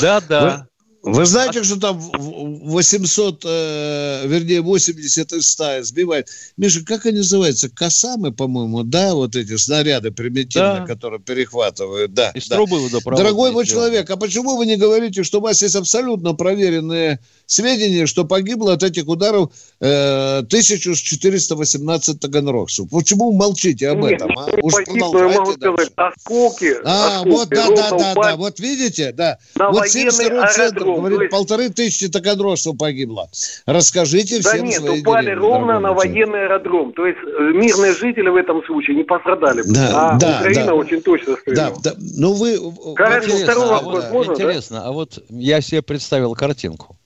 Да-да. 0.00 0.66
Вы 1.02 1.24
знаете, 1.24 1.62
что 1.64 1.80
там 1.80 1.98
в- 1.98 2.10
в- 2.12 2.70
800, 2.72 3.42
э, 3.46 4.26
вернее, 4.26 4.60
80 4.60 5.32
из 5.32 5.48
100 5.48 5.82
сбивает? 5.82 6.28
Миша, 6.58 6.84
как 6.84 7.06
они 7.06 7.18
называются? 7.18 7.70
Косамы, 7.70 8.32
по-моему, 8.32 8.82
да, 8.82 9.14
вот 9.14 9.34
эти 9.34 9.56
снаряды 9.56 10.10
примитивные, 10.10 10.80
Да. 10.80 10.86
которые 10.86 11.18
перехватывают, 11.20 12.12
да. 12.12 12.32
Из 12.34 12.48
да. 12.48 12.56
трубы 12.56 12.78
Дорогой 13.16 13.50
мой 13.50 13.64
человек, 13.64 14.10
а 14.10 14.18
почему 14.18 14.56
вы 14.58 14.66
не 14.66 14.76
говорите, 14.76 15.24
что 15.24 15.38
у 15.38 15.42
вас 15.42 15.62
есть 15.62 15.74
абсолютно 15.74 16.34
проверенные 16.34 17.20
сведения, 17.50 18.06
что 18.06 18.24
погибло 18.24 18.72
от 18.74 18.82
этих 18.84 19.08
ударов 19.08 19.50
э, 19.80 20.38
1418 20.38 22.20
таганрогцев? 22.20 22.88
Почему 22.90 23.32
молчите 23.32 23.88
об 23.88 23.98
Нет, 24.02 24.12
этом? 24.12 24.30
А? 24.38 24.50
не 24.50 24.62
Уж 24.62 24.72
погибло, 24.74 24.94
я 24.94 25.10
продолжайте 25.10 25.38
могу 25.38 25.56
дальше. 25.56 25.74
сказать, 25.74 25.92
осколки, 25.96 26.74
А, 26.84 27.06
осколки 27.18 27.28
вот, 27.30 27.48
да, 27.48 27.68
да, 27.68 27.90
да, 27.90 28.14
да, 28.14 28.36
вот 28.36 28.60
видите, 28.60 29.12
да. 29.12 29.38
на 29.56 29.70
вот 29.70 29.80
военный 29.80 30.12
72 30.12 30.46
центр, 30.52 30.84
говорит, 30.84 31.20
есть- 31.20 31.30
полторы 31.32 31.68
тысячи 31.70 32.08
таганрогцев 32.08 32.76
погибло. 32.78 33.28
Расскажите 33.66 34.40
Да 34.40 34.50
всем 34.52 34.66
нет, 34.66 34.76
свои 34.80 35.00
упали 35.00 35.26
деревни, 35.26 35.40
ровно 35.42 35.80
на 35.80 35.92
военный 35.92 36.44
аэродром. 36.46 36.92
То 36.92 37.06
есть 37.06 37.18
э, 37.24 37.52
мирные 37.54 37.92
жители 37.94 38.28
в 38.28 38.36
этом 38.36 38.64
случае 38.64 38.96
не 38.96 39.02
пострадали. 39.04 39.62
бы. 39.62 39.72
Да, 39.74 40.12
а 40.12 40.18
да, 40.18 40.38
Украина 40.40 40.66
да. 40.66 40.74
очень 40.74 41.00
точно 41.02 41.34
Да, 41.34 41.40
стреляла. 41.40 41.76
да, 41.82 41.94
ну 41.98 42.32
вы... 42.34 42.58
Хорошо, 42.96 43.26
Интересно, 43.26 43.52
второй 43.52 43.68
а 43.68 43.72
вопрос 43.72 44.04
вот, 44.04 44.12
можно, 44.12 44.34
да? 44.36 44.42
интересно, 44.44 44.82
а 44.86 44.92
вот 44.92 45.18
я 45.28 45.60
себе 45.60 45.82
представил 45.82 46.34
картинку. 46.34 46.96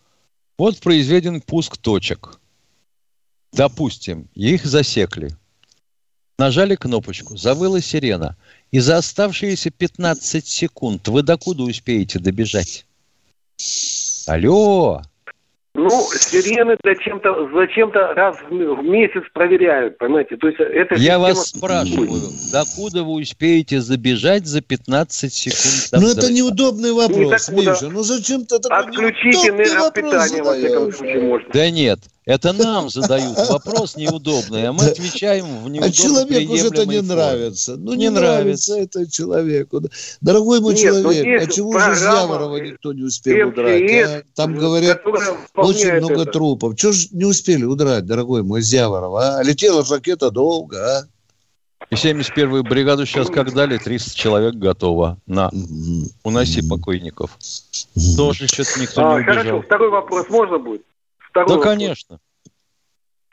Вот 0.56 0.78
произведен 0.80 1.40
пуск 1.40 1.76
точек. 1.76 2.38
Допустим, 3.52 4.28
их 4.34 4.64
засекли. 4.64 5.30
Нажали 6.38 6.74
кнопочку, 6.74 7.36
завыла 7.36 7.80
сирена. 7.80 8.36
И 8.70 8.80
за 8.80 8.98
оставшиеся 8.98 9.70
15 9.70 10.46
секунд 10.46 11.06
вы 11.08 11.22
докуда 11.22 11.62
успеете 11.62 12.18
добежать? 12.18 12.86
Алло! 14.26 15.02
Ну, 15.76 15.90
сирены 15.90 16.76
зачем-то 16.84 17.48
зачем-то 17.52 18.14
раз 18.14 18.36
в 18.48 18.52
месяц 18.52 19.22
проверяют, 19.32 19.98
понимаете? 19.98 20.36
То 20.36 20.46
есть 20.46 20.60
это 20.60 20.94
Я 20.94 21.18
вас 21.18 21.48
спрашиваю, 21.48 22.22
докуда 22.52 23.02
вы 23.02 23.14
успеете 23.14 23.80
забежать 23.80 24.46
за 24.46 24.60
15 24.60 25.32
секунд? 25.32 25.88
до 25.90 26.00
Ну 26.00 26.12
это 26.12 26.32
неудобный 26.32 26.92
вопрос, 26.92 27.48
Никакуда. 27.48 27.70
Миша. 27.72 27.88
Ну 27.88 28.02
зачем 28.04 28.46
ты 28.46 28.60
такой 28.60 28.78
Отключить 28.78 29.34
неудобный 29.34 29.48
энергопитание, 29.48 30.42
во 30.44 30.54
вопрос 30.54 30.54
всяком 30.54 30.92
случае, 30.92 31.22
можно. 31.22 31.48
Да 31.52 31.70
нет, 31.70 31.98
это 32.26 32.52
нам 32.54 32.88
задают 32.88 33.36
вопрос 33.50 33.96
неудобный, 33.96 34.66
а 34.66 34.72
мы 34.72 34.84
отвечаем 34.86 35.44
в 35.44 35.66
А 35.66 35.68
неудобно 35.68 35.92
человеку 35.92 36.56
же 36.56 36.66
это 36.68 36.86
не 36.86 36.96
форме. 36.96 37.02
нравится. 37.02 37.76
Ну, 37.76 37.92
не, 37.92 38.04
Не 38.04 38.10
нравится. 38.10 38.78
это 38.78 39.10
человеку. 39.10 39.82
Дорогой 40.22 40.60
мой 40.60 40.74
Нет, 40.74 40.94
ну, 40.94 41.02
человек, 41.02 41.24
есть 41.26 41.48
а 41.48 41.52
чего 41.52 41.78
же 41.78 41.90
Яворова 42.02 42.56
никто 42.56 42.92
не 42.94 43.02
успел 43.02 43.48
удрать? 43.48 43.82
а? 44.06 44.22
Там 44.34 44.54
говорят, 44.54 45.02
которая 45.02 45.36
очень 45.54 45.92
много 45.98 46.22
это. 46.22 46.32
трупов. 46.32 46.76
Чего 46.76 46.92
же 46.92 47.08
не 47.12 47.24
успели 47.26 47.64
удрать, 47.64 48.06
дорогой 48.06 48.42
мой, 48.42 48.62
с 48.62 48.72
Яворова? 48.72 49.38
А? 49.38 49.42
Летела 49.42 49.84
же 49.84 49.94
ракета 49.94 50.30
долго, 50.30 50.78
а? 51.00 51.04
И 51.90 51.96
71-ю 51.96 52.62
бригаду 52.64 53.04
сейчас 53.04 53.28
как 53.28 53.52
дали, 53.52 53.76
300 53.76 54.16
человек 54.16 54.54
готово 54.54 55.18
на 55.26 55.50
уноси 56.22 56.66
покойников. 56.66 57.36
Тоже 58.16 58.46
что-то 58.48 58.80
никто 58.80 59.06
А, 59.06 59.18
не 59.18 59.24
хорошо, 59.24 59.40
убежал. 59.42 59.62
второй 59.62 59.90
вопрос 59.90 60.30
можно 60.30 60.58
будет? 60.58 60.82
Второй 61.34 61.48
Да, 61.48 61.54
вопрос. 61.56 61.64
конечно. 61.74 62.18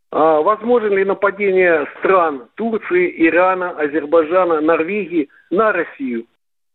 А, 0.09 0.41
возможно 0.41 0.87
ли 0.87 1.05
нападение 1.05 1.85
стран 1.99 2.47
Турции, 2.55 3.27
Ирана, 3.27 3.69
Азербайджана, 3.79 4.59
Норвегии 4.59 5.29
на 5.51 5.71
Россию? 5.71 6.25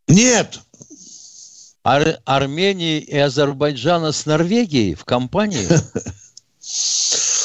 Нет! 0.07 0.61
Ар- 1.83 2.19
Армении 2.25 3.01
и 3.01 3.19
Азербайджана 3.19 4.13
с 4.13 4.25
Норвегией 4.25 4.95
в 4.95 5.05
компании? 5.05 5.67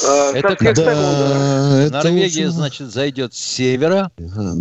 А, 0.04 0.32
Это 0.34 0.50
со 0.50 0.56
всех 0.56 0.76
как- 0.76 0.78
сторон, 0.78 0.96
да. 1.04 1.30
Да, 1.30 1.80
это 1.84 1.94
Норвегия, 2.10 2.50
значит, 2.50 2.88
зайдет 2.88 3.36
с 3.36 3.38
севера, 3.38 4.10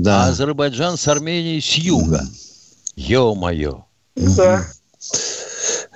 а. 0.06 0.26
Азербайджан 0.28 0.98
с 0.98 1.08
Арменией 1.08 1.62
с 1.62 1.76
юга. 1.76 2.20
Ё-моё. 2.94 3.84
Да. 4.16 4.60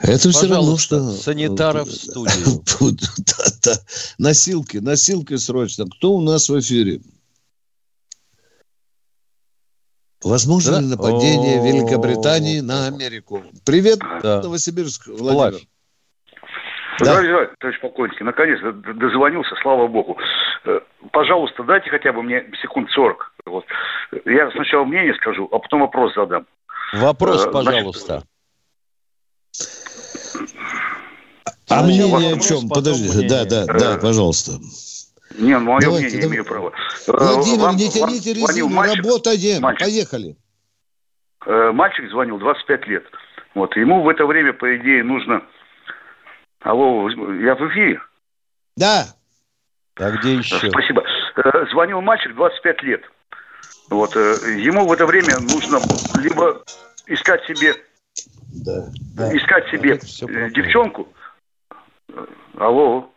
Это 0.06 0.28
все 0.30 0.48
равно, 0.48 0.76
что... 0.76 1.00
санитаров 1.10 1.88
в 1.88 1.92
студию. 1.92 2.62
Да, 3.26 3.44
да. 3.64 3.72
Носилки, 4.18 4.76
носилки 4.78 5.36
срочно. 5.36 5.86
Кто 5.86 6.12
у 6.12 6.20
нас 6.20 6.48
в 6.48 6.58
эфире? 6.60 7.00
Возможно 10.22 10.76
ли 10.80 10.90
Да? 10.90 10.96
нападение 10.96 11.60
О. 11.60 11.64
Великобритании 11.66 12.60
на 12.60 12.86
Америку? 12.86 13.42
Привет, 13.64 13.98
Да. 14.22 14.42
Новосибирск, 14.42 15.06
Владимир. 15.06 15.62
Да. 17.00 17.06
Здравия 17.06 17.28
желаю, 17.30 17.50
товарищ 17.58 17.80
полковник. 17.80 18.20
Наконец 18.20 18.60
д- 18.60 18.72
д- 18.72 18.92
дозвонился, 18.94 19.54
слава 19.62 19.88
богу. 19.88 20.16
Э, 20.64 20.80
Пожалуйста, 21.12 21.64
дайте 21.64 21.90
хотя 21.90 22.12
бы 22.12 22.22
мне 22.22 22.44
секунд 22.62 22.88
40. 22.90 23.32
Вот. 23.46 23.64
Я 24.26 24.50
сначала 24.52 24.84
мнение 24.84 25.14
скажу, 25.16 25.48
а 25.50 25.58
потом 25.58 25.80
вопрос 25.80 26.14
задам. 26.14 26.46
Вопрос, 26.94 27.46
Э, 27.46 27.50
значит, 27.50 27.52
пожалуйста. 27.66 28.22
А 30.34 31.50
Сначала 31.66 31.86
мнение 31.86 32.34
о 32.34 32.40
чем? 32.40 32.68
Подожди, 32.68 33.08
мнение. 33.08 33.28
да, 33.28 33.44
да, 33.44 33.66
да, 33.66 33.94
Э, 33.96 33.98
пожалуйста. 34.00 34.52
Не, 35.38 35.58
мое 35.58 35.80
Давайте, 35.80 36.06
мнение, 36.06 36.20
давай. 36.22 36.28
имею 36.28 36.44
право. 36.44 36.72
Э, 37.06 37.12
Владимир, 37.12 37.58
вам- 37.60 37.76
не 37.76 37.90
тяните 37.90 38.32
резину, 38.34 38.68
мальчик, 38.68 39.04
работаем. 39.04 39.62
мальчик. 39.62 39.80
Поехали. 39.86 40.36
э, 41.46 41.70
мальчик 41.72 42.08
звонил, 42.10 42.38
25 42.38 42.86
лет. 42.86 43.04
Вот, 43.54 43.76
ему 43.76 44.02
в 44.02 44.08
это 44.08 44.24
время, 44.26 44.52
по 44.52 44.76
идее, 44.76 45.02
нужно... 45.04 45.42
Алло, 46.60 47.08
я 47.10 47.54
в 47.54 47.68
эфире? 47.70 48.00
Да. 48.76 49.06
А 49.96 50.10
где 50.12 50.34
еще? 50.36 50.56
Спасибо. 50.70 51.02
Э, 51.36 51.66
Звонил 51.70 52.00
мальчик 52.00 52.34
25 52.34 52.82
лет. 52.82 53.02
Вот, 53.90 54.16
э, 54.16 54.36
ему 54.58 54.86
в 54.86 54.92
это 54.92 55.04
время 55.06 55.38
нужно 55.40 55.80
либо 56.18 56.62
искать 57.06 57.44
себе, 57.46 57.74
Да. 58.64 58.88
искать 59.36 59.68
себе 59.70 59.94
э, 59.94 60.50
девчонку. 60.50 61.08
Э, 62.08 62.24
Алло. 62.58 63.10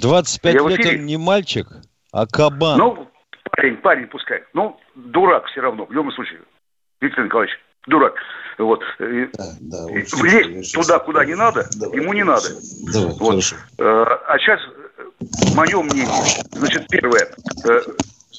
25 0.00 0.54
Я 0.54 0.60
лет 0.68 0.86
он 1.00 1.06
не 1.06 1.16
мальчик, 1.16 1.66
а 2.12 2.26
кабан. 2.26 2.78
Ну, 2.78 3.08
парень, 3.56 3.76
парень 3.78 4.06
пускай. 4.08 4.42
Ну, 4.54 4.78
дурак 4.94 5.46
все 5.46 5.60
равно, 5.60 5.86
в 5.86 5.92
любом 5.92 6.12
случае. 6.12 6.40
Виктор 7.00 7.24
Николаевич, 7.24 7.58
дурак. 7.86 8.14
Вот. 8.58 8.82
И- 9.00 9.04
и 9.24 10.04
Влезть 10.14 10.74
туда, 10.74 10.98
куда 10.98 11.24
не 11.24 11.34
надо, 11.34 11.66
ему 11.92 12.12
не 12.12 12.22
надо. 12.24 12.48
Давай, 12.92 13.14
Вот. 13.14 13.30
хорошо. 13.30 13.56
Э, 13.78 14.04
А 14.28 14.38
сейчас 14.38 14.60
мое 15.54 15.82
мнение. 15.82 16.06
Значит, 16.52 16.86
первое. 16.88 17.28
Э, 17.64 17.80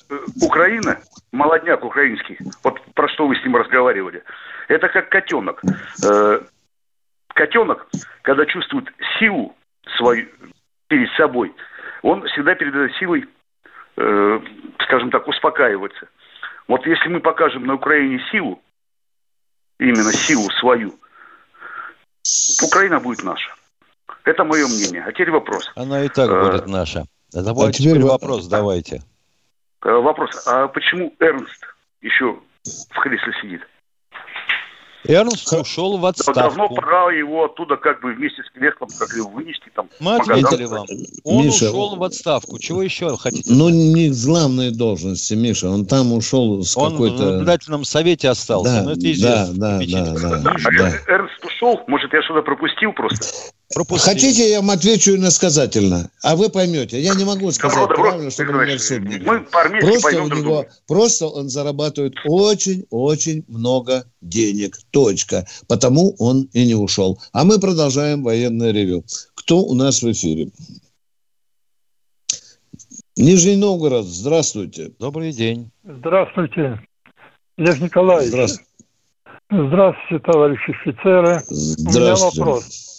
э, 0.09 0.19
Украина, 0.41 0.99
молодняк 1.31 1.83
украинский, 1.83 2.37
вот 2.63 2.79
про 2.93 3.07
что 3.09 3.27
вы 3.27 3.35
с 3.35 3.43
ним 3.43 3.55
разговаривали, 3.55 4.23
это 4.67 4.87
как 4.89 5.09
котенок. 5.09 5.61
Э, 6.05 6.41
Котенок, 7.35 7.87
когда 8.21 8.45
чувствует 8.45 8.85
силу 9.17 9.55
свою 9.97 10.27
перед 10.87 11.09
собой, 11.13 11.51
он 12.03 12.23
всегда 12.27 12.53
перед 12.53 12.75
этой 12.75 12.93
силой, 12.99 13.25
э, 13.97 14.39
скажем 14.83 15.09
так, 15.09 15.27
успокаивается. 15.27 16.07
Вот 16.67 16.85
если 16.85 17.09
мы 17.09 17.19
покажем 17.21 17.65
на 17.65 17.73
Украине 17.73 18.23
силу, 18.31 18.61
именно 19.79 20.11
силу 20.11 20.47
свою, 20.59 20.93
Украина 22.63 22.99
будет 22.99 23.23
наша. 23.23 23.53
Это 24.25 24.43
мое 24.43 24.67
мнение. 24.67 25.03
А 25.05 25.11
теперь 25.11 25.31
вопрос. 25.31 25.71
Она 25.75 26.03
и 26.05 26.09
так 26.09 26.29
Э, 26.29 26.51
будет 26.51 26.67
наша. 26.67 27.05
А 27.35 27.41
Давайте 27.41 27.79
теперь 27.79 27.93
теперь 27.95 28.03
во- 28.05 28.11
вопрос 28.11 28.47
давайте. 28.47 29.01
Вопрос. 29.81 30.47
А 30.47 30.67
почему 30.67 31.13
Эрнст 31.19 31.65
еще 32.01 32.39
в 32.63 32.99
кресле 33.01 33.33
сидит? 33.41 33.61
Эрнст 35.05 35.51
ушел 35.53 35.97
в 35.97 36.01
Да 36.01 36.11
Давно 36.33 36.65
отставку. 36.65 36.75
пора 36.75 37.11
его 37.11 37.45
оттуда 37.45 37.75
как 37.77 38.01
бы 38.01 38.13
вместе 38.13 38.41
с 38.43 38.49
креслом 38.51 38.89
как 38.97 39.09
его 39.15 39.29
вынести 39.29 39.69
там. 39.75 39.89
Мы 39.99 40.15
ответили 40.15 40.65
вам. 40.65 40.85
Он 41.23 41.45
Миша, 41.45 41.69
ушел 41.69 41.95
в 41.95 42.03
отставку. 42.03 42.57
Чего 42.59 42.81
еще 42.83 43.15
хотите? 43.17 43.51
Ну, 43.53 43.69
не 43.69 44.09
в 44.09 44.25
главной 44.25 44.71
должности, 44.71 45.33
Миша. 45.33 45.69
Он 45.69 45.85
там 45.85 46.13
ушел 46.13 46.63
с 46.63 46.77
Он 46.77 46.89
в 46.89 46.91
какой-то... 46.93 47.31
наблюдательном 47.31 47.83
совете 47.83 48.29
остался. 48.29 48.71
Да, 48.77 48.83
ну, 48.83 48.91
это 48.91 49.01
да, 49.01 49.11
известно. 49.11 49.53
да, 49.55 49.79
да, 49.79 50.13
да, 50.13 50.51
А 50.55 50.71
да. 50.77 50.89
Эр- 50.89 51.03
Эрнст 51.07 51.45
ушел? 51.45 51.81
Может, 51.87 52.13
я 52.13 52.21
что-то 52.23 52.41
пропустил 52.41 52.93
просто? 52.93 53.25
Пропустили. 53.73 54.13
Хотите, 54.13 54.49
я 54.49 54.61
вам 54.61 54.71
отвечу 54.71 55.15
иносказательно? 55.15 56.09
А 56.21 56.35
вы 56.35 56.49
поймете. 56.49 56.99
Я 57.01 57.15
не 57.15 57.25
могу 57.25 57.51
сказать 57.51 57.79
Добро, 57.79 57.95
правильно, 57.95 58.31
чтобы 58.31 58.53
меня 58.53 58.77
в 58.77 58.81
суд 58.81 58.99
не 59.01 59.17
Мы 59.19 59.41
Просто 59.81 60.23
у 60.23 60.27
него, 60.27 60.65
просто 60.87 61.27
он 61.27 61.49
зарабатывает 61.49 62.13
очень-очень 62.25 63.45
много 63.47 64.05
денег. 64.21 64.77
Точка. 64.91 65.45
Потому 65.67 66.15
он 66.19 66.49
и 66.53 66.65
не 66.65 66.75
ушел. 66.75 67.19
А 67.31 67.43
мы 67.43 67.59
продолжаем 67.59 68.23
военное 68.23 68.71
ревю. 68.71 69.03
Кто 69.35 69.63
у 69.63 69.73
нас 69.73 70.01
в 70.01 70.11
эфире? 70.11 70.49
Нижний 73.15 73.55
Новгород, 73.55 74.05
здравствуйте. 74.05 74.91
Добрый 74.99 75.31
день. 75.33 75.71
Здравствуйте, 75.83 76.79
Лев 77.57 77.79
Николаевич. 77.79 78.29
Здравствуйте. 78.29 78.69
Здравствуйте, 79.51 80.25
товарищи 80.25 80.71
офицеры. 80.71 81.43
У 81.47 81.53
меня 81.53 81.91
Здравствуйте. 81.91 82.39
вопрос. 82.39 82.92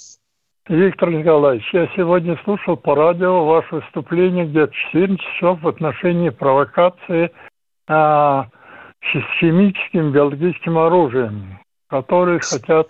Виктор 0.68 1.10
Николаевич, 1.10 1.68
я 1.74 1.86
сегодня 1.94 2.38
слушал 2.42 2.76
по 2.76 2.94
радио 2.94 3.44
ваше 3.44 3.76
выступление 3.76 4.46
где-то 4.46 4.72
в 4.72 4.76
14 4.92 5.20
часов 5.20 5.60
в 5.60 5.68
отношении 5.68 6.30
провокации 6.30 7.30
а, 7.86 8.46
с 9.02 9.40
химическим 9.40 10.12
биологическим 10.12 10.78
оружием, 10.78 11.58
которые 11.88 12.40
хотят 12.40 12.88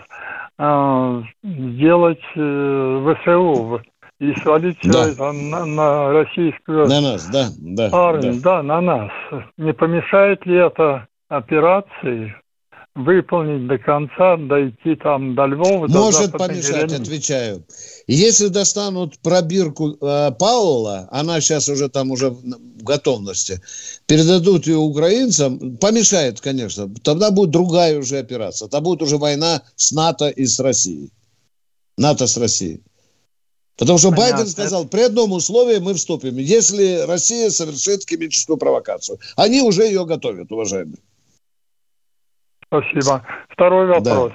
а, 0.57 1.25
сделать 1.43 2.23
э, 2.37 3.17
ВСУ 3.25 3.83
и 4.21 4.33
свалить 4.37 4.79
все 4.79 4.93
Да. 4.93 5.09
это 5.09 5.33
на, 5.33 5.67
на 5.67 6.13
российскую 6.13 6.87
На 6.87 7.01
нас, 7.01 7.29
да, 7.29 7.47
да. 7.59 7.89
армию, 7.93 8.35
да. 8.41 8.59
да, 8.59 8.63
на 8.63 8.81
нас. 8.81 9.11
Не 9.59 9.73
помешает 9.73 10.47
ли 10.47 10.55
это 10.55 11.09
операции 11.29 12.37
выполнить 12.95 13.67
до 13.67 13.79
конца, 13.79 14.37
дойти 14.37 14.97
там 14.97 15.35
до 15.35 15.47
Львова, 15.47 15.89
до 15.89 15.99
Может 15.99 16.27
западной 16.27 16.49
помешать, 16.49 16.77
границы? 16.77 17.03
отвечаю. 17.03 17.67
Если 18.07 18.49
достанут 18.49 19.19
пробирку 19.19 19.97
э, 20.01 20.31
Паула, 20.39 21.09
она 21.11 21.41
сейчас 21.41 21.69
уже 21.69 21.89
там 21.89 22.11
уже 22.11 22.31
в 22.31 22.43
в 22.85 22.87
готовности, 22.87 23.63
передадут 24.07 24.67
ее 24.67 24.77
украинцам, 24.77 25.79
помешает, 25.79 26.41
конечно. 26.41 26.93
Тогда 27.03 27.31
будет 27.31 27.51
другая 27.51 27.99
уже 27.99 28.19
операция. 28.19 28.69
Тогда 28.69 28.83
будет 28.83 29.01
уже 29.01 29.17
война 29.17 29.63
с 29.77 29.93
НАТО 29.93 30.29
и 30.29 30.45
с 30.45 30.61
Россией. 30.61 31.11
НАТО 31.97 32.27
с 32.27 32.37
Россией. 32.37 32.83
Потому 33.77 33.99
что 33.99 34.11
Понятно. 34.11 34.37
Байден 34.37 34.53
сказал, 34.53 34.85
при 34.87 35.01
одном 35.01 35.33
условии 35.33 35.79
мы 35.79 35.95
вступим, 35.95 36.37
если 36.37 37.07
Россия 37.07 37.51
совершит 37.51 38.09
химическую 38.09 38.59
провокацию. 38.59 39.19
Они 39.35 39.63
уже 39.63 39.85
ее 39.85 40.05
готовят, 40.05 40.53
уважаемые. 40.53 40.99
Спасибо. 42.83 43.23
Второй 43.51 43.87
вопрос. 43.87 44.33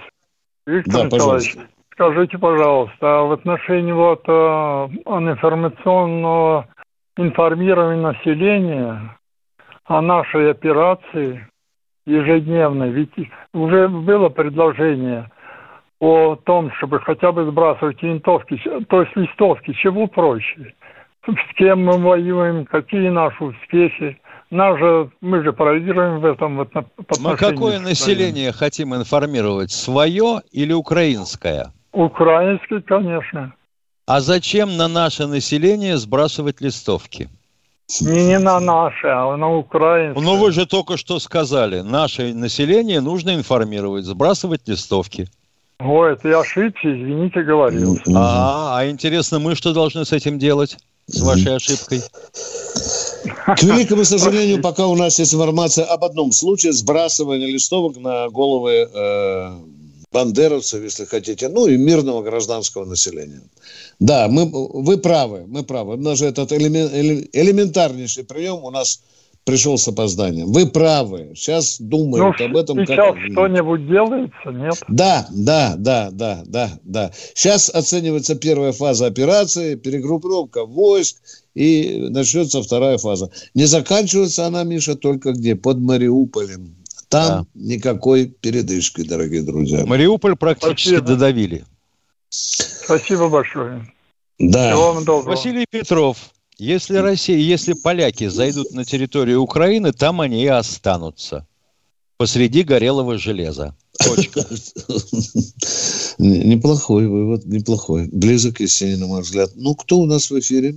Виктор 0.66 0.94
Да, 0.94 1.04
Николаевич, 1.06 1.56
пожалуйста. 1.56 1.74
скажите, 1.92 2.38
пожалуйста, 2.38 2.96
а 3.02 3.24
в 3.24 3.34
отношении 3.34 3.92
вот 3.92 4.24
э, 4.28 4.32
информационного 4.32 6.68
информирования 7.18 8.02
населения 8.02 9.18
о 9.86 10.02
нашей 10.02 10.52
операции 10.52 11.46
ежедневной, 12.06 12.92
ведь 12.92 13.12
уже 13.54 13.90
было 13.90 14.30
предложение 14.30 15.30
о 16.00 16.36
том, 16.36 16.72
чтобы 16.78 17.00
хотя 17.02 17.32
бы 17.32 17.46
сбрасывать 17.46 18.02
винтовки, 18.02 18.60
то 18.88 19.02
есть 19.02 19.16
листовки, 19.16 19.74
чего 19.74 20.08
проще. 20.08 20.74
С 21.28 21.54
кем 21.56 21.84
мы 21.84 21.98
воюем, 21.98 22.66
какие 22.66 23.10
наши 23.10 23.44
успехи. 23.44 24.20
Нас 24.52 24.80
же, 24.80 25.12
мы 25.22 25.44
же 25.44 25.54
проигрываем 25.54 26.22
в 26.22 26.26
этом. 26.26 26.58
Вот, 26.58 26.72
по 26.72 26.86
Мы 27.20 27.36
какое 27.38 27.80
население 27.80 28.52
хотим 28.52 28.96
информировать? 28.96 29.72
Свое 29.72 30.42
или 30.52 30.74
украинское? 30.74 31.72
Украинский, 31.92 32.82
конечно. 32.82 33.54
А 34.08 34.22
зачем 34.22 34.76
на 34.76 34.88
наше 34.88 35.28
население 35.28 35.98
сбрасывать 35.98 36.62
листовки? 36.62 37.30
Не, 38.02 38.26
не 38.26 38.40
на 38.40 38.60
наше, 38.60 39.08
а 39.08 39.36
на 39.38 39.56
украинское. 39.56 40.24
Ну 40.24 40.38
вы 40.38 40.52
же 40.52 40.66
только 40.66 40.98
что 40.98 41.20
сказали, 41.20 41.82
наше 41.82 42.34
население 42.34 43.02
нужно 43.02 43.36
информировать, 43.36 44.06
сбрасывать 44.06 44.68
листовки. 44.68 45.28
Ой, 45.80 46.14
это 46.14 46.28
я 46.28 46.40
ошибся, 46.40 46.80
извините, 46.84 47.42
говорил. 47.42 47.98
А, 48.16 48.80
а 48.80 48.90
интересно, 48.90 49.40
мы 49.40 49.56
что 49.56 49.74
должны 49.74 50.06
с 50.06 50.12
этим 50.12 50.38
делать? 50.38 50.78
С 51.08 51.22
вашей 51.22 51.56
ошибкой? 51.56 52.02
К 53.24 53.64
великому 53.64 54.06
сожалению, 54.06 54.62
пока 54.62 54.88
у 54.88 54.96
нас 54.96 55.20
есть 55.20 55.34
информация 55.34 55.86
об 55.86 56.04
одном 56.04 56.32
случае 56.32 56.74
сбрасывания 56.74 57.48
листовок 57.48 57.98
на 57.98 58.30
головы 58.30 58.90
э, 58.94 59.52
бандеровцев, 60.12 60.84
если 60.84 61.06
хотите, 61.06 61.50
ну 61.50 61.68
и 61.68 61.78
мирного 61.78 62.22
гражданского 62.22 62.86
населения. 62.86 63.42
Да, 64.00 64.28
мы, 64.28 64.46
вы 64.46 64.98
правы, 64.98 65.46
мы 65.48 65.64
правы. 65.64 65.98
Даже 65.98 66.26
этот 66.26 66.52
элемен- 66.52 66.92
эле- 66.94 67.30
элементарнейший 67.34 68.24
прием 68.24 68.64
у 68.64 68.70
нас 68.72 69.02
пришел 69.50 69.78
с 69.78 69.88
опозданием. 69.88 70.52
Вы 70.52 70.68
правы. 70.68 71.32
Сейчас 71.36 71.80
Ну, 71.80 71.88
думают 71.90 72.40
об 72.42 72.56
этом. 72.56 72.78
как- 72.78 72.88
сейчас 72.88 73.16
что-нибудь 73.32 73.88
делается, 73.88 74.50
нет? 74.52 74.76
Да, 74.88 75.28
да, 75.32 75.76
да, 75.78 76.10
да, 76.12 76.44
да, 76.46 76.72
да. 76.84 77.12
Сейчас 77.34 77.70
оценивается 77.70 78.36
первая 78.36 78.72
фаза 78.72 79.08
операции, 79.08 79.76
перегруппировка 79.76 80.66
войск, 80.66 81.18
и 81.56 82.08
начнется 82.10 82.62
вторая 82.62 82.98
фаза. 82.98 83.32
Не 83.54 83.66
заканчивается 83.66 84.46
она, 84.46 84.64
Миша, 84.64 84.96
только 84.96 85.32
где? 85.34 85.56
Под 85.56 85.80
Мариуполем. 85.80 86.76
Там 87.10 87.48
никакой 87.56 88.28
передышки, 88.28 89.02
дорогие 89.02 89.42
друзья. 89.42 89.84
Мариуполь 89.86 90.36
практически 90.36 90.90
Спасибо. 90.90 91.08
додавили. 91.08 91.64
Спасибо 92.30 93.30
большое. 93.30 93.88
Да. 94.38 94.70
Всего 94.72 94.94
вам 94.94 95.04
доброго. 95.06 95.36
Василий 95.36 95.66
Петров, 95.70 96.18
если 96.60 96.98
Россия, 96.98 97.38
если 97.38 97.74
поляки 97.74 98.28
зайдут 98.28 98.72
на 98.72 98.86
территорию 98.86 99.42
Украины, 99.42 99.94
там 99.94 100.22
они 100.22 100.44
и 100.44 100.48
останутся. 100.48 101.48
Посреди 102.18 102.64
горелого 102.64 103.18
железа. 103.18 103.76
Точка. 103.98 104.42
Неплохой 106.18 107.08
вывод, 107.08 107.46
неплохой. 107.46 108.10
Близок 108.12 108.60
истине, 108.60 108.98
на 108.98 109.08
мой 109.08 109.22
взгляд. 109.22 109.52
Ну, 109.56 109.74
кто 109.74 110.00
у 110.00 110.06
нас 110.06 110.30
в 110.30 110.38
эфире? 110.40 110.76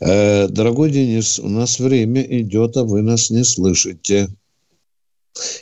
Э, 0.00 0.48
дорогой 0.48 0.90
Денис, 0.90 1.38
у 1.38 1.48
нас 1.48 1.78
время 1.78 2.22
идет, 2.22 2.76
а 2.76 2.84
вы 2.84 3.02
нас 3.02 3.30
не 3.30 3.44
слышите. 3.44 4.28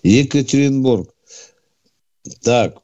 Екатеринбург. 0.03 1.13
Так, 2.43 2.79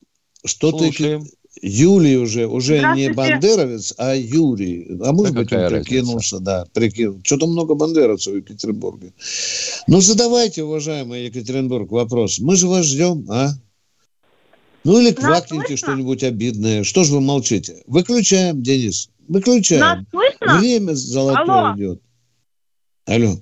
что-то... 0.45 0.79
Слушаем. 0.79 1.27
Юлий 1.63 2.17
уже, 2.17 2.49
уже 2.49 2.83
не 2.97 3.13
бандеровец, 3.13 3.95
а 3.97 4.17
Юрий. 4.17 4.99
А 5.01 5.13
может 5.13 5.33
Да 5.33 5.41
быть, 5.41 5.53
он 5.53 5.59
какая 5.59 5.71
прикинулся, 5.71 6.41
да, 6.41 6.67
прикинул. 6.75 7.21
Что-то 7.23 7.47
много 7.47 7.75
бандеровцев 7.75 8.35
в 8.35 8.37
Екатеринбурге. 8.37 9.13
Ну, 9.87 10.01
задавайте, 10.01 10.65
уважаемый 10.65 11.27
Екатеринбург, 11.27 11.91
вопрос. 11.93 12.41
Мы 12.41 12.57
же 12.57 12.67
вас 12.67 12.87
ждем, 12.87 13.27
а? 13.31 13.51
Ну, 14.83 15.01
или 15.01 15.13
квакните 15.13 15.77
что-нибудь 15.77 16.25
обидное. 16.25 16.83
Что 16.83 17.05
же 17.05 17.13
вы 17.15 17.21
молчите? 17.21 17.85
Выключаем, 17.87 18.61
Денис. 18.61 19.09
Выключаем. 19.29 19.81
Нас 19.81 19.99
слышно? 20.11 20.59
Время 20.59 20.95
золотое 20.95 21.45
Алло. 21.45 21.77
идет. 21.77 22.03
Алло. 23.07 23.37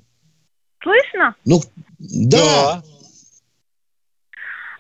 Слышно? 0.83 1.35
Ну, 1.47 1.63
да. 1.99 2.83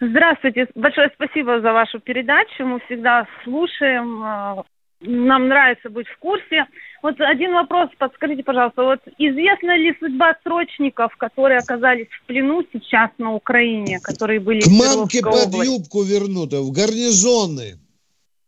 Здравствуйте. 0.01 0.67
Большое 0.75 1.11
спасибо 1.15 1.61
за 1.61 1.73
вашу 1.73 2.01
передачу. 2.01 2.65
Мы 2.65 2.81
всегда 2.87 3.27
слушаем. 3.45 4.23
э, 4.25 4.63
Нам 5.03 5.49
нравится 5.49 5.91
быть 5.91 6.07
в 6.09 6.19
курсе. 6.19 6.65
Вот 7.03 7.15
один 7.21 7.53
вопрос, 7.53 7.89
подскажите, 7.99 8.43
пожалуйста, 8.43 8.83
вот 8.83 9.01
известна 9.19 9.77
ли 9.77 9.95
судьба 9.99 10.37
срочников, 10.43 11.17
которые 11.17 11.59
оказались 11.59 12.09
в 12.09 12.27
плену 12.27 12.63
сейчас 12.73 13.11
на 13.19 13.35
Украине, 13.35 13.99
которые 14.03 14.41
были 14.41 14.61
К 14.61 14.69
мамке 14.69 15.23
под 15.23 15.47
области? 15.47 15.71
юбку 15.73 16.03
вернуто, 16.03 16.61
в 16.61 16.71
гарнизоны. 16.73 17.79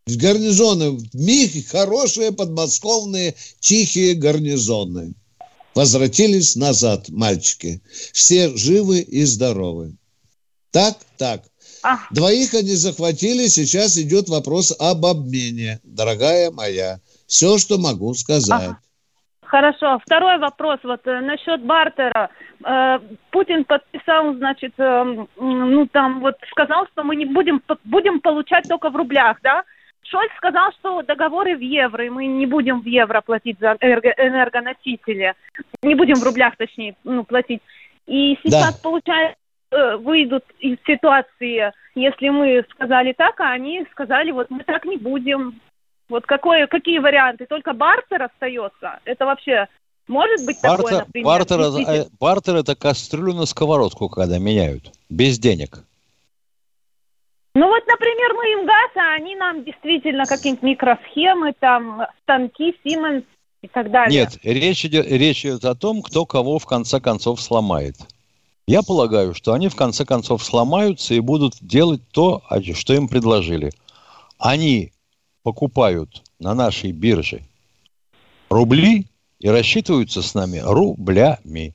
В 0.06 0.16
гарнизоны. 0.16 0.90
В 0.90 1.14
миг 1.14 1.68
хорошие 1.70 2.32
подмосковные 2.32 3.34
тихие 3.60 4.14
гарнизоны. 4.14 5.14
Возвратились 5.74 6.56
назад 6.56 7.08
мальчики. 7.08 7.80
Все 8.12 8.54
живы 8.56 9.00
и 9.00 9.22
здоровы. 9.24 9.92
Так, 10.72 10.94
так. 11.18 11.42
Двоих 12.10 12.54
они 12.54 12.74
захватили, 12.74 13.48
сейчас 13.48 13.98
идет 13.98 14.28
вопрос 14.28 14.74
об 14.78 15.04
обмене, 15.04 15.80
дорогая 15.82 16.50
моя. 16.50 16.98
Все, 17.26 17.58
что 17.58 17.78
могу 17.78 18.14
сказать. 18.14 18.72
Хорошо. 19.42 19.98
Второй 20.06 20.38
вопрос 20.38 20.78
вот 20.82 21.06
э, 21.06 21.20
насчет 21.20 21.62
бартера. 21.62 22.30
Э, 22.64 22.98
Путин 23.30 23.64
подписал, 23.64 24.34
значит, 24.36 24.72
э, 24.78 25.26
ну 25.36 25.86
там 25.92 26.20
вот 26.20 26.36
сказал, 26.50 26.86
что 26.92 27.04
мы 27.04 27.16
не 27.16 27.26
будем 27.26 27.62
будем 27.84 28.20
получать 28.20 28.66
только 28.66 28.88
в 28.88 28.96
рублях, 28.96 29.36
да? 29.42 29.64
Шольц 30.04 30.30
сказал, 30.38 30.72
что 30.72 31.02
договоры 31.02 31.54
в 31.54 31.60
евро, 31.60 32.06
и 32.06 32.08
мы 32.08 32.26
не 32.26 32.46
будем 32.46 32.80
в 32.80 32.86
евро 32.86 33.20
платить 33.20 33.58
за 33.60 33.76
энерго- 33.80 34.14
энергоносители, 34.16 35.34
не 35.82 35.94
будем 35.96 36.16
в 36.16 36.24
рублях, 36.24 36.56
точнее, 36.56 36.96
ну 37.04 37.24
платить. 37.24 37.60
И 38.06 38.38
сейчас 38.42 38.78
получается 38.78 39.36
э, 39.36 39.41
выйдут 39.98 40.44
из 40.60 40.78
ситуации, 40.86 41.72
если 41.94 42.28
мы 42.28 42.64
сказали 42.70 43.12
так, 43.12 43.40
а 43.40 43.52
они 43.52 43.86
сказали, 43.90 44.30
вот 44.30 44.50
мы 44.50 44.64
так 44.64 44.84
не 44.84 44.96
будем. 44.96 45.60
Вот 46.08 46.26
какое, 46.26 46.66
какие 46.66 46.98
варианты? 46.98 47.46
Только 47.46 47.72
бартер 47.72 48.22
остается? 48.22 49.00
Это 49.04 49.24
вообще 49.24 49.66
может 50.08 50.44
быть 50.44 50.60
такое, 50.60 50.78
Бартер, 50.78 50.98
например? 51.06 51.26
бартер, 51.26 51.58
действительно? 51.58 51.96
э, 51.96 52.06
бартер 52.18 52.56
это 52.56 52.74
кастрюлю 52.74 53.34
на 53.34 53.46
сковородку, 53.46 54.08
когда 54.08 54.38
меняют. 54.38 54.92
Без 55.08 55.38
денег. 55.38 55.84
Ну 57.54 57.68
вот, 57.68 57.82
например, 57.86 58.34
мы 58.34 58.52
им 58.52 58.66
газ, 58.66 58.90
а 58.96 59.14
они 59.14 59.36
нам 59.36 59.64
действительно 59.64 60.24
какие-нибудь 60.26 60.62
микросхемы, 60.62 61.52
там, 61.58 62.06
станки, 62.22 62.74
Siemens 62.84 63.24
и 63.62 63.68
так 63.68 63.90
далее. 63.90 64.20
Нет, 64.20 64.38
речь 64.42 64.84
идет, 64.84 65.06
речь 65.06 65.44
идет 65.44 65.64
о 65.64 65.74
том, 65.74 66.02
кто 66.02 66.24
кого 66.24 66.58
в 66.58 66.66
конце 66.66 66.98
концов 66.98 67.40
сломает. 67.40 67.96
Я 68.66 68.82
полагаю, 68.82 69.34
что 69.34 69.52
они 69.52 69.68
в 69.68 69.76
конце 69.76 70.04
концов 70.04 70.44
сломаются 70.44 71.14
и 71.14 71.20
будут 71.20 71.54
делать 71.60 72.02
то, 72.12 72.42
что 72.74 72.94
им 72.94 73.08
предложили. 73.08 73.72
Они 74.38 74.92
покупают 75.42 76.22
на 76.38 76.54
нашей 76.54 76.92
бирже 76.92 77.42
рубли 78.52 79.06
и 79.40 79.48
рассчитываются 79.48 80.22
с 80.22 80.34
нами 80.34 80.58
рублями. 80.58 81.74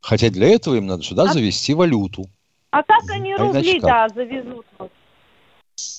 Хотя 0.00 0.30
для 0.30 0.48
этого 0.48 0.76
им 0.76 0.86
надо 0.86 1.02
сюда 1.02 1.32
завести 1.32 1.74
валюту. 1.74 2.26
А 2.70 2.82
как 2.82 3.10
они 3.10 3.32
А 3.32 3.38
рубли, 3.38 3.80
да, 3.80 4.08
завезут? 4.08 4.66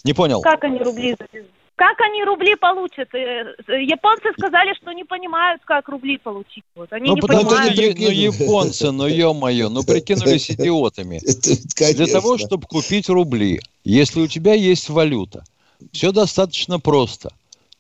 Не 0.03 0.13
понял. 0.13 0.41
Как 0.41 0.63
они 0.63 0.77
рубли 0.79 1.15
завезут? 1.17 1.51
Как 1.78 2.01
они 2.01 2.23
рубли 2.23 2.55
получат? 2.55 3.07
Э, 3.13 3.53
э, 3.67 3.84
Японцы 3.84 4.30
сказали, 4.36 4.73
что 4.82 4.91
не 4.93 5.03
понимают, 5.03 5.61
как 5.63 5.88
рубли 5.88 6.17
получить. 6.17 6.63
Вот. 6.75 6.91
Они 6.91 7.07
Ну, 7.09 7.15
не 7.15 7.21
потому 7.21 7.51
что 7.51 7.55
понимают. 7.55 7.78
е- 7.78 7.95
ну, 7.99 8.09
японцы, 8.09 8.91
ну, 8.91 9.05
ё-моё, 9.05 9.69
ну, 9.69 9.84
прикинулись 9.84 10.49
идиотами. 10.49 11.19
Для 11.93 12.07
того, 12.07 12.39
чтобы 12.39 12.65
купить 12.65 13.09
рубли, 13.09 13.61
если 13.84 14.21
у 14.21 14.28
тебя 14.28 14.55
есть 14.55 14.89
валюта, 14.89 15.43
все 15.91 16.11
достаточно 16.11 16.80
просто. 16.80 17.30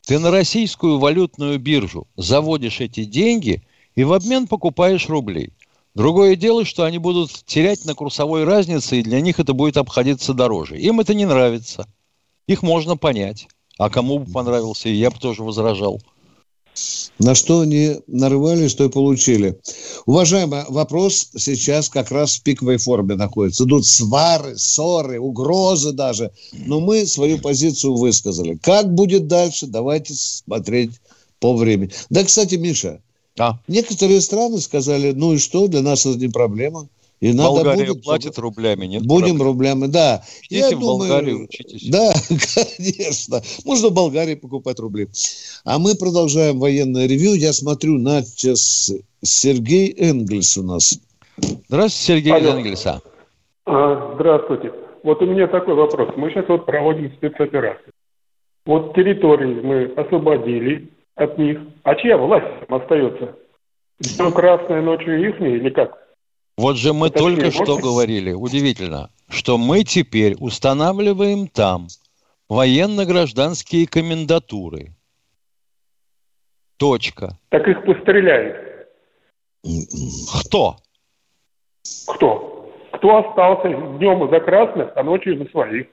Ты 0.05 0.19
на 0.19 0.29
российскую 0.29 0.99
валютную 0.99 1.57
биржу 1.57 2.05
заводишь 2.17 2.79
эти 2.81 3.03
деньги 3.03 3.63
и 3.95 4.03
в 4.03 4.13
обмен 4.13 4.45
покупаешь 4.45 5.09
рубли. 5.09 5.49
Другое 5.95 6.35
дело, 6.35 6.65
что 6.65 6.83
они 6.83 6.99
будут 6.99 7.31
терять 7.47 7.83
на 7.85 7.95
курсовой 7.95 8.43
разнице, 8.43 8.99
и 8.99 9.01
для 9.01 9.21
них 9.21 9.39
это 9.39 9.53
будет 9.53 9.77
обходиться 9.77 10.35
дороже. 10.35 10.77
Им 10.77 10.99
это 10.99 11.15
не 11.15 11.25
нравится. 11.25 11.87
Их 12.45 12.61
можно 12.61 12.95
понять. 12.95 13.47
А 13.77 13.89
кому 13.89 14.19
бы 14.19 14.31
понравился, 14.31 14.89
я 14.89 15.11
бы 15.11 15.19
тоже 15.19 15.43
возражал. 15.43 16.01
На 17.19 17.33
что 17.33 17.61
они 17.61 17.95
нарывали, 18.05 18.67
что 18.67 18.85
и 18.85 18.89
получили. 18.89 19.59
Уважаемый, 20.05 20.63
вопрос 20.69 21.29
сейчас 21.35 21.89
как 21.89 22.11
раз 22.11 22.35
в 22.35 22.43
пиковой 22.43 22.77
форме 22.77 23.15
находится. 23.15 23.63
Идут 23.63 23.87
свары, 23.87 24.55
ссоры, 24.57 25.19
угрозы 25.19 25.91
даже. 25.93 26.31
Но 26.53 26.79
мы 26.79 27.07
свою 27.07 27.39
позицию 27.39 27.95
высказали. 27.95 28.59
Как 28.61 28.93
будет 28.93 29.27
дальше, 29.27 29.65
давайте 29.65 30.13
смотреть 30.13 30.91
по 31.39 31.55
времени. 31.55 31.91
Да, 32.11 32.23
кстати, 32.23 32.55
Миша, 32.55 33.01
некоторые 33.67 34.21
страны 34.21 34.59
сказали, 34.61 35.11
ну 35.11 35.33
и 35.33 35.37
что, 35.39 35.67
для 35.67 35.81
нас 35.81 36.05
это 36.05 36.19
не 36.19 36.29
проблема. 36.29 36.87
И 37.19 37.33
надо 37.33 37.49
Болгария 37.63 37.87
будет- 37.93 38.03
платит 38.03 38.37
рублями, 38.37 38.85
нет? 38.85 39.05
Будем 39.05 39.37
проблем. 39.37 39.73
рублями, 39.73 39.87
да. 39.87 40.23
Идите 40.49 40.75
в 40.75 40.79
Болгарию, 40.81 41.43
учитесь. 41.45 41.89
Да, 41.89 42.13
конечно. 42.77 43.41
Можно 43.65 43.89
в 43.89 43.93
Болгарии 43.93 44.35
покупать 44.35 44.79
рубли. 44.79 45.07
А 45.65 45.79
мы 45.79 45.95
продолжаем 45.95 46.59
военное 46.59 47.07
ревью. 47.07 47.33
Я 47.33 47.53
смотрю 47.53 47.97
на 47.97 48.21
час. 48.23 48.91
Сергей 49.23 49.95
Энгельс 49.97 50.57
у 50.57 50.63
нас. 50.63 50.99
Здравствуйте, 51.67 52.21
Сергей 52.21 52.33
Алло. 52.33 52.57
Энгельса. 52.59 53.01
А, 53.65 54.13
Здравствуйте. 54.15 54.71
Вот 55.03 55.21
у 55.21 55.25
меня 55.25 55.47
такой 55.47 55.73
вопрос. 55.73 56.09
Мы 56.17 56.29
сейчас 56.29 56.47
вот 56.47 56.65
проводим 56.67 57.11
спецоперацию. 57.15 57.93
Вот 58.65 58.93
территории 58.93 59.61
мы 59.61 59.85
освободили 59.95 60.89
от 61.15 61.37
них. 61.39 61.59
А 61.83 61.95
чья 61.95 62.17
власть 62.17 62.45
там 62.67 62.79
остается? 62.79 63.35
Все 64.01 64.31
красная 64.31 64.81
ночью 64.83 65.29
их 65.29 65.41
или 65.41 65.69
как? 65.71 65.97
Вот 66.57 66.75
же 66.77 66.91
мы 66.91 67.11
Точнее, 67.11 67.35
только 67.35 67.51
что 67.51 67.73
можно? 67.73 67.81
говорили, 67.81 68.31
удивительно, 68.31 69.11
что 69.29 69.59
мы 69.59 69.83
теперь 69.83 70.35
устанавливаем 70.39 71.47
там 71.47 71.87
военно-гражданские 72.49 73.85
комендатуры. 73.87 74.95
Точка. 76.77 77.37
Так 77.49 77.67
их 77.67 77.85
постреляют. 77.85 78.87
Кто? 80.41 80.77
Кто? 82.07 82.73
Кто 82.93 83.17
остался 83.17 83.69
днем 83.69 84.29
за 84.29 84.39
красных, 84.39 84.91
а 84.95 85.03
ночью 85.03 85.37
за 85.37 85.49
своих? 85.51 85.87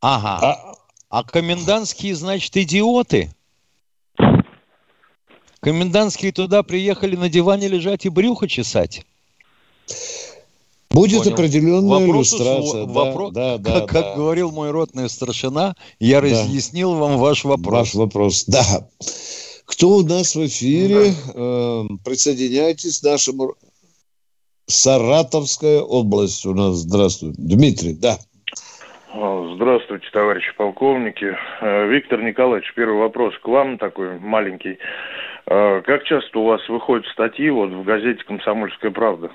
Ага. 0.00 0.76
А, 1.10 1.24
комендантские, 1.24 2.14
значит, 2.14 2.56
идиоты? 2.56 3.30
Комендантские 5.60 6.32
туда 6.32 6.62
приехали 6.62 7.16
на 7.16 7.28
диване 7.28 7.68
лежать 7.68 8.06
и 8.06 8.08
брюхо 8.08 8.48
чесать? 8.48 9.04
Будет 10.90 11.24
Понял. 11.24 11.34
определенная 11.34 12.06
Вопрос 12.06 12.32
иллюстрация. 12.32 12.84
усво- 12.84 12.86
Да, 12.86 12.92
вопро- 12.92 13.30
да, 13.32 13.58
да, 13.58 13.80
как, 13.80 13.88
как 13.90 14.02
да. 14.04 14.14
говорил 14.16 14.50
мой 14.50 14.70
ротный 14.70 15.08
старшина, 15.10 15.74
я 16.00 16.20
Да. 16.20 16.28
разъяснил 16.28 16.94
вам 16.94 17.18
ваш 17.18 17.44
вопрос. 17.44 17.72
Ваш 17.78 17.94
вопрос, 17.94 18.44
да. 18.46 18.62
Кто 19.66 19.88
у 19.90 20.02
нас 20.02 20.34
в 20.34 20.46
эфире? 20.46 21.12
Эм, 21.34 21.98
Присоединяйтесь 22.04 23.00
к 23.00 23.04
нашему... 23.04 23.54
Саратовская 24.68 25.80
область 25.80 26.44
у 26.44 26.52
нас. 26.52 26.76
Здравствуй. 26.76 27.32
Дмитрий, 27.36 27.94
да. 27.94 28.16
А, 29.14 29.52
Здравствуйте, 29.54 30.06
товарищи 30.12 30.52
полковники. 30.56 31.36
Э, 31.60 31.86
Виктор 31.88 32.20
Николаевич, 32.22 32.72
первый 32.74 32.98
вопрос 32.98 33.34
к 33.42 33.46
вам 33.46 33.78
такой 33.78 34.18
маленький. 34.18 34.78
Э, 35.46 35.82
Как 35.82 36.02
часто 36.04 36.40
у 36.40 36.46
вас 36.46 36.60
выходят 36.68 37.06
статьи 37.12 37.48
вот 37.50 37.70
в 37.70 37.84
газете 37.84 38.22
«Комсомольская 38.26 38.90
правда»? 38.90 39.30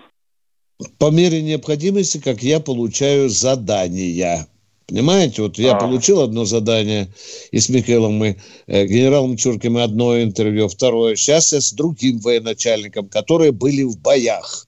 По 0.98 1.10
мере 1.12 1.42
необходимости, 1.42 2.20
как 2.20 2.42
я 2.44 2.60
получаю 2.60 3.30
задания. 3.30 4.48
Понимаете, 4.88 5.44
вот 5.44 5.58
я 5.58 5.74
А. 5.74 5.80
получил 5.80 6.20
одно 6.22 6.44
задание, 6.44 7.08
и 7.52 7.60
с 7.60 7.70
Михаилом 7.70 8.14
мы, 8.16 8.38
э, 8.68 8.86
генералом 8.86 9.38
Чурким, 9.38 9.78
одно 9.78 10.22
интервью, 10.22 10.68
второе. 10.68 11.16
Сейчас 11.16 11.54
я 11.54 11.62
с 11.62 11.72
другим 11.72 12.20
военачальником, 12.20 13.08
которые 13.08 13.52
были 13.54 13.84
в 13.84 13.98
боях. 14.00 14.68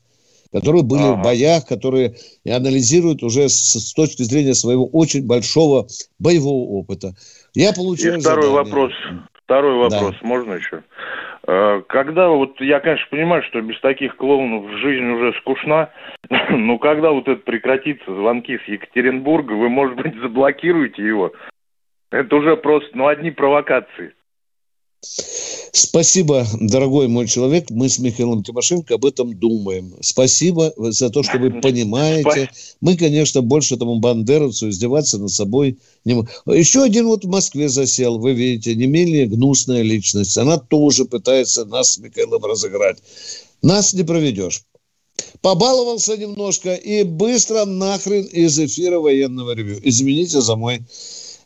Которые 0.53 0.83
были 0.83 1.01
в 1.01 1.21
боях, 1.23 1.65
которые 1.65 2.15
анализируют 2.47 3.23
уже 3.23 3.49
с, 3.49 3.55
с 3.73 3.93
точки 3.93 4.21
зрения 4.21 4.53
своего 4.53 4.85
очень 4.85 5.25
большого 5.25 5.87
боевого 6.19 6.69
опыта. 6.77 7.15
Я 7.55 7.73
получаю 7.73 8.17
И 8.17 8.21
второй 8.21 8.43
задание. 8.45 8.63
вопрос. 8.63 8.91
Второй 9.45 9.77
вопрос, 9.77 10.15
Да. 10.21 10.27
можно 10.27 10.53
еще? 10.53 10.83
Э, 11.45 11.81
Когда 11.87 12.29
вот, 12.29 12.59
я, 12.61 12.79
конечно, 12.79 13.07
понимаю, 13.09 13.43
что 13.43 13.61
без 13.61 13.79
таких 13.81 14.15
клоунов 14.15 14.71
жизнь 14.77 15.05
уже 15.05 15.33
скучна, 15.39 15.89
но 16.49 16.77
когда 16.77 17.11
вот 17.11 17.27
это 17.27 17.41
прекратится, 17.41 18.13
звонки 18.13 18.57
с 18.57 18.63
Екатеринбурга, 18.67 19.53
вы, 19.53 19.69
может 19.69 19.95
быть, 19.97 20.15
заблокируете 20.15 21.05
его? 21.05 21.33
Это 22.11 22.35
уже 22.35 22.55
просто, 22.57 22.89
ну, 22.93 23.07
одни 23.07 23.31
провокации. 23.31 24.13
Спасибо, 25.73 26.47
дорогой 26.59 27.07
мой 27.07 27.27
человек. 27.27 27.69
Мы 27.69 27.89
с 27.89 27.99
Михаилом 27.99 28.43
Тимошенко 28.43 28.95
об 28.95 29.05
этом 29.05 29.37
думаем. 29.37 29.95
Спасибо 30.01 30.73
за 30.77 31.09
то, 31.09 31.23
что 31.23 31.37
вы 31.39 31.61
понимаете. 31.61 32.49
Мы, 32.79 32.95
конечно, 32.95 33.41
больше 33.41 33.75
этому 33.75 33.99
бандеровцу 33.99 34.69
издеваться 34.69 35.17
над 35.17 35.31
собой 35.31 35.79
не 36.05 36.13
можем. 36.13 36.29
Еще 36.45 36.83
один 36.83 37.07
вот 37.07 37.25
в 37.25 37.27
Москве 37.27 37.69
засел, 37.69 38.17
вы 38.17 38.33
видите, 38.33 38.75
не 38.75 38.85
менее 38.85 39.25
гнусная 39.27 39.81
личность. 39.81 40.37
Она 40.37 40.57
тоже 40.57 41.05
пытается 41.05 41.65
нас 41.65 41.93
с 41.93 41.97
Михаилом 41.97 42.43
разыграть. 42.45 42.99
Нас 43.61 43.93
не 43.93 44.03
проведешь. 44.03 44.63
Побаловался 45.41 46.17
немножко 46.17 46.73
и 46.73 47.03
быстро 47.03 47.65
нахрен 47.65 48.23
из 48.23 48.57
эфира 48.57 48.99
военного 48.99 49.51
ревю. 49.53 49.79
Извините 49.83 50.41
за 50.41 50.55
мой 50.55 50.81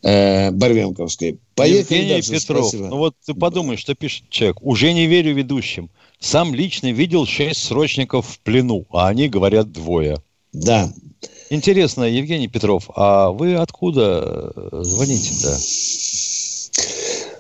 э, 0.08 0.52
Барвенковский. 0.52 1.40
Поехали 1.56 1.98
Евгений 1.98 2.10
дальше. 2.10 2.32
Петров, 2.32 2.68
Спасибо. 2.68 2.88
ну 2.88 2.98
вот 2.98 3.16
ты 3.26 3.34
подумай, 3.34 3.78
что 3.78 3.94
пишет 3.94 4.30
человек. 4.30 4.62
Уже 4.62 4.94
не 4.94 5.06
верю 5.08 5.34
ведущим. 5.34 5.90
Сам 6.20 6.56
лично 6.56 6.92
видел 6.92 7.26
шесть 7.26 7.64
срочников 7.64 8.28
в 8.28 8.40
плену, 8.40 8.86
а 8.90 9.10
они 9.10 9.28
говорят 9.28 9.72
двое. 9.72 10.18
Да. 10.54 10.92
Интересно, 11.50 12.04
Евгений 12.04 12.48
Петров, 12.48 12.90
а 12.96 13.32
вы 13.32 13.56
откуда 13.56 14.52
э, 14.56 14.82
звоните-то? 14.84 15.58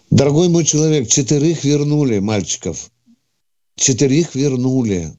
Дорогой 0.10 0.50
мой 0.50 0.64
человек, 0.64 1.10
четырех 1.10 1.64
вернули 1.64 2.20
мальчиков. 2.20 2.92
Четырех 3.76 4.36
вернули. 4.36 5.14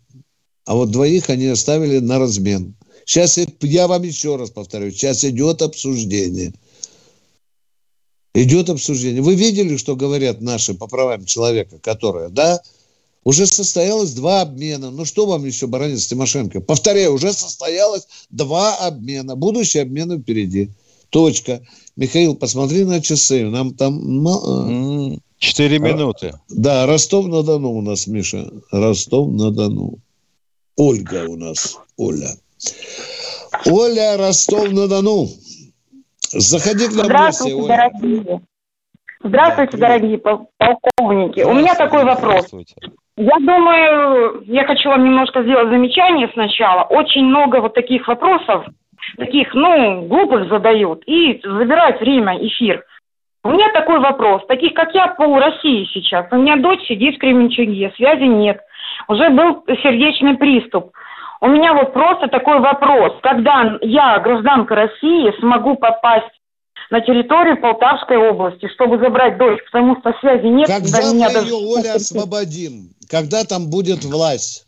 А 0.64 0.74
вот 0.74 0.90
двоих 0.90 1.30
они 1.30 1.46
оставили 1.46 1.99
на 1.99 2.18
размен. 2.18 2.74
Сейчас, 3.05 3.38
я 3.62 3.88
вам 3.88 4.03
еще 4.03 4.36
раз 4.36 4.51
повторю, 4.51 4.90
сейчас 4.90 5.24
идет 5.24 5.62
обсуждение. 5.62 6.53
Идет 8.34 8.70
обсуждение. 8.70 9.22
Вы 9.22 9.34
видели, 9.34 9.76
что 9.76 9.96
говорят 9.96 10.40
наши 10.40 10.74
по 10.74 10.86
правам 10.86 11.24
человека, 11.24 11.78
которые, 11.78 12.28
да? 12.28 12.60
Уже 13.24 13.46
состоялось 13.46 14.12
два 14.12 14.42
обмена. 14.42 14.90
Ну, 14.90 15.04
что 15.04 15.26
вам 15.26 15.44
еще, 15.44 15.66
Баранец 15.66 16.06
Тимошенко? 16.06 16.60
Повторяю, 16.60 17.12
уже 17.12 17.32
состоялось 17.32 18.06
два 18.30 18.76
обмена. 18.76 19.34
Будущие 19.36 19.82
обмены 19.82 20.18
впереди. 20.18 20.70
Точка. 21.10 21.60
Михаил, 21.96 22.36
посмотри 22.36 22.84
на 22.84 23.00
часы. 23.02 23.44
Нам 23.46 23.74
там... 23.74 25.18
Четыре 25.38 25.78
минуты. 25.78 26.32
Да, 26.48 26.86
Ростов-на-Дону 26.86 27.70
у 27.72 27.82
нас, 27.82 28.06
Миша. 28.06 28.50
Ростов-на-Дону. 28.70 29.98
Ольга 30.76 31.26
у 31.28 31.36
нас. 31.36 31.76
Оля. 31.96 32.36
Оля, 33.66 34.16
Ростов-на-Дону. 34.16 35.28
Заходи 36.30 36.86
к 36.88 36.92
нам 36.92 37.06
гости, 37.06 37.06
Здравствуйте, 37.06 37.56
Оля. 37.56 37.66
дорогие. 37.68 38.40
Здравствуйте, 39.22 39.76
дорогие 39.76 40.18
пол- 40.18 40.50
полковники. 40.58 41.40
У 41.40 41.54
меня 41.54 41.74
такой 41.74 42.04
вопрос. 42.04 42.52
Я 43.16 43.36
думаю, 43.40 44.42
я 44.46 44.64
хочу 44.64 44.90
вам 44.90 45.04
немножко 45.04 45.42
сделать 45.42 45.68
замечание 45.70 46.28
сначала. 46.34 46.82
Очень 46.84 47.24
много 47.24 47.60
вот 47.60 47.74
таких 47.74 48.06
вопросов, 48.06 48.64
таких, 49.16 49.54
ну, 49.54 50.02
глупых 50.02 50.48
задают 50.48 51.02
и 51.06 51.40
забирают 51.42 52.00
время, 52.00 52.38
эфир. 52.46 52.84
У 53.42 53.50
меня 53.50 53.72
такой 53.72 53.98
вопрос. 53.98 54.46
Таких, 54.46 54.74
как 54.74 54.94
я, 54.94 55.08
пол 55.08 55.36
России 55.38 55.88
сейчас. 55.92 56.26
У 56.30 56.36
меня 56.36 56.56
дочь 56.56 56.86
сидит 56.86 57.16
в 57.16 57.18
Кременчуге, 57.18 57.92
связи 57.96 58.24
нет. 58.24 58.60
Уже 59.08 59.30
был 59.30 59.64
сердечный 59.82 60.36
приступ. 60.36 60.92
У 61.41 61.47
меня 61.47 61.72
вот 61.74 61.93
просто 61.93 62.28
такой 62.28 62.61
вопрос. 62.61 63.12
Когда 63.22 63.78
я, 63.82 64.18
гражданка 64.20 64.74
России, 64.74 65.39
смогу 65.41 65.76
попасть 65.76 66.26
на 66.91 67.01
территорию 67.01 67.61
Полтавской 67.61 68.16
области, 68.16 68.68
чтобы 68.74 68.99
забрать 68.99 69.39
дочь, 69.39 69.61
потому 69.70 69.97
что 70.01 70.12
связи 70.20 70.47
нет. 70.47 70.66
Когда 70.66 71.03
мы 71.07 71.14
меня 71.14 71.28
ее, 71.28 71.34
даже- 71.34 71.55
Оля, 71.55 71.95
освободим? 71.95 72.91
Когда 73.09 73.45
там 73.45 73.68
будет 73.68 74.05
власть? 74.05 74.66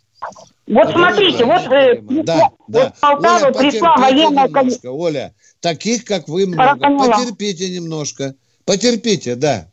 Вот 0.66 0.86
Которая 0.86 1.12
смотрите, 1.14 1.44
вот, 1.44 1.62
э, 1.72 1.98
да, 2.22 2.50
да. 2.68 2.80
вот 2.82 2.92
Полтава 3.00 3.46
Оля, 3.46 3.52
пришла 3.52 3.96
военная 3.96 4.46
немножко, 4.46 4.90
Оля, 4.92 5.32
таких, 5.60 6.04
как 6.04 6.28
вы, 6.28 6.46
много. 6.46 6.76
поняла. 6.78 7.16
Потерпите 7.16 7.70
немножко. 7.70 8.34
Потерпите, 8.64 9.34
да. 9.34 9.66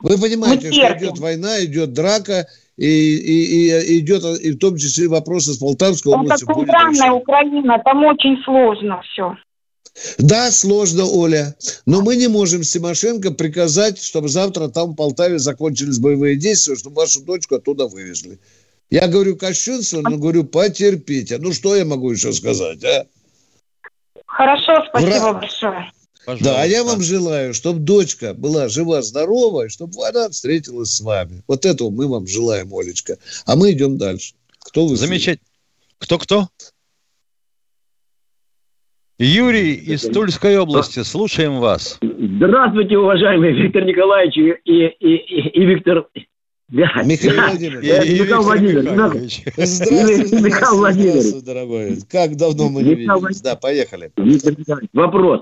Вы 0.00 0.16
понимаете, 0.16 0.68
Мы 0.68 0.72
что 0.72 0.80
терпим. 0.82 1.08
идет 1.08 1.18
война, 1.18 1.62
идет 1.64 1.92
драка, 1.92 2.46
и, 2.80 2.86
и, 2.86 3.94
и 3.94 3.98
идет, 4.00 4.24
и 4.40 4.52
в 4.52 4.58
том 4.58 4.78
числе 4.78 5.06
вопросы 5.06 5.52
с 5.52 5.58
Полтавской 5.58 6.12
Это 6.12 6.20
областью. 6.20 6.46
будет 6.46 6.68
центральная 6.68 7.12
Украина, 7.12 7.78
там 7.84 8.04
очень 8.04 8.42
сложно 8.42 9.02
все. 9.02 9.36
Да, 10.16 10.50
сложно, 10.50 11.04
Оля. 11.04 11.54
Но 11.84 12.00
мы 12.00 12.16
не 12.16 12.28
можем 12.28 12.62
с 12.64 12.72
Тимошенко 12.72 13.32
приказать, 13.32 14.02
чтобы 14.02 14.28
завтра 14.28 14.68
там 14.68 14.92
в 14.92 14.96
Полтаве 14.96 15.38
закончились 15.38 15.98
боевые 15.98 16.36
действия, 16.36 16.74
чтобы 16.74 16.96
вашу 16.96 17.22
дочку 17.22 17.56
оттуда 17.56 17.86
вывезли. 17.86 18.38
Я 18.88 19.08
говорю 19.08 19.36
кощунственно, 19.36 20.08
но 20.08 20.16
говорю, 20.16 20.44
потерпите. 20.44 21.36
Ну, 21.38 21.52
что 21.52 21.76
я 21.76 21.84
могу 21.84 22.10
еще 22.10 22.32
сказать, 22.32 22.82
а? 22.82 23.04
Хорошо, 24.24 24.84
спасибо 24.88 25.16
Ура! 25.16 25.32
большое. 25.34 25.92
Да, 26.40 26.62
а 26.62 26.66
я 26.66 26.84
вам 26.84 27.00
желаю, 27.00 27.54
чтобы 27.54 27.80
дочка 27.80 28.34
была 28.34 28.68
жива-здорова, 28.68 29.66
и 29.66 29.68
чтобы 29.68 30.06
она 30.06 30.28
встретилась 30.28 30.90
с 30.92 31.00
вами. 31.00 31.42
Вот 31.48 31.64
этого 31.66 31.90
мы 31.90 32.06
вам 32.08 32.26
желаем, 32.26 32.72
Олечка. 32.74 33.18
А 33.46 33.56
мы 33.56 33.72
идем 33.72 33.98
дальше. 33.98 34.34
Кто 34.60 34.86
вы? 34.86 34.96
Замечательно. 34.96 35.46
Кто-кто? 35.98 36.48
Юрий 39.18 39.74
из 39.74 40.02
Тульской 40.02 40.56
области. 40.58 41.02
Слушаем 41.02 41.58
вас. 41.60 41.98
Здравствуйте, 42.00 42.96
уважаемый 42.96 43.52
Виктор 43.52 43.84
Николаевич 43.84 44.36
и, 44.38 44.70
и, 44.72 44.86
и, 44.98 45.48
и 45.60 45.66
Виктор... 45.66 46.06
Да, 46.68 47.02
Михаил 47.02 47.34
да, 47.34 47.48
Владимирович. 47.50 47.88
И- 48.06 48.16
и 48.16 48.20
Михаил 48.20 48.42
Владимирович. 48.44 49.42
Здравствуйте, 49.56 50.36
Михаил 50.36 50.76
здравствуйте, 50.76 50.76
Владимирович. 50.78 51.44
дорогой. 51.44 51.98
Как 52.08 52.36
давно 52.36 52.68
мы 52.70 52.82
не 52.84 52.90
Михаил 52.94 53.18
виделись. 53.18 53.40
Да, 53.40 53.56
поехали. 53.56 54.12
Виктор 54.16 54.56
Николаевич, 54.56 54.90
Вопрос. 54.92 55.40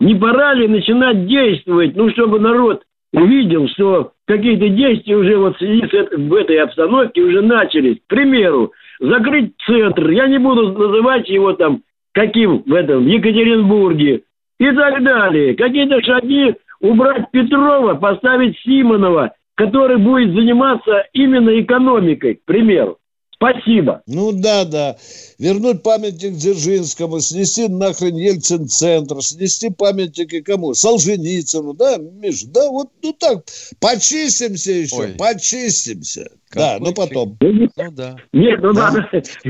Не 0.00 0.14
пора 0.14 0.54
ли 0.54 0.68
начинать 0.68 1.26
действовать, 1.26 1.96
ну, 1.96 2.10
чтобы 2.10 2.38
народ 2.38 2.82
увидел, 3.12 3.68
что 3.68 4.12
какие-то 4.26 4.68
действия 4.68 5.16
уже 5.16 5.36
вот 5.36 5.56
в 5.58 5.60
в 5.60 6.34
этой 6.34 6.58
обстановке 6.58 7.22
уже 7.22 7.40
начались. 7.40 7.98
К 7.98 8.08
примеру, 8.08 8.72
закрыть 9.00 9.52
центр, 9.66 10.10
я 10.10 10.26
не 10.26 10.38
буду 10.38 10.72
называть 10.72 11.28
его 11.28 11.52
там 11.52 11.82
каким 12.12 12.62
в 12.64 12.72
этом, 12.72 13.04
в 13.04 13.06
Екатеринбурге 13.06 14.22
и 14.58 14.70
так 14.72 15.02
далее. 15.04 15.54
Какие-то 15.54 16.02
шаги 16.02 16.54
убрать 16.80 17.30
Петрова, 17.30 17.94
поставить 17.94 18.58
Симонова, 18.60 19.34
который 19.54 19.98
будет 19.98 20.34
заниматься 20.34 21.04
именно 21.12 21.60
экономикой, 21.60 22.36
к 22.36 22.44
примеру. 22.46 22.96
Спасибо. 23.36 24.02
Ну 24.06 24.32
да, 24.32 24.64
да. 24.64 24.96
Вернуть 25.38 25.82
памятник 25.82 26.36
Дзержинскому, 26.36 27.20
снести 27.20 27.68
нахрен 27.68 28.16
Ельцин-центр, 28.16 29.20
снести 29.22 29.68
памятники 29.70 30.40
кому? 30.40 30.72
Солженицыну, 30.74 31.74
да, 31.74 31.98
Миш? 31.98 32.44
Да, 32.44 32.70
вот 32.70 32.88
ну 33.02 33.12
так. 33.12 33.44
Почистимся 33.78 34.72
еще, 34.72 34.96
Ой. 34.96 35.14
почистимся. 35.18 36.30
да, 36.54 36.78
ну 36.80 36.94
потом. 36.94 37.36
Ну 37.42 37.68
да. 37.92 38.16
Нет, 38.32 38.60
ну 38.62 38.72
Да? 38.72 38.90
надо... 38.90 39.06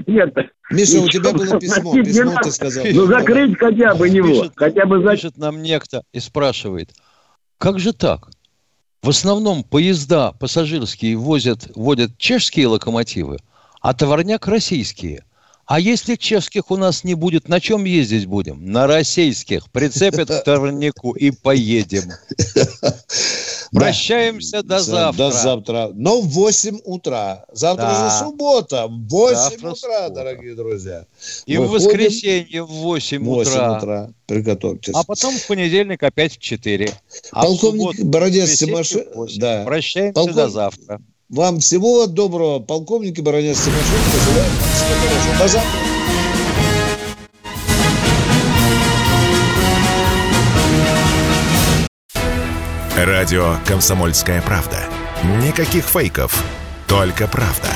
Нет. 0.06 0.34
Миша, 0.70 0.98
у 0.98 1.02
Ну, 1.02 1.08
тебя 1.08 1.32
было 1.32 1.60
письмо, 1.60 1.94
не 1.94 2.02
письмо 2.02 2.24
надо. 2.32 2.40
ты 2.42 2.50
сказал. 2.50 2.84
Ну, 2.92 3.06
закрыть 3.06 3.56
хотя 3.56 3.94
бы 3.94 4.10
него. 4.10 4.26
Пишет, 4.28 4.52
Хотя 4.56 4.84
бы 4.84 5.00
за... 5.02 5.12
пишет 5.12 5.36
нам 5.38 5.62
некто 5.62 6.02
и 6.12 6.18
спрашивает, 6.18 6.90
как 7.58 7.78
же 7.78 7.92
так? 7.92 8.30
В 9.02 9.10
основном 9.10 9.62
поезда 9.62 10.32
пассажирские 10.32 11.16
возят, 11.16 11.70
водят 11.76 12.18
чешские 12.18 12.66
локомотивы, 12.66 13.38
а 13.86 13.94
товарняк 13.94 14.48
российские. 14.48 15.22
А 15.64 15.78
если 15.78 16.16
чешских 16.16 16.72
у 16.72 16.76
нас 16.76 17.04
не 17.04 17.14
будет, 17.14 17.48
на 17.48 17.60
чем 17.60 17.84
ездить 17.84 18.26
будем? 18.26 18.72
На 18.72 18.88
российских. 18.88 19.70
Прицепят 19.70 20.28
к 20.28 20.42
товарняку 20.44 21.12
и 21.12 21.30
поедем. 21.30 22.10
Прощаемся 23.72 24.64
до 24.64 24.80
завтра. 24.80 25.16
До 25.16 25.30
завтра. 25.30 25.90
Но 25.94 26.20
в 26.20 26.26
8 26.30 26.80
утра. 26.82 27.44
Завтра 27.52 27.90
же 27.94 28.18
суббота. 28.18 28.88
В 28.88 29.06
8 29.08 29.36
Завтра 29.36 29.70
утра, 29.70 30.08
дорогие 30.08 30.56
друзья. 30.56 31.06
И 31.46 31.56
в 31.56 31.68
воскресенье 31.68 32.64
в 32.64 32.70
8 32.70 33.22
в 33.22 33.24
8 33.24 33.50
утра. 33.76 34.10
Приготовьтесь. 34.26 34.94
А 34.96 35.04
потом 35.04 35.38
в 35.38 35.46
понедельник 35.46 36.02
опять 36.02 36.32
в 36.32 36.38
4. 36.38 36.92
А 37.30 37.42
Полковник 37.44 38.04
Бородец 38.04 38.58
Тимошенко. 38.58 39.12
в 39.12 39.16
8. 39.16 39.40
Да. 39.40 39.64
Прощаемся 39.64 40.32
до 40.32 40.48
завтра. 40.48 41.00
Вам 41.28 41.58
всего 41.58 42.06
доброго. 42.06 42.60
Полковник 42.60 43.18
Тимошенко. 43.64 44.16
Вам 44.36 44.46
всего 44.70 44.94
хорошего. 45.00 45.38
До 45.38 45.48
завтра. 45.48 45.70
Радио 52.96 53.56
«Комсомольская 53.66 54.40
правда». 54.40 54.78
Никаких 55.42 55.84
фейков, 55.84 56.44
только 56.86 57.26
правда. 57.26 57.68